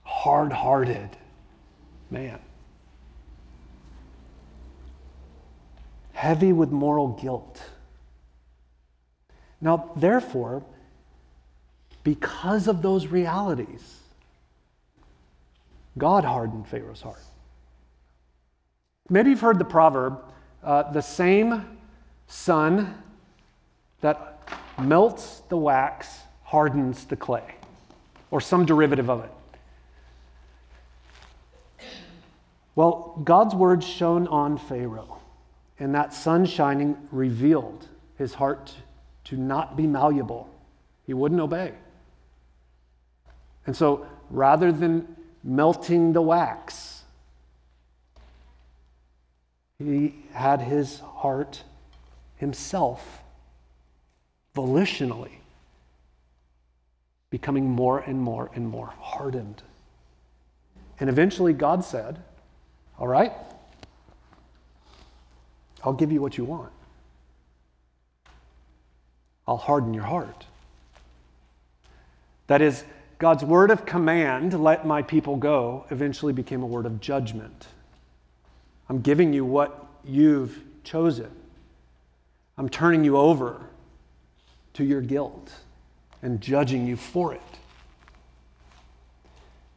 hard 0.05 0.53
hearted 0.53 1.11
man. 2.11 2.39
Heavy 6.15 6.55
with 6.55 6.71
moral 6.71 7.09
guilt. 7.09 7.63
Now, 9.61 9.93
therefore, 9.97 10.65
because 12.05 12.69
of 12.69 12.81
those 12.81 13.09
realities, 13.09 14.01
God 15.97 16.25
hardened 16.25 16.67
Pharaoh's 16.67 17.03
heart. 17.03 17.23
Maybe 19.09 19.31
you've 19.31 19.41
heard 19.41 19.59
the 19.59 19.65
proverb 19.65 20.21
uh, 20.63 20.91
the 20.93 21.03
same 21.03 21.79
sun 22.27 22.95
that 24.01 24.49
melts 24.79 25.43
the 25.49 25.57
wax 25.57 26.21
hardens 26.43 27.05
the 27.05 27.17
clay, 27.17 27.55
or 28.31 28.41
some 28.41 28.65
derivative 28.65 29.11
of 29.11 29.25
it. 29.25 29.31
Well, 32.77 33.21
God's 33.23 33.55
word 33.55 33.85
shone 33.85 34.27
on 34.29 34.59
Pharaoh, 34.59 35.21
and 35.79 35.95
that 35.95 36.13
sun 36.13 36.45
shining 36.45 36.97
revealed 37.13 37.89
his 38.19 38.35
heart 38.35 38.75
to 39.25 39.37
not 39.37 39.77
be 39.77 39.87
malleable. 39.87 40.49
He 41.07 41.15
wouldn't 41.15 41.41
obey. 41.41 41.73
And 43.67 43.77
so 43.77 44.07
rather 44.31 44.73
than 44.73 45.14
melting 45.45 46.15
the 46.15 46.23
wax, 46.23 47.03
he 49.79 50.15
had 50.33 50.63
his 50.63 51.01
heart 51.01 51.63
himself 52.37 53.23
volitionally 54.57 55.33
becoming 57.31 57.69
more 57.69 57.99
and 57.99 58.21
more 58.21 58.51
and 58.55 58.69
more 58.69 58.93
hardened. 59.01 59.63
And 61.01 61.11
eventually 61.11 61.53
God 61.53 61.85
said, 61.85 62.23
All 62.99 63.09
right, 63.09 63.33
I'll 65.83 65.93
give 65.93 66.13
you 66.13 66.23
what 66.23 66.39
you 66.39 66.45
want. 66.45 66.71
I'll 69.47 69.57
harden 69.57 69.93
your 69.93 70.05
heart. 70.05 70.47
That 72.47 72.63
is, 72.63 72.85
God's 73.25 73.43
word 73.43 73.71
of 73.71 73.87
command, 73.87 74.53
let 74.63 74.87
my 74.87 75.01
people 75.01 75.37
go, 75.37 75.87
eventually 75.91 76.35
became 76.35 76.63
a 76.63 76.67
word 76.67 76.85
of 76.85 77.01
judgment. 77.01 77.69
I'm 78.87 79.01
giving 79.01 79.33
you 79.33 79.47
what 79.47 79.83
you've 80.05 80.63
chosen. 80.83 81.31
I'm 82.59 82.69
turning 82.69 83.03
you 83.03 83.17
over 83.17 83.63
to 84.75 84.85
your 84.85 85.01
guilt 85.01 85.51
and 86.21 86.39
judging 86.39 86.87
you 86.87 86.97
for 86.97 87.33
it. 87.33 87.41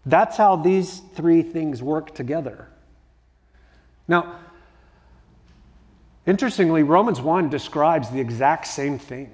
That's 0.06 0.36
how 0.36 0.58
these 0.58 1.02
three 1.16 1.42
things 1.42 1.82
work 1.82 2.14
together. 2.14 2.68
Now, 4.10 4.40
interestingly, 6.26 6.84
Romans 6.84 7.22
1 7.22 7.50
describes 7.50 8.10
the 8.10 8.20
exact 8.20 8.68
same 8.68 9.00
thing 9.00 9.32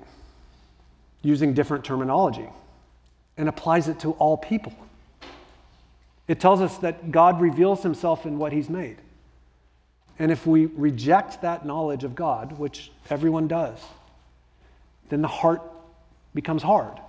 using 1.24 1.56
different 1.56 1.84
terminology 1.84 2.50
and 3.38 3.50
applies 3.50 3.88
it 3.88 4.00
to 4.00 4.12
all 4.14 4.38
people. 4.38 4.74
It 6.28 6.40
tells 6.40 6.62
us 6.62 6.78
that 6.78 7.12
God 7.12 7.42
reveals 7.42 7.84
himself 7.84 8.26
in 8.26 8.38
what 8.38 8.54
he's 8.54 8.70
made. 8.70 8.98
And 10.20 10.32
if 10.32 10.46
we 10.46 10.68
reject 10.68 11.42
that 11.42 11.66
knowledge 11.66 12.04
of 12.04 12.16
God, 12.16 12.58
which 12.58 12.92
everyone 13.10 13.48
does, 13.48 13.80
then 15.10 15.22
the 15.22 15.28
heart 15.28 15.62
becomes 16.34 16.64
hard. 16.64 17.00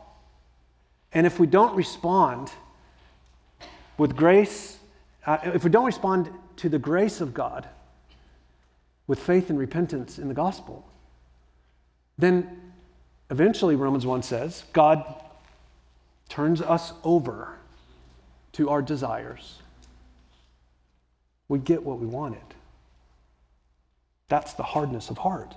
And 1.13 1.27
if 1.27 1.39
we 1.39 1.47
don't 1.47 1.77
respond 1.77 2.51
with 3.99 4.17
grace, 4.17 4.79
uh, 5.27 5.39
if 5.45 5.63
we 5.63 5.71
don't 5.71 5.87
respond 5.87 6.31
to 6.57 6.69
the 6.69 6.79
grace 6.79 7.21
of 7.21 7.35
God 7.35 7.69
with 9.07 9.19
faith 9.19 9.51
and 9.51 9.59
repentance 9.59 10.19
in 10.19 10.29
the 10.29 10.35
gospel, 10.35 10.85
then 12.19 12.73
eventually, 13.31 13.77
Romans 13.77 14.07
1 14.07 14.23
says, 14.23 14.65
God 14.73 15.05
turns 16.29 16.61
us 16.61 16.93
over 17.03 17.59
to 18.53 18.71
our 18.71 18.83
desires. 18.83 19.61
We 21.49 21.59
get 21.59 21.83
what 21.83 21.99
we 21.99 22.07
wanted. 22.07 22.41
That's 24.29 24.55
the 24.55 24.63
hardness 24.63 25.11
of 25.11 25.19
heart. 25.19 25.55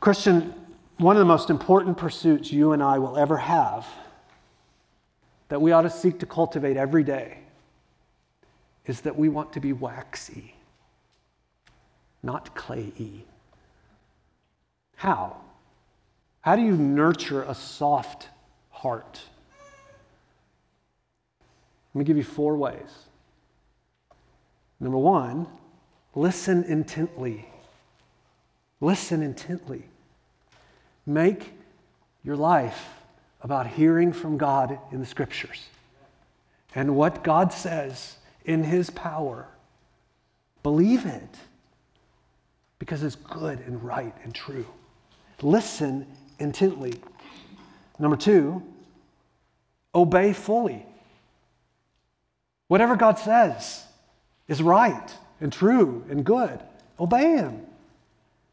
Christian, 0.00 0.52
one 0.98 1.16
of 1.16 1.20
the 1.20 1.26
most 1.26 1.48
important 1.48 1.96
pursuits 1.96 2.52
you 2.52 2.72
and 2.72 2.82
I 2.82 2.98
will 2.98 3.16
ever 3.16 3.36
have 3.36 3.86
that 5.48 5.60
we 5.60 5.72
ought 5.72 5.82
to 5.82 5.90
seek 5.90 6.18
to 6.20 6.26
cultivate 6.26 6.76
every 6.76 7.04
day 7.04 7.38
is 8.86 9.02
that 9.02 9.16
we 9.16 9.28
want 9.28 9.52
to 9.52 9.60
be 9.60 9.72
waxy, 9.72 10.54
not 12.22 12.54
clayy. 12.54 13.24
How? 14.96 15.36
How 16.42 16.56
do 16.56 16.62
you 16.62 16.76
nurture 16.76 17.42
a 17.42 17.54
soft 17.54 18.28
heart? 18.70 19.20
Let 21.94 21.98
me 22.00 22.04
give 22.04 22.16
you 22.16 22.24
four 22.24 22.56
ways. 22.56 23.06
Number 24.80 24.98
one, 24.98 25.46
listen 26.14 26.64
intently. 26.64 27.48
Listen 28.80 29.22
intently. 29.22 29.84
Make 31.06 31.52
your 32.24 32.36
life 32.36 32.88
about 33.42 33.68
hearing 33.68 34.12
from 34.12 34.36
God 34.36 34.78
in 34.90 34.98
the 34.98 35.06
scriptures 35.06 35.66
and 36.74 36.96
what 36.96 37.22
God 37.22 37.52
says 37.52 38.16
in 38.44 38.64
His 38.64 38.90
power. 38.90 39.46
Believe 40.64 41.06
it 41.06 41.36
because 42.80 43.04
it's 43.04 43.16
good 43.16 43.60
and 43.60 43.82
right 43.82 44.14
and 44.24 44.34
true. 44.34 44.66
Listen 45.40 46.06
intently. 46.42 46.94
Number 47.98 48.16
two, 48.16 48.62
obey 49.94 50.32
fully. 50.32 50.84
Whatever 52.68 52.96
God 52.96 53.18
says 53.18 53.84
is 54.48 54.62
right 54.62 55.14
and 55.40 55.52
true 55.52 56.04
and 56.10 56.24
good, 56.24 56.60
obey 56.98 57.36
Him. 57.36 57.60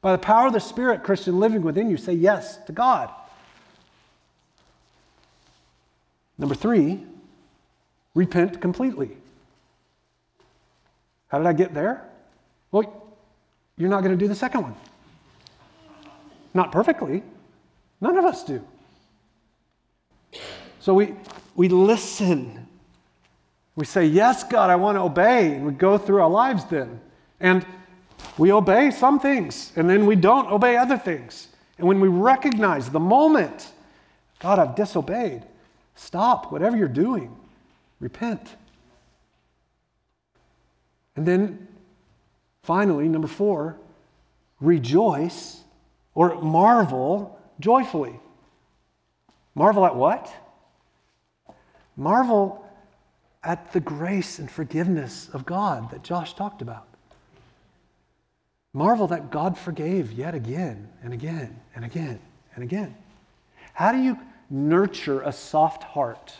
By 0.01 0.13
the 0.13 0.17
power 0.17 0.47
of 0.47 0.53
the 0.53 0.59
Spirit, 0.59 1.03
Christian 1.03 1.39
living 1.39 1.61
within 1.61 1.89
you, 1.89 1.97
say 1.97 2.13
yes 2.13 2.57
to 2.65 2.71
God. 2.71 3.09
Number 6.37 6.55
three, 6.55 7.03
repent 8.15 8.61
completely. 8.61 9.17
How 11.27 11.37
did 11.37 11.47
I 11.47 11.53
get 11.53 11.73
there? 11.73 12.07
Well, 12.71 13.13
you're 13.77 13.89
not 13.89 14.03
going 14.03 14.17
to 14.17 14.17
do 14.17 14.27
the 14.27 14.35
second 14.35 14.61
one. 14.61 14.75
Not 16.53 16.71
perfectly. 16.71 17.23
None 18.01 18.17
of 18.17 18.25
us 18.25 18.43
do. 18.43 18.63
So 20.79 20.93
we, 20.93 21.15
we 21.55 21.67
listen. 21.69 22.67
We 23.75 23.85
say, 23.85 24.05
Yes, 24.05 24.43
God, 24.43 24.69
I 24.69 24.75
want 24.75 24.97
to 24.97 25.01
obey. 25.01 25.55
And 25.55 25.65
we 25.65 25.73
go 25.73 25.97
through 25.97 26.21
our 26.21 26.29
lives 26.29 26.65
then. 26.65 27.01
And 27.39 27.65
we 28.37 28.51
obey 28.51 28.91
some 28.91 29.19
things, 29.19 29.71
and 29.75 29.89
then 29.89 30.05
we 30.05 30.15
don't 30.15 30.49
obey 30.49 30.77
other 30.77 30.97
things. 30.97 31.49
And 31.77 31.87
when 31.87 31.99
we 31.99 32.07
recognize 32.07 32.89
the 32.89 32.99
moment, 32.99 33.71
God, 34.39 34.59
I've 34.59 34.75
disobeyed, 34.75 35.43
stop 35.95 36.51
whatever 36.51 36.77
you're 36.77 36.87
doing, 36.87 37.35
repent. 37.99 38.55
And 41.15 41.25
then 41.25 41.67
finally, 42.63 43.09
number 43.09 43.27
four, 43.27 43.77
rejoice 44.61 45.61
or 46.15 46.41
marvel 46.41 47.38
joyfully. 47.59 48.19
Marvel 49.55 49.85
at 49.85 49.95
what? 49.95 50.31
Marvel 51.97 52.65
at 53.43 53.71
the 53.73 53.79
grace 53.79 54.39
and 54.39 54.49
forgiveness 54.49 55.29
of 55.33 55.45
God 55.45 55.91
that 55.91 56.03
Josh 56.03 56.33
talked 56.33 56.61
about. 56.61 56.87
Marvel 58.73 59.07
that 59.07 59.31
God 59.31 59.57
forgave 59.57 60.11
yet 60.11 60.35
again 60.35 60.89
and 61.03 61.13
again 61.13 61.59
and 61.75 61.83
again 61.83 62.19
and 62.55 62.63
again. 62.63 62.95
How 63.73 63.91
do 63.91 63.97
you 63.97 64.17
nurture 64.49 65.21
a 65.21 65.31
soft 65.31 65.83
heart? 65.83 66.35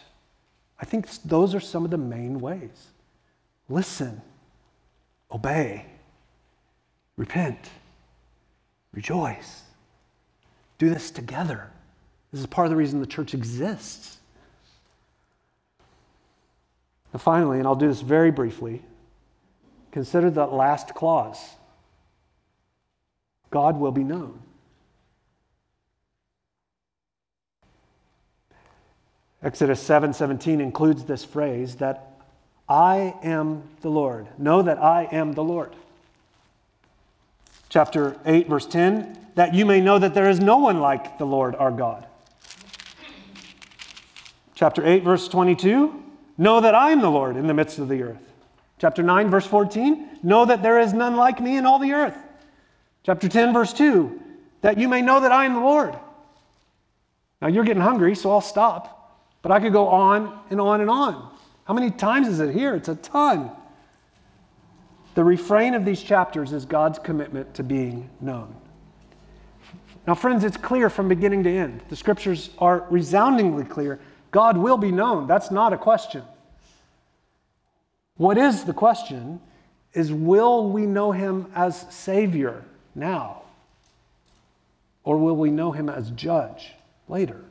I 0.80 0.86
think 0.86 1.10
those 1.24 1.56
are 1.56 1.60
some 1.60 1.84
of 1.86 1.92
the 1.92 1.98
main 1.98 2.40
ways. 2.40 2.88
Listen, 3.68 4.22
obey, 5.32 5.86
repent, 7.18 7.70
rejoice. 8.94 9.64
Do 10.80 10.90
this 10.90 11.12
together. 11.12 11.70
This 12.32 12.42
is 12.42 12.48
part 12.48 12.66
of 12.66 12.72
the 12.72 12.76
reason 12.76 13.00
the 13.00 13.06
church 13.06 13.34
exists. 13.36 14.18
And 17.14 17.22
finally, 17.22 17.60
and 17.60 17.68
I'll 17.68 17.76
do 17.76 17.88
this 17.88 18.02
very 18.02 18.32
briefly, 18.32 18.82
consider 19.92 20.30
that 20.32 20.54
last 20.54 20.96
clause 20.96 21.38
God 23.52 23.80
will 23.80 23.92
be 23.92 24.04
known. 24.04 24.40
Exodus 29.42 29.82
7:17 29.82 30.60
includes 30.60 31.06
this 31.06 31.24
phrase 31.24 31.78
that 31.78 32.12
I 32.68 33.16
am 33.24 33.64
the 33.82 33.90
Lord. 33.90 34.28
Know 34.38 34.62
that 34.62 34.78
I 34.78 35.08
am 35.12 35.34
the 35.34 35.44
Lord. 35.44 35.76
Chapter 37.70 38.20
8 38.26 38.48
verse 38.48 38.66
10 38.66 39.18
that 39.36 39.54
you 39.54 39.66
may 39.66 39.80
know 39.80 39.98
that 39.98 40.14
there 40.14 40.30
is 40.30 40.40
no 40.40 40.58
one 40.58 40.82
like 40.82 41.18
the 41.18 41.26
Lord 41.26 41.56
our 41.56 41.72
God. 41.72 42.06
Chapter 44.56 44.86
8 44.86 45.04
verse 45.04 45.28
22 45.28 46.04
Know 46.38 46.62
that 46.62 46.74
I 46.74 46.92
am 46.92 47.02
the 47.02 47.12
Lord 47.12 47.38
in 47.38 47.48
the 47.48 47.54
midst 47.54 47.80
of 47.80 47.88
the 47.88 48.02
earth. 48.02 48.34
Chapter 48.80 49.04
9 49.04 49.30
verse 49.30 49.46
14 49.46 50.20
Know 50.24 50.46
that 50.46 50.64
there 50.64 50.80
is 50.80 50.94
none 50.94 51.16
like 51.16 51.40
me 51.40 51.58
in 51.58 51.66
all 51.66 51.80
the 51.80 51.94
earth. 51.94 52.18
Chapter 53.04 53.30
10 53.30 53.54
verse 53.54 53.72
2 53.72 54.20
That 54.62 54.78
you 54.78 54.88
may 54.88 55.02
know 55.02 55.22
that 55.22 55.32
I 55.32 55.46
am 55.46 55.54
the 55.54 55.60
Lord. 55.60 55.96
Now 57.42 57.48
you're 57.48 57.64
getting 57.64 57.84
hungry, 57.84 58.16
so 58.16 58.32
I'll 58.32 58.42
stop. 58.42 59.22
But 59.42 59.52
I 59.52 59.60
could 59.60 59.72
go 59.72 59.88
on 59.88 60.38
and 60.50 60.60
on 60.60 60.82
and 60.82 60.90
on. 60.90 61.34
How 61.64 61.74
many 61.74 61.92
times 61.92 62.28
is 62.28 62.40
it 62.40 62.54
here? 62.54 62.76
It's 62.76 62.90
a 62.90 62.96
ton. 62.96 63.52
The 65.20 65.26
refrain 65.26 65.74
of 65.74 65.84
these 65.84 66.02
chapters 66.02 66.54
is 66.54 66.64
God's 66.64 66.98
commitment 66.98 67.54
to 67.56 67.62
being 67.62 68.10
known. 68.22 68.56
Now, 70.08 70.16
friends, 70.16 70.46
it's 70.46 70.56
clear 70.56 70.90
from 70.90 71.10
beginning 71.10 71.44
to 71.44 71.50
end. 71.50 71.82
The 71.90 71.98
scriptures 71.98 72.52
are 72.58 72.86
resoundingly 72.90 73.66
clear. 73.66 74.00
God 74.32 74.56
will 74.56 74.78
be 74.78 74.94
known. 74.94 75.28
That's 75.28 75.52
not 75.52 75.74
a 75.74 75.78
question. 75.78 76.24
What 78.16 78.38
is 78.38 78.64
the 78.64 78.72
question 78.72 79.42
is 79.92 80.10
will 80.10 80.70
we 80.70 80.86
know 80.86 81.12
him 81.12 81.52
as 81.54 81.86
Savior 81.94 82.64
now? 82.96 83.42
Or 85.04 85.18
will 85.18 85.36
we 85.36 85.52
know 85.52 85.74
him 85.74 85.90
as 85.90 86.12
judge 86.12 86.72
later? 87.10 87.44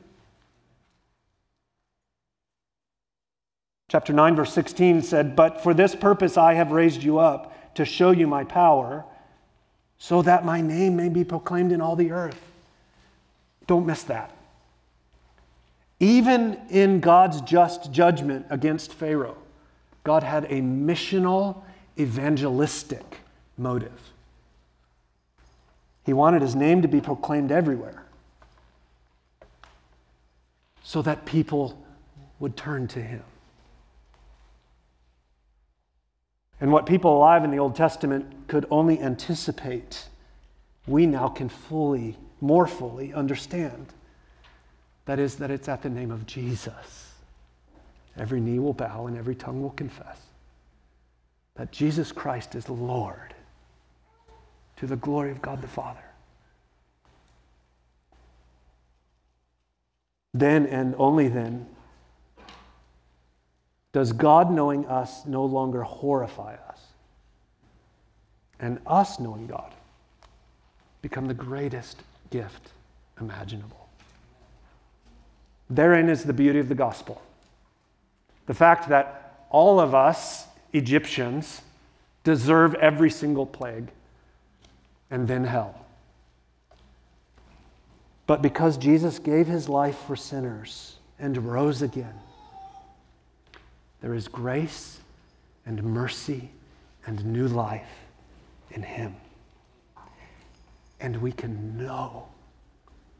Chapter 3.89 4.11
9, 4.11 4.35
verse 4.35 4.53
16 4.53 5.03
said, 5.03 5.35
But 5.35 5.61
for 5.61 5.75
this 5.75 5.93
purpose 5.93 6.35
I 6.35 6.55
have 6.55 6.71
raised 6.71 7.03
you 7.03 7.19
up 7.19 7.48
to 7.75 7.85
show 7.85 8.11
you 8.11 8.27
my 8.27 8.43
power, 8.43 9.05
so 9.97 10.21
that 10.21 10.45
my 10.45 10.61
name 10.61 10.95
may 10.95 11.09
be 11.09 11.23
proclaimed 11.23 11.71
in 11.71 11.81
all 11.81 11.95
the 11.95 12.11
earth. 12.11 12.41
Don't 13.67 13.85
miss 13.85 14.03
that. 14.03 14.31
Even 15.99 16.59
in 16.69 17.01
God's 17.01 17.41
just 17.41 17.91
judgment 17.91 18.45
against 18.49 18.93
Pharaoh, 18.93 19.37
God 20.03 20.23
had 20.23 20.45
a 20.45 20.61
missional, 20.61 21.61
evangelistic 21.99 23.17
motive. 23.57 23.91
He 26.05 26.13
wanted 26.13 26.41
his 26.41 26.55
name 26.55 26.81
to 26.81 26.87
be 26.87 27.01
proclaimed 27.01 27.51
everywhere 27.51 28.03
so 30.81 31.01
that 31.01 31.25
people 31.25 31.79
would 32.39 32.55
turn 32.55 32.87
to 32.87 33.01
him. 33.01 33.21
And 36.61 36.71
what 36.71 36.85
people 36.85 37.15
alive 37.15 37.43
in 37.43 37.51
the 37.51 37.59
Old 37.59 37.75
Testament 37.75 38.47
could 38.47 38.65
only 38.69 38.99
anticipate, 38.99 40.07
we 40.87 41.05
now 41.05 41.29
can 41.29 41.47
fully, 41.47 42.17
more 42.41 42.67
fully 42.67 43.13
understand. 43.13 43.87
That 45.05 45.19
is, 45.19 45.35
that 45.35 45.51
it's 45.51 45.69
at 45.69 45.81
the 45.81 45.89
name 45.89 46.11
of 46.11 46.25
Jesus. 46.25 47.13
Every 48.17 48.41
knee 48.41 48.59
will 48.59 48.73
bow 48.73 49.07
and 49.07 49.17
every 49.17 49.35
tongue 49.35 49.61
will 49.61 49.69
confess 49.71 50.19
that 51.55 51.71
Jesus 51.71 52.11
Christ 52.11 52.55
is 52.55 52.69
Lord 52.69 53.33
to 54.77 54.87
the 54.87 54.95
glory 54.95 55.31
of 55.31 55.41
God 55.41 55.61
the 55.61 55.67
Father. 55.67 56.03
Then 60.33 60.65
and 60.67 60.95
only 60.97 61.27
then 61.27 61.67
does 63.91 64.13
God 64.13 64.51
knowing 64.51 64.85
us 64.85 65.25
no 65.25 65.45
longer 65.45 65.83
horrify 65.83 66.55
us? 66.67 66.79
And 68.59 68.79
us 68.85 69.19
knowing 69.19 69.47
God 69.47 69.73
become 71.01 71.27
the 71.27 71.33
greatest 71.33 72.01
gift 72.29 72.71
imaginable. 73.19 73.87
Therein 75.69 76.09
is 76.09 76.23
the 76.23 76.33
beauty 76.33 76.59
of 76.59 76.69
the 76.69 76.75
gospel. 76.75 77.21
The 78.47 78.53
fact 78.53 78.89
that 78.89 79.45
all 79.49 79.79
of 79.79 79.95
us, 79.95 80.45
Egyptians, 80.73 81.61
deserve 82.23 82.75
every 82.75 83.09
single 83.09 83.45
plague 83.45 83.87
and 85.09 85.27
then 85.27 85.43
hell. 85.43 85.85
But 88.27 88.41
because 88.41 88.77
Jesus 88.77 89.17
gave 89.17 89.47
his 89.47 89.69
life 89.69 89.97
for 90.05 90.15
sinners 90.15 90.97
and 91.17 91.37
rose 91.37 91.81
again, 91.81 92.13
there 94.01 94.13
is 94.13 94.27
grace 94.27 94.99
and 95.65 95.83
mercy 95.83 96.49
and 97.05 97.25
new 97.25 97.47
life 97.47 97.89
in 98.71 98.81
Him. 98.81 99.15
And 100.99 101.21
we 101.21 101.31
can 101.31 101.77
know 101.77 102.27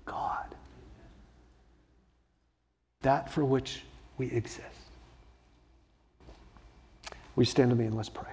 God. 0.05 0.55
That 3.01 3.31
for 3.31 3.45
which 3.45 3.83
we 4.17 4.27
exist. 4.31 4.65
We 7.35 7.45
stand 7.45 7.69
to 7.69 7.75
me 7.75 7.85
and 7.85 7.95
let's 7.95 8.09
pray. 8.09 8.31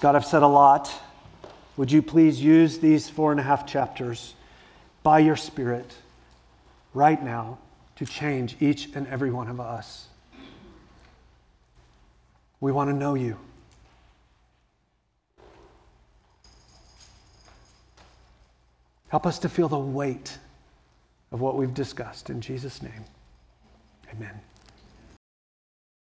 God, 0.00 0.16
I've 0.16 0.26
said 0.26 0.42
a 0.42 0.48
lot. 0.48 0.92
Would 1.76 1.90
you 1.90 2.02
please 2.02 2.42
use 2.42 2.78
these 2.78 3.08
four 3.08 3.30
and 3.30 3.40
a 3.40 3.42
half 3.42 3.66
chapters 3.66 4.34
by 5.02 5.20
your 5.20 5.36
Spirit 5.36 5.94
right 6.92 7.22
now? 7.22 7.58
To 7.96 8.06
change 8.06 8.56
each 8.60 8.88
and 8.94 9.06
every 9.08 9.30
one 9.30 9.48
of 9.48 9.60
us. 9.60 10.06
We 12.60 12.72
want 12.72 12.90
to 12.90 12.94
know 12.94 13.14
you. 13.14 13.36
Help 19.08 19.26
us 19.26 19.38
to 19.40 19.48
feel 19.48 19.68
the 19.68 19.78
weight 19.78 20.38
of 21.32 21.40
what 21.40 21.56
we've 21.56 21.74
discussed 21.74 22.30
in 22.30 22.40
Jesus' 22.40 22.82
name. 22.82 23.04
Amen. 24.10 24.40